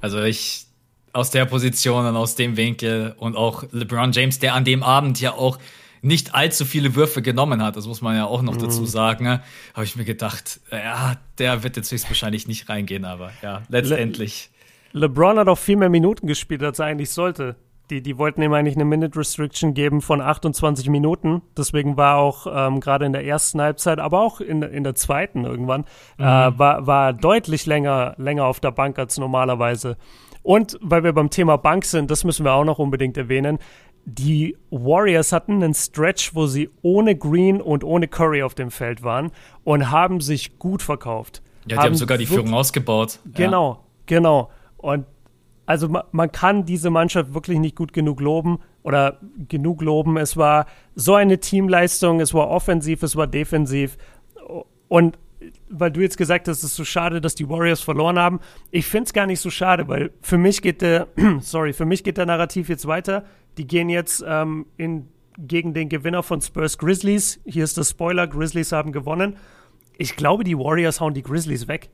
Also 0.00 0.20
ich, 0.22 0.66
aus 1.12 1.30
der 1.30 1.46
Position 1.46 2.04
und 2.04 2.16
aus 2.16 2.34
dem 2.34 2.56
Winkel 2.56 3.14
und 3.18 3.36
auch 3.36 3.64
LeBron 3.70 4.12
James, 4.12 4.40
der 4.40 4.54
an 4.54 4.64
dem 4.64 4.82
Abend 4.82 5.20
ja 5.20 5.32
auch 5.32 5.58
nicht 6.06 6.34
allzu 6.34 6.64
viele 6.64 6.94
Würfe 6.94 7.20
genommen 7.20 7.62
hat, 7.62 7.76
das 7.76 7.86
muss 7.86 8.00
man 8.00 8.16
ja 8.16 8.26
auch 8.26 8.42
noch 8.42 8.54
mhm. 8.54 8.60
dazu 8.60 8.86
sagen, 8.86 9.24
ne? 9.24 9.42
habe 9.74 9.84
ich 9.84 9.96
mir 9.96 10.04
gedacht, 10.04 10.60
ja, 10.70 11.16
der 11.38 11.62
wird 11.62 11.76
jetzt 11.76 11.90
höchstwahrscheinlich 11.92 12.46
nicht 12.46 12.68
reingehen, 12.68 13.04
aber 13.04 13.32
ja, 13.42 13.62
letztendlich. 13.68 14.50
Le 14.92 15.00
LeBron 15.00 15.38
hat 15.38 15.48
auch 15.48 15.58
viel 15.58 15.76
mehr 15.76 15.90
Minuten 15.90 16.26
gespielt, 16.26 16.62
als 16.62 16.78
er 16.78 16.86
eigentlich 16.86 17.10
sollte. 17.10 17.56
Die, 17.90 18.02
die 18.02 18.18
wollten 18.18 18.42
ihm 18.42 18.52
eigentlich 18.52 18.74
eine 18.74 18.84
Minute 18.84 19.18
Restriction 19.18 19.74
geben 19.74 20.00
von 20.00 20.20
28 20.20 20.88
Minuten. 20.88 21.42
Deswegen 21.56 21.96
war 21.96 22.16
auch 22.16 22.46
ähm, 22.50 22.80
gerade 22.80 23.04
in 23.06 23.12
der 23.12 23.24
ersten 23.24 23.60
Halbzeit, 23.60 24.00
aber 24.00 24.22
auch 24.22 24.40
in, 24.40 24.62
in 24.62 24.82
der 24.82 24.96
zweiten 24.96 25.44
irgendwann, 25.44 25.84
äh, 26.18 26.22
mhm. 26.22 26.54
äh, 26.54 26.58
war, 26.58 26.86
war 26.86 27.12
deutlich 27.12 27.66
länger, 27.66 28.14
länger 28.16 28.44
auf 28.44 28.58
der 28.58 28.72
Bank 28.72 28.98
als 28.98 29.18
normalerweise. 29.18 29.96
Und 30.46 30.78
weil 30.80 31.02
wir 31.02 31.12
beim 31.12 31.28
Thema 31.28 31.58
Bank 31.58 31.84
sind, 31.84 32.08
das 32.08 32.22
müssen 32.22 32.44
wir 32.44 32.52
auch 32.52 32.64
noch 32.64 32.78
unbedingt 32.78 33.16
erwähnen. 33.16 33.58
Die 34.08 34.56
Warriors 34.70 35.32
hatten 35.32 35.62
einen 35.62 35.74
Stretch, 35.74 36.34
wo 36.34 36.46
sie 36.46 36.70
ohne 36.82 37.16
Green 37.16 37.60
und 37.60 37.82
ohne 37.82 38.06
Curry 38.06 38.42
auf 38.42 38.54
dem 38.54 38.70
Feld 38.70 39.02
waren 39.02 39.32
und 39.64 39.90
haben 39.90 40.20
sich 40.20 40.60
gut 40.60 40.80
verkauft. 40.80 41.42
Ja, 41.62 41.68
die 41.68 41.76
haben, 41.76 41.84
haben 41.86 41.94
sogar 41.96 42.16
die 42.16 42.26
Führung 42.26 42.54
ausgebaut. 42.54 43.18
Genau, 43.34 43.72
ja. 43.72 43.80
genau. 44.06 44.50
Und 44.76 45.06
also 45.66 45.88
man, 45.88 46.04
man 46.12 46.30
kann 46.30 46.64
diese 46.64 46.90
Mannschaft 46.90 47.34
wirklich 47.34 47.58
nicht 47.58 47.74
gut 47.74 47.92
genug 47.92 48.20
loben 48.20 48.60
oder 48.84 49.18
genug 49.48 49.82
loben. 49.82 50.16
Es 50.16 50.36
war 50.36 50.66
so 50.94 51.16
eine 51.16 51.40
Teamleistung, 51.40 52.20
es 52.20 52.32
war 52.32 52.48
offensiv, 52.48 53.02
es 53.02 53.16
war 53.16 53.26
defensiv. 53.26 53.98
Und 54.86 55.18
weil 55.68 55.90
du 55.90 56.00
jetzt 56.00 56.16
gesagt 56.16 56.48
hast, 56.48 56.58
es 56.58 56.64
ist 56.64 56.76
so 56.76 56.84
schade, 56.84 57.20
dass 57.20 57.34
die 57.34 57.48
Warriors 57.48 57.80
verloren 57.80 58.18
haben. 58.18 58.40
Ich 58.70 58.86
finde 58.86 59.06
es 59.06 59.12
gar 59.12 59.26
nicht 59.26 59.40
so 59.40 59.50
schade, 59.50 59.88
weil 59.88 60.12
für 60.20 60.38
mich 60.38 60.62
geht 60.62 60.82
der, 60.82 61.08
sorry, 61.40 61.72
für 61.72 61.84
mich 61.84 62.04
geht 62.04 62.16
der 62.16 62.26
Narrativ 62.26 62.68
jetzt 62.68 62.86
weiter. 62.86 63.24
Die 63.58 63.66
gehen 63.66 63.88
jetzt 63.88 64.24
ähm, 64.26 64.66
in, 64.76 65.08
gegen 65.38 65.74
den 65.74 65.88
Gewinner 65.88 66.22
von 66.22 66.40
Spurs 66.40 66.78
Grizzlies. 66.78 67.40
Hier 67.44 67.64
ist 67.64 67.76
der 67.76 67.84
Spoiler, 67.84 68.26
Grizzlies 68.26 68.72
haben 68.72 68.92
gewonnen. 68.92 69.36
Ich 69.98 70.16
glaube, 70.16 70.44
die 70.44 70.58
Warriors 70.58 71.00
hauen 71.00 71.14
die 71.14 71.22
Grizzlies 71.22 71.68
weg. 71.68 71.88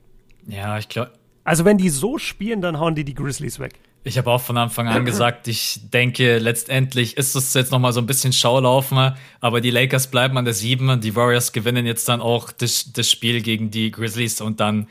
Ja, 0.47 0.77
ich 0.77 0.89
glaube, 0.89 1.13
also 1.43 1.65
wenn 1.65 1.77
die 1.77 1.89
so 1.89 2.17
spielen, 2.17 2.61
dann 2.61 2.79
hauen 2.79 2.95
die 2.95 3.03
die 3.03 3.13
Grizzlies 3.13 3.59
weg. 3.59 3.73
Ich 4.05 4.17
habe 4.17 4.29
auch 4.31 4.41
von 4.41 4.57
Anfang 4.57 4.87
an 4.87 5.05
gesagt, 5.05 5.47
ich 5.47 5.79
denke, 5.93 6.37
letztendlich 6.37 7.15
ist 7.15 7.35
es 7.35 7.53
jetzt 7.53 7.71
noch 7.71 7.79
mal 7.79 7.93
so 7.93 8.01
ein 8.01 8.05
bisschen 8.05 8.33
Schaulaufen, 8.33 9.13
aber 9.39 9.61
die 9.61 9.71
Lakers 9.71 10.07
bleiben 10.07 10.37
an 10.37 10.43
der 10.43 10.53
7 10.53 10.89
und 10.89 11.05
die 11.05 11.15
Warriors 11.15 11.53
gewinnen 11.53 11.85
jetzt 11.85 12.09
dann 12.09 12.19
auch 12.19 12.51
das, 12.51 12.91
das 12.91 13.09
Spiel 13.09 13.41
gegen 13.41 13.71
die 13.71 13.91
Grizzlies 13.91 14.41
und 14.41 14.59
dann 14.59 14.87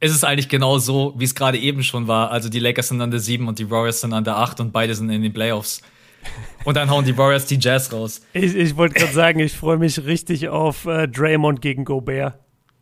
ist 0.00 0.12
es 0.12 0.24
eigentlich 0.24 0.48
genau 0.48 0.78
so, 0.78 1.14
wie 1.16 1.24
es 1.24 1.36
gerade 1.36 1.58
eben 1.58 1.84
schon 1.84 2.08
war. 2.08 2.32
Also 2.32 2.48
die 2.48 2.58
Lakers 2.58 2.88
sind 2.88 3.00
an 3.00 3.12
der 3.12 3.20
7 3.20 3.46
und 3.46 3.60
die 3.60 3.70
Warriors 3.70 4.00
sind 4.00 4.12
an 4.12 4.24
der 4.24 4.36
8 4.36 4.58
und 4.60 4.72
beide 4.72 4.94
sind 4.96 5.10
in 5.10 5.22
den 5.22 5.32
Playoffs. 5.32 5.80
Und 6.64 6.76
dann 6.76 6.90
hauen 6.90 7.04
die 7.04 7.16
Warriors 7.16 7.46
die 7.46 7.58
Jazz 7.60 7.92
raus. 7.92 8.22
Ich, 8.32 8.54
ich 8.56 8.76
wollte 8.76 8.94
gerade 8.94 9.12
sagen, 9.12 9.38
ich 9.38 9.52
freue 9.52 9.78
mich 9.78 10.04
richtig 10.04 10.48
auf 10.48 10.84
äh, 10.86 11.06
Draymond 11.06 11.62
gegen 11.62 11.84
Gobert. 11.84 12.34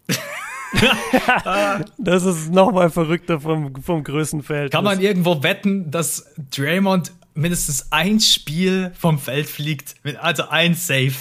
das 1.98 2.24
ist 2.24 2.50
nochmal 2.50 2.90
verrückter 2.90 3.40
vom, 3.40 3.74
vom 3.82 4.02
Größenfeld. 4.02 4.72
Kann 4.72 4.84
man 4.84 5.00
irgendwo 5.00 5.42
wetten, 5.42 5.90
dass 5.90 6.34
Draymond 6.50 7.12
mindestens 7.34 7.92
ein 7.92 8.20
Spiel 8.20 8.92
vom 8.98 9.18
Feld 9.18 9.46
fliegt? 9.46 9.94
Also 10.20 10.48
ein 10.48 10.74
Safe. 10.74 11.12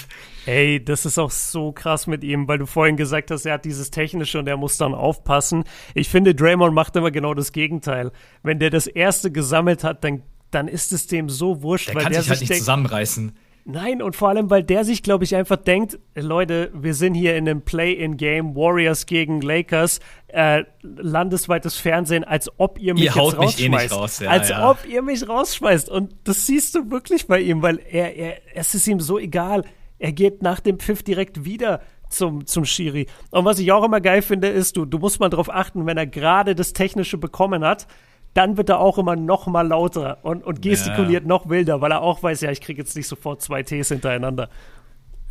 Ey, 0.45 0.83
das 0.83 1.05
ist 1.05 1.17
auch 1.17 1.31
so 1.31 1.71
krass 1.71 2.05
mit 2.05 2.23
ihm, 2.23 2.47
weil 2.49 2.57
du 2.57 2.65
vorhin 2.65 2.97
gesagt 2.97 3.31
hast, 3.31 3.45
er 3.45 3.53
hat 3.53 3.65
dieses 3.65 3.91
Technische 3.91 4.39
und 4.39 4.47
er 4.47 4.57
muss 4.57 4.77
dann 4.77 4.93
aufpassen. 4.93 5.63
Ich 5.93 6.09
finde, 6.09 6.35
Draymond 6.35 6.73
macht 6.73 6.95
immer 6.97 7.11
genau 7.11 7.33
das 7.33 7.53
Gegenteil. 7.53 8.11
Wenn 8.41 8.59
der 8.59 8.69
das 8.69 8.87
erste 8.87 9.31
gesammelt 9.31 9.85
hat, 9.85 10.03
dann, 10.03 10.23
dann 10.53 10.67
ist 10.67 10.93
es 10.93 11.07
dem 11.07 11.29
so 11.29 11.61
wurscht. 11.61 11.89
Der 11.89 11.95
weil 11.95 12.03
kann 12.03 12.13
der 12.13 12.21
sich 12.21 12.29
halt 12.29 12.39
nicht 12.41 12.55
zusammenreißen. 12.55 13.33
Nein, 13.65 14.01
und 14.01 14.17
vor 14.17 14.27
allem, 14.27 14.49
weil 14.49 14.61
der 14.61 14.83
sich, 14.83 15.03
glaube 15.03 15.23
ich, 15.23 15.37
einfach 15.37 15.55
denkt, 15.55 15.97
Leute, 16.15 16.69
wir 16.73 16.93
sind 16.93 17.13
hier 17.13 17.37
in 17.37 17.47
einem 17.47 17.61
Play-in-Game, 17.61 18.55
Warriors 18.55 19.05
gegen 19.05 19.39
Lakers, 19.39 20.01
äh, 20.27 20.65
landesweites 20.81 21.77
Fernsehen, 21.77 22.25
als 22.25 22.51
ob 22.57 22.77
ihr 22.77 22.93
mich 22.93 23.03
ihr 23.03 23.15
haut 23.15 23.37
rausschmeißt. 23.37 23.59
Mich 23.59 23.65
eh 23.65 23.69
nicht 23.69 23.91
raus, 23.93 24.19
ja, 24.19 24.29
als 24.29 24.49
ja. 24.49 24.69
ob 24.69 24.85
ihr 24.85 25.01
mich 25.01 25.29
rausschmeißt. 25.29 25.87
Und 25.89 26.13
das 26.25 26.45
siehst 26.45 26.75
du 26.75 26.91
wirklich 26.91 27.27
bei 27.27 27.39
ihm, 27.39 27.61
weil 27.61 27.79
er, 27.89 28.17
er, 28.17 28.37
es 28.53 28.75
ist 28.75 28.85
ihm 28.85 28.99
so 28.99 29.17
egal. 29.17 29.63
Er 29.97 30.11
geht 30.11 30.41
nach 30.41 30.59
dem 30.59 30.79
Pfiff 30.79 31.01
direkt 31.01 31.45
wieder 31.45 31.81
zum, 32.09 32.45
zum 32.45 32.65
Schiri. 32.65 33.07
Und 33.31 33.45
was 33.45 33.59
ich 33.59 33.71
auch 33.71 33.85
immer 33.85 34.01
geil 34.01 34.21
finde, 34.21 34.49
ist, 34.49 34.75
du, 34.75 34.83
du 34.83 34.99
musst 34.99 35.21
mal 35.21 35.29
drauf 35.29 35.49
achten, 35.49 35.85
wenn 35.85 35.97
er 35.97 36.05
gerade 36.05 36.53
das 36.53 36.73
Technische 36.73 37.17
bekommen 37.17 37.63
hat, 37.63 37.87
dann 38.33 38.57
wird 38.57 38.69
er 38.69 38.79
auch 38.79 38.97
immer 38.97 39.15
noch 39.15 39.47
mal 39.47 39.67
lauter 39.67 40.19
und, 40.23 40.43
und 40.43 40.61
gestikuliert 40.61 41.23
ja. 41.23 41.27
noch 41.27 41.49
wilder, 41.49 41.81
weil 41.81 41.91
er 41.91 42.01
auch 42.01 42.23
weiß, 42.23 42.41
ja, 42.41 42.51
ich 42.51 42.61
kriege 42.61 42.81
jetzt 42.81 42.95
nicht 42.95 43.07
sofort 43.07 43.41
zwei 43.41 43.63
Ts 43.63 43.89
hintereinander. 43.89 44.49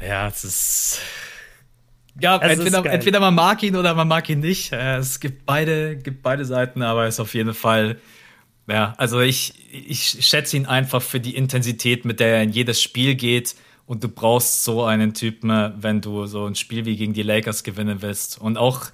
Ja, 0.01 0.29
es 0.29 0.45
ist. 0.45 1.01
Ja, 2.21 2.37
es 2.37 2.59
entweder, 2.59 2.79
ist 2.81 2.87
entweder 2.87 3.21
man 3.21 3.35
mag 3.35 3.63
ihn 3.63 3.75
oder 3.75 3.95
man 3.95 4.07
mag 4.07 4.29
ihn 4.29 4.41
nicht. 4.41 4.73
Es 4.73 5.19
gibt 5.19 5.47
beide, 5.47 5.97
gibt 5.97 6.23
beide 6.23 6.45
Seiten, 6.45 6.83
aber 6.83 7.07
es 7.07 7.15
ist 7.15 7.21
auf 7.21 7.35
jeden 7.35 7.55
Fall. 7.55 7.99
Ja, 8.69 8.95
also 8.99 9.21
ich, 9.21 9.55
ich 9.73 10.25
schätze 10.25 10.57
ihn 10.57 10.67
einfach 10.67 11.03
für 11.03 11.21
die 11.21 11.35
Intensität, 11.35 12.05
mit 12.05 12.21
der 12.21 12.37
er 12.37 12.43
in 12.43 12.51
jedes 12.51 12.81
Spiel 12.83 13.15
geht. 13.15 13.57
Und 13.87 14.05
du 14.05 14.09
brauchst 14.09 14.63
so 14.63 14.85
einen 14.85 15.15
Typen, 15.15 15.73
wenn 15.77 16.01
du 16.01 16.27
so 16.27 16.47
ein 16.47 16.55
Spiel 16.55 16.85
wie 16.85 16.97
gegen 16.97 17.15
die 17.15 17.23
Lakers 17.23 17.65
gewinnen 17.65 18.03
willst. 18.03 18.41
Und 18.41 18.57
auch 18.57 18.87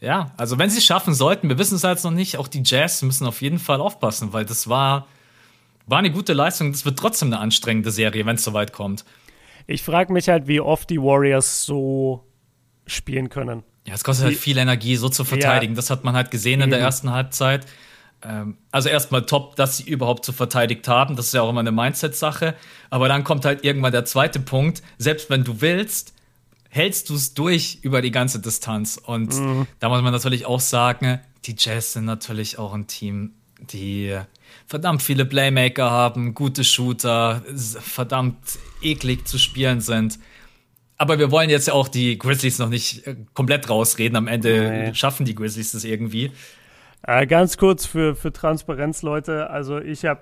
ja, 0.00 0.32
also 0.36 0.58
wenn 0.58 0.70
sie 0.70 0.78
es 0.78 0.84
schaffen 0.84 1.14
sollten, 1.14 1.48
wir 1.48 1.58
wissen 1.58 1.76
es 1.76 1.82
jetzt 1.82 2.04
noch 2.04 2.10
nicht, 2.10 2.38
auch 2.38 2.48
die 2.48 2.62
Jazz 2.64 3.02
müssen 3.02 3.26
auf 3.26 3.42
jeden 3.42 3.58
Fall 3.58 3.80
aufpassen, 3.80 4.32
weil 4.32 4.46
das 4.46 4.68
war, 4.68 5.06
war 5.86 5.98
eine 5.98 6.10
gute 6.10 6.32
Leistung. 6.32 6.72
Das 6.72 6.84
wird 6.84 6.98
trotzdem 6.98 7.28
eine 7.28 7.38
anstrengende 7.38 7.90
Serie, 7.90 8.24
wenn 8.24 8.36
es 8.36 8.44
soweit 8.44 8.72
kommt. 8.72 9.04
Ich 9.66 9.82
frage 9.82 10.12
mich 10.12 10.28
halt, 10.28 10.46
wie 10.46 10.60
oft 10.60 10.88
die 10.88 11.00
Warriors 11.00 11.64
so 11.64 12.24
spielen 12.86 13.28
können. 13.28 13.62
Ja, 13.86 13.94
es 13.94 14.02
kostet 14.02 14.24
halt 14.24 14.32
die, 14.32 14.36
halt 14.36 14.42
viel 14.42 14.58
Energie, 14.58 14.96
so 14.96 15.08
zu 15.08 15.24
verteidigen. 15.24 15.74
Ja, 15.74 15.76
das 15.76 15.90
hat 15.90 16.02
man 16.02 16.14
halt 16.14 16.30
gesehen 16.30 16.54
eben. 16.54 16.64
in 16.64 16.70
der 16.70 16.80
ersten 16.80 17.10
Halbzeit. 17.10 17.66
Ähm, 18.22 18.56
also 18.72 18.88
erstmal 18.88 19.26
top, 19.26 19.56
dass 19.56 19.76
sie 19.76 19.84
überhaupt 19.84 20.24
so 20.24 20.32
verteidigt 20.32 20.88
haben. 20.88 21.16
Das 21.16 21.26
ist 21.26 21.34
ja 21.34 21.42
auch 21.42 21.50
immer 21.50 21.60
eine 21.60 21.72
Mindset-Sache. 21.72 22.54
Aber 22.88 23.08
dann 23.08 23.22
kommt 23.22 23.44
halt 23.44 23.64
irgendwann 23.64 23.92
der 23.92 24.04
zweite 24.04 24.40
Punkt. 24.40 24.82
Selbst 24.98 25.28
wenn 25.30 25.44
du 25.44 25.60
willst, 25.60 26.14
hältst 26.70 27.10
du 27.10 27.14
es 27.14 27.34
durch 27.34 27.80
über 27.82 28.00
die 28.00 28.10
ganze 28.10 28.40
Distanz. 28.40 28.96
Und 28.96 29.38
mhm. 29.38 29.66
da 29.80 29.88
muss 29.88 30.02
man 30.02 30.12
natürlich 30.12 30.46
auch 30.46 30.60
sagen, 30.60 31.20
die 31.44 31.56
Jazz 31.58 31.92
sind 31.92 32.06
natürlich 32.06 32.58
auch 32.58 32.72
ein 32.72 32.86
Team, 32.86 33.32
die 33.60 34.16
verdammt 34.66 35.02
viele 35.02 35.26
Playmaker 35.26 35.90
haben, 35.90 36.34
gute 36.34 36.64
Shooter, 36.64 37.42
verdammt 37.80 38.38
eklig 38.80 39.26
zu 39.26 39.38
spielen 39.38 39.80
sind. 39.80 40.18
Aber 40.96 41.18
wir 41.18 41.30
wollen 41.30 41.50
jetzt 41.50 41.68
ja 41.68 41.74
auch 41.74 41.88
die 41.88 42.18
Grizzlies 42.18 42.58
noch 42.58 42.68
nicht 42.68 43.06
äh, 43.06 43.16
komplett 43.32 43.70
rausreden. 43.70 44.16
Am 44.16 44.28
Ende 44.28 44.70
nee. 44.70 44.94
schaffen 44.94 45.24
die 45.24 45.34
Grizzlies 45.34 45.72
das 45.72 45.84
irgendwie. 45.84 46.30
Äh, 47.02 47.26
ganz 47.26 47.56
kurz 47.56 47.86
für, 47.86 48.14
für 48.14 48.32
Transparenz, 48.32 49.00
Leute. 49.00 49.48
Also 49.48 49.78
ich 49.78 50.04
habe 50.04 50.20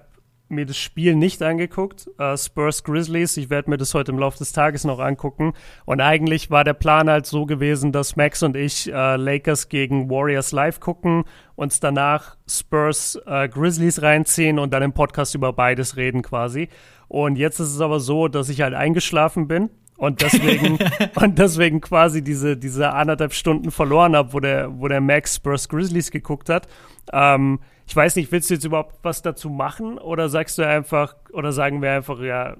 mir 0.51 0.66
das 0.66 0.76
Spiel 0.76 1.14
nicht 1.14 1.42
angeguckt. 1.42 2.09
Uh, 2.18 2.36
Spurs 2.36 2.84
Grizzlies, 2.84 3.36
ich 3.36 3.51
werde 3.51 3.70
mir 3.70 3.76
das 3.76 3.94
heute 3.94 4.12
im 4.12 4.18
Laufe 4.18 4.38
des 4.38 4.53
Tages 4.53 4.84
noch 4.84 4.99
angucken. 4.99 5.53
Und 5.84 6.01
eigentlich 6.01 6.51
war 6.51 6.64
der 6.64 6.74
Plan 6.74 7.09
halt 7.09 7.26
so 7.26 7.46
gewesen, 7.46 7.92
dass 7.92 8.16
Max 8.16 8.42
und 8.42 8.57
ich 8.57 8.88
uh, 8.88 9.16
Lakers 9.16 9.68
gegen 9.68 10.11
Warriors 10.11 10.53
live 10.53 10.80
gucken, 10.80 11.24
uns 11.57 11.80
danach 11.80 12.36
Spurs 12.49 13.20
uh, 13.26 13.49
Grizzlies 13.49 14.03
reinziehen 14.03 14.59
und 14.59 14.72
dann 14.72 14.82
im 14.82 14.92
Podcast 14.92 15.34
über 15.34 15.53
beides 15.53 15.96
reden 15.96 16.22
quasi. 16.22 16.68
Und 17.09 17.36
jetzt 17.36 17.59
ist 17.59 17.74
es 17.74 17.80
aber 17.80 18.01
so, 18.01 18.28
dass 18.28 18.49
ich 18.49 18.61
halt 18.61 18.74
eingeschlafen 18.74 19.49
bin 19.49 19.70
und 19.99 20.22
deswegen 20.22 20.78
und 21.20 21.38
deswegen 21.38 21.80
quasi 21.80 22.22
diese 22.22 22.57
diese 22.57 22.94
anderthalb 22.94 23.34
Stunden 23.34 23.70
verloren 23.70 24.16
habe, 24.16 24.32
wo 24.32 24.40
der 24.40 24.78
wo 24.78 24.88
der 24.88 25.01
Max 25.01 25.36
Spurs 25.36 25.68
Grizzlies 25.68 26.11
geguckt 26.11 26.49
hat. 26.49 26.68
Ähm, 27.12 27.59
ich 27.89 27.97
weiß 27.97 28.16
nicht, 28.16 28.30
willst 28.30 28.51
du 28.51 28.55
jetzt 28.55 28.64
überhaupt 28.64 28.97
was 29.03 29.22
dazu 29.22 29.49
machen 29.49 29.97
oder 29.97 30.28
sagst 30.28 30.59
du 30.59 30.66
einfach, 30.66 31.16
oder 31.32 31.53
sagen 31.53 31.80
wir 31.80 31.91
einfach, 31.91 32.20
ja. 32.20 32.57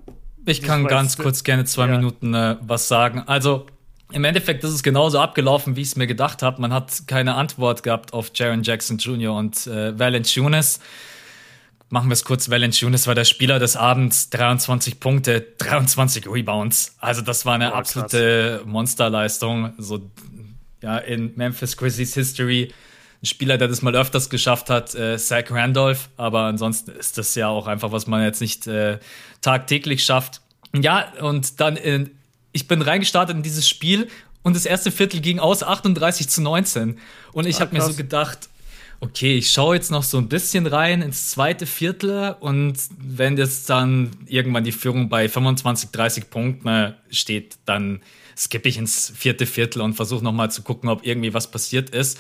Ich 0.47 0.63
kann 0.63 0.87
ganz 0.87 1.19
kurz 1.19 1.45
gerne 1.45 1.67
zwei 1.67 1.87
ja. 1.87 1.97
Minuten 1.99 2.33
äh, 2.33 2.57
was 2.63 2.89
sagen. 2.89 3.23
Also, 3.27 3.67
im 4.11 4.25
Endeffekt 4.25 4.65
ist 4.65 4.71
es 4.71 4.83
genauso 4.83 5.21
abgelaufen, 5.21 5.77
wie 5.77 5.83
ich 5.83 5.89
es 5.89 5.97
mir 5.97 6.07
gedacht 6.07 6.43
habe. 6.43 6.63
Man 6.63 6.73
hat 6.73 7.07
keine 7.07 7.35
Antwort 7.35 7.83
gehabt 7.83 8.15
auf 8.15 8.31
Jaron 8.35 8.63
Jackson 8.63 8.97
Jr. 8.97 9.35
und 9.35 9.67
äh, 9.67 9.99
Valanciunas. 9.99 10.81
Machen 11.91 12.09
wir 12.09 12.15
es 12.15 12.25
kurz. 12.25 12.51
Valanciunas 12.51 13.07
war 13.07 13.15
der 13.15 13.25
Spieler 13.25 13.59
des 13.59 13.77
Abends. 13.77 14.31
23 14.31 14.99
Punkte, 14.99 15.43
23 15.59 16.27
Rebounds. 16.27 16.97
Also 17.01 17.21
das 17.21 17.45
war 17.45 17.55
eine 17.55 17.73
oh, 17.73 17.75
absolute 17.75 18.63
Monsterleistung. 18.65 19.75
So 19.77 20.11
ja 20.83 20.97
in 20.97 21.33
Memphis 21.37 21.77
Grizzlies 21.77 22.15
History 22.15 22.73
ein 23.23 23.27
Spieler, 23.27 23.59
der 23.59 23.69
das 23.69 23.83
mal 23.83 23.95
öfters 23.97 24.31
geschafft 24.31 24.71
hat, 24.71 24.95
äh, 24.95 25.19
Zach 25.19 25.51
Randolph. 25.51 26.09
Aber 26.17 26.43
ansonsten 26.43 26.93
ist 26.93 27.19
das 27.19 27.35
ja 27.35 27.49
auch 27.49 27.67
einfach, 27.67 27.91
was 27.93 28.07
man 28.07 28.23
jetzt 28.23 28.41
nicht 28.41 28.67
äh, 28.67 28.99
tagtäglich 29.41 30.05
schafft. 30.05 30.41
Ja, 30.75 31.13
und 31.21 31.61
dann, 31.61 31.77
in, 31.77 32.07
äh, 32.07 32.11
ich 32.53 32.69
bin 32.69 32.83
reingestartet 32.83 33.37
in 33.37 33.43
dieses 33.43 33.69
Spiel 33.69 34.09
und 34.43 34.55
das 34.55 34.67
erste 34.67 34.91
Viertel 34.91 35.21
ging 35.21 35.39
aus 35.39 35.63
38 35.63 36.29
zu 36.29 36.43
19. 36.43 36.99
Und 37.33 37.47
ich 37.47 37.61
habe 37.61 37.75
mir 37.75 37.83
so 37.83 37.95
gedacht, 37.95 38.49
okay, 39.01 39.37
ich 39.37 39.51
schaue 39.51 39.77
jetzt 39.77 39.91
noch 39.91 40.03
so 40.03 40.19
ein 40.19 40.29
bisschen 40.29 40.67
rein 40.67 41.03
ins 41.03 41.31
zweite 41.31 41.67
Viertel 41.67 42.35
und 42.41 42.77
wenn 42.99 43.37
jetzt 43.37 43.71
dann 43.71 44.11
irgendwann 44.27 44.65
die 44.65 44.73
Führung 44.73 45.09
bei 45.09 45.29
25, 45.29 45.91
30 45.91 46.31
Punkten 46.31 46.95
steht, 47.11 47.59
dann 47.65 48.01
skippe 48.37 48.69
ich 48.69 48.79
ins 48.79 49.13
vierte 49.17 49.47
Viertel 49.47 49.83
und 49.83 49.95
versuche 49.95 50.25
nochmal 50.25 50.51
zu 50.51 50.63
gucken, 50.63 50.89
ob 50.89 51.05
irgendwie 51.05 51.35
was 51.35 51.51
passiert 51.51 51.91
ist. 51.91 52.19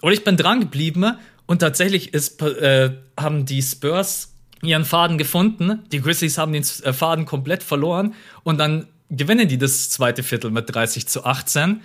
Und 0.00 0.12
ich 0.12 0.24
bin 0.24 0.36
dran 0.36 0.60
geblieben 0.60 1.16
und 1.46 1.58
tatsächlich 1.58 2.14
ist, 2.14 2.40
äh, 2.42 2.92
haben 3.18 3.44
die 3.44 3.62
Spurs 3.62 4.34
ihren 4.62 4.84
Faden 4.84 5.18
gefunden. 5.18 5.80
Die 5.92 6.00
Grizzlies 6.00 6.38
haben 6.38 6.52
den 6.52 6.62
äh, 6.62 6.92
Faden 6.92 7.26
komplett 7.26 7.62
verloren 7.62 8.14
und 8.42 8.58
dann 8.58 8.86
gewinnen 9.10 9.48
die 9.48 9.58
das 9.58 9.90
zweite 9.90 10.22
Viertel 10.22 10.50
mit 10.50 10.72
30 10.72 11.08
zu 11.08 11.24
18. 11.24 11.80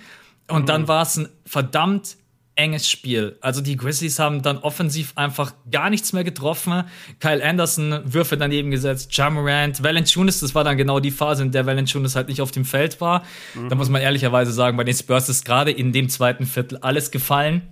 Und 0.48 0.62
mhm. 0.62 0.66
dann 0.66 0.88
war 0.88 1.02
es 1.02 1.16
ein 1.16 1.28
verdammt 1.44 2.16
enges 2.54 2.88
Spiel. 2.88 3.36
Also 3.42 3.60
die 3.60 3.76
Grizzlies 3.76 4.18
haben 4.18 4.40
dann 4.40 4.58
offensiv 4.58 5.12
einfach 5.16 5.52
gar 5.70 5.90
nichts 5.90 6.12
mehr 6.12 6.24
getroffen. 6.24 6.84
Kyle 7.20 7.44
Anderson 7.44 8.00
Würfe 8.04 8.38
daneben 8.38 8.70
gesetzt, 8.70 9.14
Jamorant, 9.14 9.82
Valanciunas, 9.82 10.40
das 10.40 10.54
war 10.54 10.64
dann 10.64 10.78
genau 10.78 10.98
die 10.98 11.10
Phase, 11.10 11.42
in 11.42 11.52
der 11.52 11.66
Valanciunas 11.66 12.16
halt 12.16 12.28
nicht 12.28 12.40
auf 12.40 12.50
dem 12.50 12.64
Feld 12.64 13.00
war. 13.00 13.24
Mhm. 13.54 13.68
Da 13.68 13.74
muss 13.74 13.90
man 13.90 14.00
ehrlicherweise 14.00 14.52
sagen, 14.52 14.76
bei 14.76 14.84
den 14.84 14.94
Spurs 14.94 15.28
ist 15.28 15.44
gerade 15.44 15.70
in 15.70 15.92
dem 15.92 16.08
zweiten 16.08 16.46
Viertel 16.46 16.78
alles 16.78 17.10
gefallen. 17.10 17.62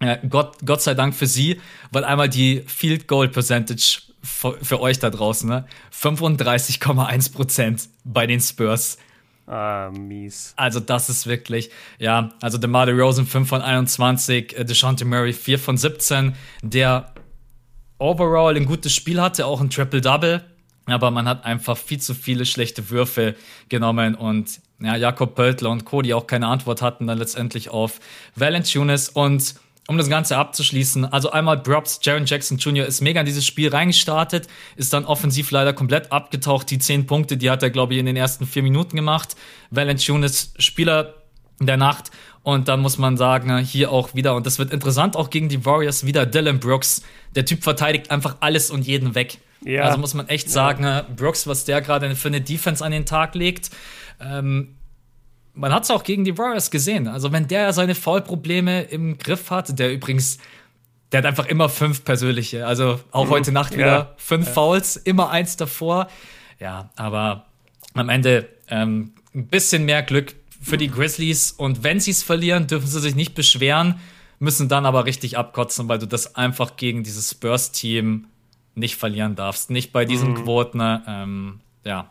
Äh, 0.00 0.18
Gott, 0.28 0.56
Gott 0.64 0.82
sei 0.82 0.94
Dank 0.94 1.14
für 1.14 1.26
sie, 1.26 1.60
weil 1.90 2.04
einmal 2.04 2.28
die 2.28 2.62
Field 2.66 3.08
Goal 3.08 3.28
Percentage 3.28 4.02
für, 4.22 4.58
für 4.62 4.80
euch 4.80 4.98
da 4.98 5.10
draußen, 5.10 5.48
ne? 5.48 5.66
35,1 5.92 7.32
Prozent 7.32 7.88
bei 8.04 8.26
den 8.26 8.40
Spurs. 8.40 8.98
Ah, 9.46 9.90
mies. 9.96 10.54
Also, 10.56 10.80
das 10.80 11.08
ist 11.08 11.26
wirklich, 11.26 11.70
ja, 11.98 12.30
also 12.42 12.58
DeMar 12.58 12.86
DeRozan 12.86 13.26
5 13.26 13.48
von 13.48 13.62
21, 13.62 14.58
äh, 14.58 14.64
DeShante 14.64 15.04
Murray 15.04 15.32
4 15.32 15.58
von 15.58 15.76
17, 15.76 16.34
der 16.62 17.12
overall 17.98 18.56
ein 18.56 18.66
gutes 18.66 18.92
Spiel 18.92 19.20
hatte, 19.20 19.46
auch 19.46 19.60
ein 19.60 19.70
Triple-Double, 19.70 20.44
aber 20.86 21.10
man 21.10 21.28
hat 21.28 21.44
einfach 21.44 21.76
viel 21.76 22.00
zu 22.00 22.14
viele 22.14 22.44
schlechte 22.44 22.90
Würfe 22.90 23.36
genommen 23.68 24.16
und 24.16 24.60
ja, 24.80 24.96
Jakob 24.96 25.34
Pöltler 25.34 25.70
und 25.70 25.84
Cody 25.84 26.12
auch 26.12 26.26
keine 26.26 26.48
Antwort 26.48 26.82
hatten 26.82 27.06
dann 27.06 27.18
letztendlich 27.18 27.70
auf 27.70 27.98
Valanciunas 28.34 29.08
und 29.08 29.54
um 29.88 29.98
das 29.98 30.08
Ganze 30.08 30.36
abzuschließen, 30.36 31.04
also 31.04 31.30
einmal 31.30 31.58
Props, 31.58 32.00
Jaron 32.02 32.26
Jackson 32.26 32.58
Jr. 32.58 32.86
ist 32.86 33.00
mega 33.00 33.20
in 33.20 33.26
dieses 33.26 33.46
Spiel 33.46 33.68
reingestartet, 33.68 34.48
ist 34.74 34.92
dann 34.92 35.04
offensiv 35.04 35.50
leider 35.50 35.72
komplett 35.72 36.10
abgetaucht. 36.10 36.70
Die 36.70 36.78
zehn 36.78 37.06
Punkte, 37.06 37.36
die 37.36 37.50
hat 37.50 37.62
er, 37.62 37.70
glaube 37.70 37.94
ich, 37.94 38.00
in 38.00 38.06
den 38.06 38.16
ersten 38.16 38.46
vier 38.46 38.62
Minuten 38.62 38.96
gemacht. 38.96 39.36
Valanciunas 39.70 40.54
Spieler 40.58 41.14
der 41.60 41.76
Nacht. 41.76 42.10
Und 42.42 42.68
dann 42.68 42.80
muss 42.80 42.98
man 42.98 43.16
sagen, 43.16 43.58
hier 43.58 43.90
auch 43.90 44.14
wieder, 44.14 44.36
und 44.36 44.46
das 44.46 44.58
wird 44.58 44.72
interessant, 44.72 45.16
auch 45.16 45.30
gegen 45.30 45.48
die 45.48 45.64
Warriors 45.64 46.06
wieder 46.06 46.26
Dylan 46.26 46.60
Brooks. 46.60 47.02
Der 47.34 47.44
Typ 47.44 47.62
verteidigt 47.62 48.10
einfach 48.10 48.36
alles 48.40 48.70
und 48.70 48.86
jeden 48.86 49.14
weg. 49.14 49.38
Ja. 49.64 49.82
Also 49.82 49.98
muss 49.98 50.14
man 50.14 50.28
echt 50.28 50.50
sagen, 50.50 50.84
ja. 50.84 51.02
Brooks, 51.02 51.46
was 51.46 51.64
der 51.64 51.80
gerade 51.80 52.14
für 52.14 52.28
eine 52.28 52.40
Defense 52.40 52.84
an 52.84 52.92
den 52.92 53.04
Tag 53.04 53.34
legt, 53.34 53.70
ähm, 54.20 54.76
man 55.56 55.72
hat 55.72 55.84
es 55.84 55.90
auch 55.90 56.04
gegen 56.04 56.24
die 56.24 56.36
Warriors 56.38 56.70
gesehen. 56.70 57.08
Also 57.08 57.32
wenn 57.32 57.48
der 57.48 57.72
seine 57.72 57.94
Foul-Probleme 57.94 58.82
im 58.82 59.18
Griff 59.18 59.50
hat, 59.50 59.78
der 59.78 59.92
übrigens, 59.92 60.38
der 61.10 61.18
hat 61.18 61.26
einfach 61.26 61.46
immer 61.46 61.68
fünf 61.68 62.04
persönliche. 62.04 62.66
Also 62.66 63.00
auch 63.10 63.26
mhm. 63.26 63.30
heute 63.30 63.52
Nacht 63.52 63.72
wieder 63.74 63.86
ja. 63.86 64.14
fünf 64.18 64.46
ja. 64.46 64.52
Fouls, 64.52 64.96
immer 64.96 65.30
eins 65.30 65.56
davor. 65.56 66.08
Ja, 66.60 66.90
aber 66.96 67.46
am 67.94 68.08
Ende 68.08 68.48
ähm, 68.68 69.12
ein 69.34 69.46
bisschen 69.46 69.84
mehr 69.84 70.02
Glück 70.02 70.34
für 70.60 70.76
die 70.76 70.88
Grizzlies. 70.88 71.52
Und 71.52 71.82
wenn 71.82 72.00
sie 72.00 72.10
es 72.10 72.22
verlieren, 72.22 72.66
dürfen 72.66 72.86
sie 72.86 73.00
sich 73.00 73.14
nicht 73.14 73.34
beschweren, 73.34 73.98
müssen 74.38 74.68
dann 74.68 74.84
aber 74.84 75.06
richtig 75.06 75.38
abkotzen, 75.38 75.88
weil 75.88 75.98
du 75.98 76.06
das 76.06 76.36
einfach 76.36 76.76
gegen 76.76 77.02
dieses 77.02 77.30
Spurs-Team 77.30 78.26
nicht 78.74 78.96
verlieren 78.96 79.36
darfst. 79.36 79.70
Nicht 79.70 79.92
bei 79.92 80.04
diesen 80.04 80.32
mhm. 80.32 80.44
Quoten. 80.44 81.00
Ähm, 81.06 81.60
ja. 81.84 82.10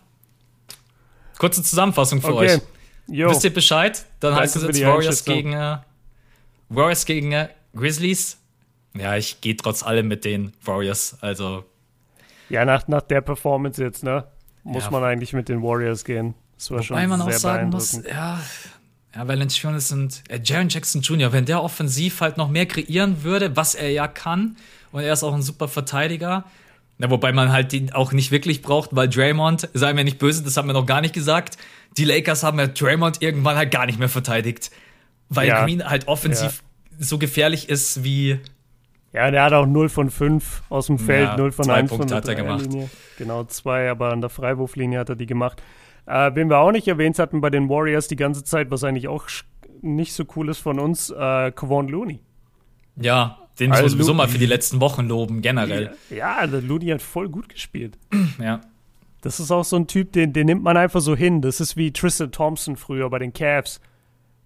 Kurze 1.37 1.61
Zusammenfassung 1.61 2.21
für 2.21 2.33
okay. 2.33 2.55
euch. 2.55 2.61
Jo. 3.07 3.29
Wisst 3.29 3.43
ihr 3.43 3.53
Bescheid? 3.53 4.05
Dann 4.19 4.31
Danke 4.31 4.43
heißt 4.43 4.55
es 4.55 4.63
jetzt 4.63 4.83
Warriors 4.83 5.23
gegen, 5.23 5.53
äh, 5.53 5.77
Warriors 6.69 7.05
gegen 7.05 7.31
äh, 7.31 7.49
Grizzlies. 7.75 8.37
Ja, 8.95 9.15
ich 9.15 9.41
gehe 9.41 9.55
trotz 9.55 9.83
allem 9.83 10.07
mit 10.07 10.25
den 10.25 10.53
Warriors. 10.63 11.17
Also. 11.21 11.65
Ja, 12.49 12.65
nach, 12.65 12.87
nach 12.87 13.01
der 13.01 13.21
Performance 13.21 13.83
jetzt, 13.83 14.03
ne? 14.03 14.25
Muss 14.63 14.85
ja. 14.85 14.91
man 14.91 15.03
eigentlich 15.03 15.33
mit 15.33 15.49
den 15.49 15.61
Warriors 15.61 16.03
gehen. 16.03 16.33
Das 16.57 16.71
war 16.71 16.77
Wobei 16.77 16.85
schon 16.85 17.09
man 17.09 17.21
auch 17.21 17.31
sagen 17.31 17.69
muss, 17.69 18.01
ja, 18.07 18.39
ja, 19.13 19.27
Valanciunas 19.27 19.91
und 19.91 20.23
äh, 20.29 20.39
Jaron 20.43 20.69
Jackson 20.69 21.01
Jr., 21.01 21.31
wenn 21.33 21.45
der 21.45 21.61
offensiv 21.61 22.21
halt 22.21 22.37
noch 22.37 22.49
mehr 22.49 22.65
kreieren 22.65 23.23
würde, 23.23 23.55
was 23.55 23.75
er 23.75 23.91
ja 23.91 24.07
kann, 24.07 24.55
und 24.91 25.03
er 25.03 25.13
ist 25.13 25.23
auch 25.23 25.33
ein 25.33 25.41
super 25.41 25.67
Verteidiger, 25.67 26.45
ja, 26.97 27.09
wobei 27.09 27.33
man 27.33 27.51
halt 27.51 27.73
den 27.73 27.91
auch 27.91 28.13
nicht 28.13 28.31
wirklich 28.31 28.61
braucht, 28.61 28.95
weil 28.95 29.09
Draymond, 29.09 29.69
sei 29.73 29.93
mir 29.93 30.03
nicht 30.03 30.17
böse, 30.17 30.43
das 30.43 30.55
haben 30.55 30.67
wir 30.67 30.73
noch 30.73 30.85
gar 30.85 31.01
nicht 31.01 31.13
gesagt, 31.13 31.57
die 31.97 32.05
Lakers 32.05 32.43
haben 32.43 32.59
ja 32.59 32.67
Draymond 32.67 33.21
irgendwann 33.21 33.55
halt 33.55 33.71
gar 33.71 33.85
nicht 33.85 33.99
mehr 33.99 34.09
verteidigt. 34.09 34.71
Weil 35.29 35.47
ja. 35.47 35.63
Green 35.63 35.87
halt 35.87 36.07
offensiv 36.07 36.63
ja. 36.91 36.97
so 37.05 37.17
gefährlich 37.17 37.69
ist 37.69 38.03
wie. 38.03 38.39
Ja, 39.13 39.31
der 39.31 39.43
hat 39.43 39.53
auch 39.53 39.65
0 39.65 39.89
von 39.89 40.09
5 40.09 40.63
aus 40.69 40.87
dem 40.87 40.99
Feld, 40.99 41.29
ja, 41.29 41.37
0 41.37 41.51
von 41.53 41.65
zwei 41.65 41.73
1 41.75 41.89
Punkte 41.89 42.07
von 42.09 42.17
hat 42.17 42.27
er 42.27 42.35
gemacht. 42.35 42.65
Linie. 42.65 42.89
Genau, 43.17 43.45
zwei, 43.45 43.89
aber 43.89 44.11
an 44.11 44.19
der 44.19 44.29
Freiwurflinie 44.29 44.99
hat 44.99 45.09
er 45.09 45.15
die 45.15 45.25
gemacht. 45.25 45.63
Äh, 46.05 46.31
wen 46.35 46.49
wir 46.49 46.57
auch 46.57 46.71
nicht 46.71 46.87
erwähnt 46.87 47.17
hatten 47.17 47.39
bei 47.39 47.49
den 47.49 47.69
Warriors 47.69 48.07
die 48.07 48.17
ganze 48.17 48.43
Zeit, 48.43 48.71
was 48.71 48.83
eigentlich 48.83 49.07
auch 49.07 49.27
nicht 49.81 50.13
so 50.13 50.25
cool 50.35 50.49
ist 50.49 50.59
von 50.59 50.79
uns, 50.79 51.09
äh, 51.11 51.51
Kevon 51.51 51.87
Looney. 51.87 52.19
Ja, 52.97 53.39
den 53.59 53.71
also, 53.71 53.83
muss 53.83 53.91
man 53.91 53.97
sowieso 53.97 54.13
mal 54.13 54.27
für 54.27 54.37
die 54.37 54.45
letzten 54.45 54.81
Wochen 54.81 55.07
loben, 55.07 55.41
generell. 55.41 55.95
Ja, 56.09 56.45
der 56.45 56.61
Looney 56.61 56.87
hat 56.87 57.01
voll 57.01 57.29
gut 57.29 57.49
gespielt. 57.49 57.97
Ja. 58.39 58.61
Das 59.25 59.39
ist 59.39 59.49
auch 59.49 59.65
so 59.65 59.75
ein 59.75 59.87
Typ, 59.87 60.11
den, 60.11 60.33
den 60.33 60.45
nimmt 60.45 60.61
man 60.61 60.77
einfach 60.77 61.01
so 61.01 61.15
hin. 61.15 61.41
Das 61.41 61.59
ist 61.59 61.75
wie 61.75 61.91
Tristan 61.91 62.31
Thompson 62.31 62.75
früher 62.75 63.09
bei 63.09 63.17
den 63.17 63.33
Cavs. 63.33 63.81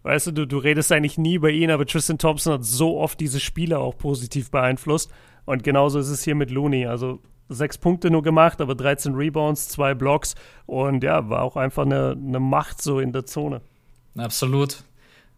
Weißt 0.04 0.28
du, 0.28 0.32
du, 0.32 0.48
du 0.48 0.58
redest 0.58 0.90
eigentlich 0.94 1.18
nie 1.18 1.34
über 1.34 1.50
ihn, 1.50 1.70
aber 1.70 1.86
Tristan 1.86 2.18
Thompson 2.18 2.54
hat 2.54 2.64
so 2.64 2.98
oft 2.98 3.20
diese 3.20 3.42
Spiele 3.42 3.80
auch 3.80 3.98
positiv 3.98 4.52
beeinflusst. 4.52 5.12
Und 5.44 5.66
genauso 5.66 6.00
ist 6.00 6.08
es 6.08 6.24
hier 6.24 6.34
mit 6.34 6.50
Looney. 6.50 6.86
Also 6.86 7.20
sechs 7.50 7.78
Punkte 7.78 8.10
nur 8.10 8.24
gemacht, 8.24 8.62
aber 8.62 8.74
13 8.74 9.16
Rebounds, 9.16 9.68
zwei 9.68 9.94
Blocks. 9.94 10.36
Und 10.66 11.04
ja, 11.04 11.28
war 11.28 11.42
auch 11.42 11.58
einfach 11.58 11.86
eine, 11.86 12.12
eine 12.12 12.40
Macht 12.40 12.82
so 12.82 13.02
in 13.02 13.12
der 13.12 13.26
Zone. 13.26 13.60
Absolut. 14.18 14.86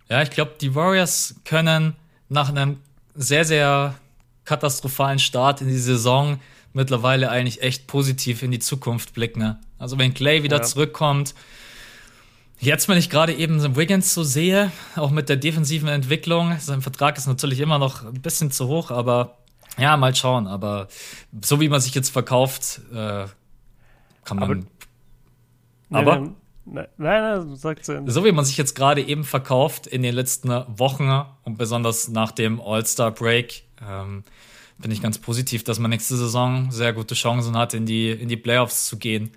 Ja, 0.07 0.21
ich 0.21 0.29
glaube, 0.29 0.51
die 0.61 0.75
Warriors 0.75 1.33
können 1.45 1.95
nach 2.29 2.49
einem 2.49 2.77
sehr, 3.15 3.43
sehr 3.43 3.95
katastrophalen 4.45 5.17
Start 5.17 5.61
in 5.61 5.67
die 5.67 5.79
Saison 5.79 6.37
mittlerweile 6.73 7.29
eigentlich 7.29 7.61
echt 7.61 7.87
positiv 7.87 8.43
in 8.43 8.51
die 8.51 8.59
Zukunft 8.59 9.13
blicken. 9.13 9.39
Ne? 9.39 9.59
Also 9.77 9.97
wenn 9.97 10.13
Clay 10.13 10.43
wieder 10.43 10.57
ja. 10.57 10.63
zurückkommt, 10.63 11.33
jetzt, 12.59 12.87
wenn 12.87 12.97
ich 12.97 13.09
gerade 13.09 13.33
eben 13.33 13.75
Wiggins 13.75 14.13
so 14.13 14.23
sehe, 14.23 14.71
auch 14.95 15.11
mit 15.11 15.29
der 15.29 15.37
defensiven 15.37 15.89
Entwicklung, 15.89 16.55
sein 16.59 16.81
Vertrag 16.81 17.17
ist 17.17 17.27
natürlich 17.27 17.59
immer 17.59 17.79
noch 17.79 18.05
ein 18.05 18.21
bisschen 18.21 18.51
zu 18.51 18.67
hoch, 18.67 18.91
aber 18.91 19.37
ja, 19.77 19.97
mal 19.97 20.15
schauen. 20.15 20.47
Aber 20.47 20.87
so 21.41 21.59
wie 21.59 21.69
man 21.69 21.81
sich 21.81 21.95
jetzt 21.95 22.09
verkauft, 22.09 22.81
äh, 22.93 23.25
kann 24.23 24.37
man. 24.37 24.67
Aber. 25.89 26.13
aber 26.13 26.31
Nein, 26.63 26.87
nein, 26.97 27.55
sagt 27.55 27.85
sie. 27.85 28.01
So 28.05 28.23
wie 28.23 28.31
man 28.31 28.45
sich 28.45 28.55
jetzt 28.55 28.75
gerade 28.75 29.01
eben 29.01 29.23
verkauft 29.23 29.87
in 29.87 30.03
den 30.03 30.13
letzten 30.13 30.49
Wochen 30.49 31.09
und 31.43 31.57
besonders 31.57 32.07
nach 32.07 32.31
dem 32.31 32.61
All-Star-Break, 32.61 33.63
ähm, 33.85 34.23
bin 34.81 34.91
ich 34.91 35.01
ganz 35.01 35.17
positiv, 35.17 35.63
dass 35.63 35.79
man 35.79 35.91
nächste 35.91 36.15
Saison 36.15 36.71
sehr 36.71 36.93
gute 36.93 37.15
Chancen 37.15 37.57
hat, 37.57 37.73
in 37.73 37.85
die, 37.85 38.11
in 38.11 38.27
die 38.27 38.37
Playoffs 38.37 38.85
zu 38.85 38.97
gehen. 38.97 39.31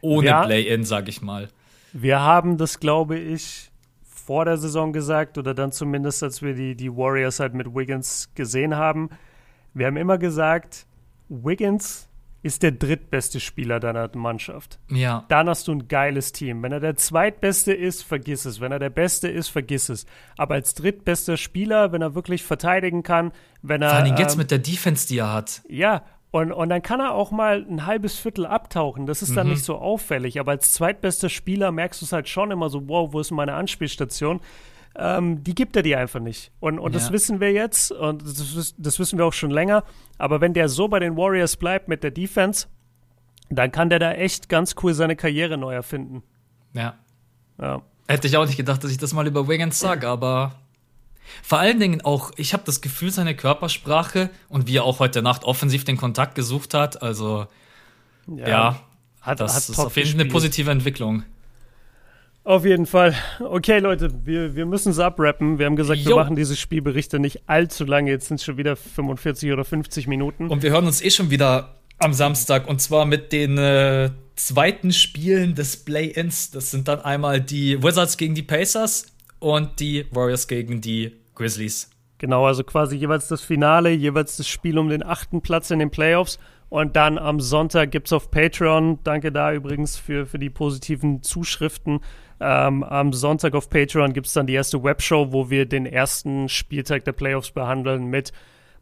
Ohne 0.00 0.28
ja, 0.28 0.44
Play-In, 0.44 0.84
sag 0.84 1.08
ich 1.08 1.22
mal. 1.22 1.48
Wir 1.92 2.20
haben 2.20 2.58
das, 2.58 2.80
glaube 2.80 3.18
ich, 3.18 3.70
vor 4.02 4.44
der 4.44 4.56
Saison 4.56 4.92
gesagt, 4.92 5.38
oder 5.38 5.54
dann 5.54 5.72
zumindest, 5.72 6.22
als 6.22 6.42
wir 6.42 6.54
die, 6.54 6.74
die 6.74 6.94
Warriors 6.94 7.40
halt 7.40 7.54
mit 7.54 7.74
Wiggins 7.74 8.30
gesehen 8.34 8.76
haben. 8.76 9.10
Wir 9.74 9.86
haben 9.86 9.96
immer 9.96 10.18
gesagt, 10.18 10.86
Wiggins 11.28 12.08
ist 12.44 12.62
der 12.62 12.72
drittbeste 12.72 13.40
Spieler 13.40 13.80
deiner 13.80 14.10
Mannschaft. 14.14 14.78
Ja. 14.90 15.24
Dann 15.28 15.48
hast 15.48 15.66
du 15.66 15.72
ein 15.72 15.88
geiles 15.88 16.32
Team. 16.32 16.62
Wenn 16.62 16.72
er 16.72 16.80
der 16.80 16.94
zweitbeste 16.94 17.72
ist, 17.72 18.02
vergiss 18.02 18.44
es. 18.44 18.60
Wenn 18.60 18.70
er 18.70 18.78
der 18.78 18.90
Beste 18.90 19.28
ist, 19.28 19.48
vergiss 19.48 19.88
es. 19.88 20.04
Aber 20.36 20.54
als 20.54 20.74
drittbester 20.74 21.38
Spieler, 21.38 21.92
wenn 21.92 22.02
er 22.02 22.14
wirklich 22.14 22.42
verteidigen 22.42 23.02
kann, 23.02 23.32
wenn 23.62 23.80
er. 23.80 23.88
Vor 23.88 23.98
allem 24.00 24.16
jetzt 24.18 24.34
ähm, 24.34 24.40
mit 24.40 24.50
der 24.50 24.58
Defense, 24.58 25.08
die 25.08 25.18
er 25.18 25.32
hat. 25.32 25.62
Ja. 25.70 26.02
Und, 26.32 26.52
und 26.52 26.68
dann 26.68 26.82
kann 26.82 27.00
er 27.00 27.14
auch 27.14 27.30
mal 27.30 27.64
ein 27.66 27.86
halbes 27.86 28.18
Viertel 28.18 28.44
abtauchen. 28.44 29.06
Das 29.06 29.22
ist 29.22 29.30
mhm. 29.30 29.36
dann 29.36 29.48
nicht 29.48 29.64
so 29.64 29.78
auffällig. 29.78 30.38
Aber 30.38 30.50
als 30.50 30.74
zweitbester 30.74 31.30
Spieler 31.30 31.72
merkst 31.72 32.02
du 32.02 32.04
es 32.04 32.12
halt 32.12 32.28
schon 32.28 32.50
immer 32.50 32.68
so, 32.68 32.88
wow, 32.88 33.10
wo 33.12 33.20
ist 33.20 33.30
meine 33.30 33.54
Anspielstation? 33.54 34.40
Ähm, 34.96 35.42
die 35.42 35.54
gibt 35.54 35.76
er 35.76 35.82
dir 35.82 35.98
einfach 35.98 36.20
nicht. 36.20 36.52
Und, 36.60 36.78
und 36.78 36.92
ja. 36.92 36.98
das 36.98 37.10
wissen 37.12 37.40
wir 37.40 37.52
jetzt 37.52 37.90
und 37.90 38.22
das, 38.22 38.74
das, 38.76 38.98
wissen 38.98 39.18
wir 39.18 39.26
auch 39.26 39.32
schon 39.32 39.50
länger. 39.50 39.84
Aber 40.18 40.40
wenn 40.40 40.54
der 40.54 40.68
so 40.68 40.88
bei 40.88 41.00
den 41.00 41.16
Warriors 41.16 41.56
bleibt 41.56 41.88
mit 41.88 42.02
der 42.02 42.10
Defense, 42.10 42.68
dann 43.50 43.72
kann 43.72 43.90
der 43.90 43.98
da 43.98 44.12
echt 44.12 44.48
ganz 44.48 44.74
cool 44.82 44.94
seine 44.94 45.16
Karriere 45.16 45.58
neu 45.58 45.74
erfinden. 45.74 46.22
Ja. 46.72 46.94
ja. 47.60 47.82
Hätte 48.06 48.26
ich 48.26 48.36
auch 48.36 48.46
nicht 48.46 48.56
gedacht, 48.56 48.84
dass 48.84 48.90
ich 48.90 48.98
das 48.98 49.12
mal 49.12 49.26
über 49.26 49.48
Wiggins 49.48 49.78
sage, 49.78 50.08
aber 50.08 50.54
Vor 51.42 51.58
allen 51.58 51.80
Dingen 51.80 52.02
auch, 52.02 52.32
ich 52.36 52.52
habe 52.52 52.62
das 52.66 52.80
Gefühl, 52.80 53.10
seine 53.10 53.34
Körpersprache 53.34 54.30
und 54.48 54.66
wie 54.66 54.76
er 54.76 54.84
auch 54.84 54.98
heute 54.98 55.22
Nacht 55.22 55.44
offensiv 55.44 55.84
den 55.84 55.96
Kontakt 55.96 56.34
gesucht 56.34 56.74
hat, 56.74 57.02
also 57.02 57.46
ja, 58.26 58.48
ja 58.48 58.80
hat, 59.20 59.40
das 59.40 59.54
hat 59.54 59.68
ist 59.70 59.78
auf 59.78 59.96
jeden 59.96 60.10
Fall 60.10 60.20
eine 60.20 60.30
positive 60.30 60.70
Entwicklung. 60.70 61.24
Auf 62.44 62.66
jeden 62.66 62.84
Fall. 62.84 63.14
Okay, 63.40 63.78
Leute, 63.78 64.10
wir, 64.24 64.54
wir 64.54 64.66
müssen 64.66 64.90
es 64.90 64.98
abrappen. 64.98 65.58
Wir 65.58 65.64
haben 65.64 65.76
gesagt, 65.76 66.00
jo. 66.00 66.10
wir 66.10 66.16
machen 66.16 66.36
diese 66.36 66.56
Spielberichte 66.56 67.18
nicht 67.18 67.48
allzu 67.48 67.84
lange. 67.84 68.10
Jetzt 68.10 68.28
sind 68.28 68.36
es 68.36 68.44
schon 68.44 68.58
wieder 68.58 68.76
45 68.76 69.50
oder 69.50 69.64
50 69.64 70.06
Minuten. 70.06 70.48
Und 70.48 70.62
wir 70.62 70.70
hören 70.70 70.86
uns 70.86 71.02
eh 71.02 71.08
schon 71.08 71.30
wieder 71.30 71.76
am 71.98 72.12
Samstag 72.12 72.68
und 72.68 72.82
zwar 72.82 73.06
mit 73.06 73.32
den 73.32 73.56
äh, 73.56 74.10
zweiten 74.36 74.92
Spielen 74.92 75.54
des 75.54 75.84
Play-Ins. 75.84 76.50
Das 76.50 76.70
sind 76.70 76.86
dann 76.86 77.00
einmal 77.00 77.40
die 77.40 77.82
Wizards 77.82 78.18
gegen 78.18 78.34
die 78.34 78.42
Pacers 78.42 79.06
und 79.38 79.80
die 79.80 80.04
Warriors 80.10 80.46
gegen 80.46 80.82
die 80.82 81.12
Grizzlies. 81.34 81.90
Genau, 82.18 82.46
also 82.46 82.62
quasi 82.62 82.96
jeweils 82.96 83.26
das 83.28 83.40
Finale, 83.40 83.90
jeweils 83.90 84.36
das 84.36 84.48
Spiel 84.48 84.78
um 84.78 84.90
den 84.90 85.02
achten 85.02 85.40
Platz 85.40 85.70
in 85.70 85.78
den 85.78 85.90
Playoffs. 85.90 86.38
Und 86.68 86.96
dann 86.96 87.18
am 87.18 87.40
Sonntag 87.40 87.90
gibt 87.90 88.08
es 88.08 88.12
auf 88.12 88.30
Patreon, 88.30 88.98
danke 89.04 89.30
da 89.30 89.52
übrigens 89.52 89.96
für, 89.96 90.26
für 90.26 90.38
die 90.38 90.50
positiven 90.50 91.22
Zuschriften. 91.22 92.00
Ähm, 92.46 92.82
am 92.82 93.14
Sonntag 93.14 93.54
auf 93.54 93.70
Patreon 93.70 94.12
gibt 94.12 94.26
es 94.26 94.34
dann 94.34 94.46
die 94.46 94.52
erste 94.52 94.84
Webshow, 94.84 95.32
wo 95.32 95.48
wir 95.48 95.64
den 95.64 95.86
ersten 95.86 96.50
Spieltag 96.50 97.04
der 97.04 97.12
Playoffs 97.12 97.50
behandeln 97.50 98.06
mit 98.06 98.32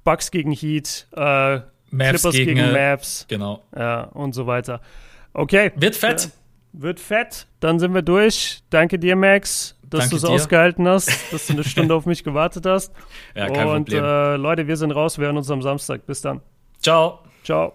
Bucks 0.02 0.32
gegen 0.32 0.50
Heat, 0.50 1.06
äh, 1.12 1.60
Clippers 1.90 2.32
gegen, 2.32 2.56
gegen 2.56 2.58
äh, 2.58 2.72
Mavs. 2.72 3.26
Genau. 3.28 3.62
Ja, 3.76 4.02
und 4.04 4.34
so 4.34 4.48
weiter. 4.48 4.80
Okay. 5.32 5.70
Wird 5.76 5.94
fett. 5.94 6.24
Äh, 6.24 6.28
wird 6.72 6.98
fett. 6.98 7.46
Dann 7.60 7.78
sind 7.78 7.94
wir 7.94 8.02
durch. 8.02 8.62
Danke 8.70 8.98
dir, 8.98 9.14
Max, 9.14 9.78
dass 9.88 10.08
du 10.08 10.16
es 10.16 10.24
ausgehalten 10.24 10.88
hast, 10.88 11.10
dass 11.32 11.46
du 11.46 11.52
eine 11.52 11.62
Stunde 11.62 11.94
auf 11.94 12.04
mich 12.04 12.24
gewartet 12.24 12.66
hast. 12.66 12.92
Ja, 13.36 13.48
kein 13.48 13.68
und, 13.68 13.84
Problem. 13.84 14.02
Und 14.02 14.10
äh, 14.10 14.36
Leute, 14.38 14.66
wir 14.66 14.76
sind 14.76 14.90
raus. 14.90 15.18
Wir 15.18 15.26
hören 15.26 15.36
uns 15.36 15.50
am 15.50 15.62
Samstag. 15.62 16.04
Bis 16.04 16.20
dann. 16.20 16.40
Ciao. 16.80 17.20
Ciao. 17.44 17.74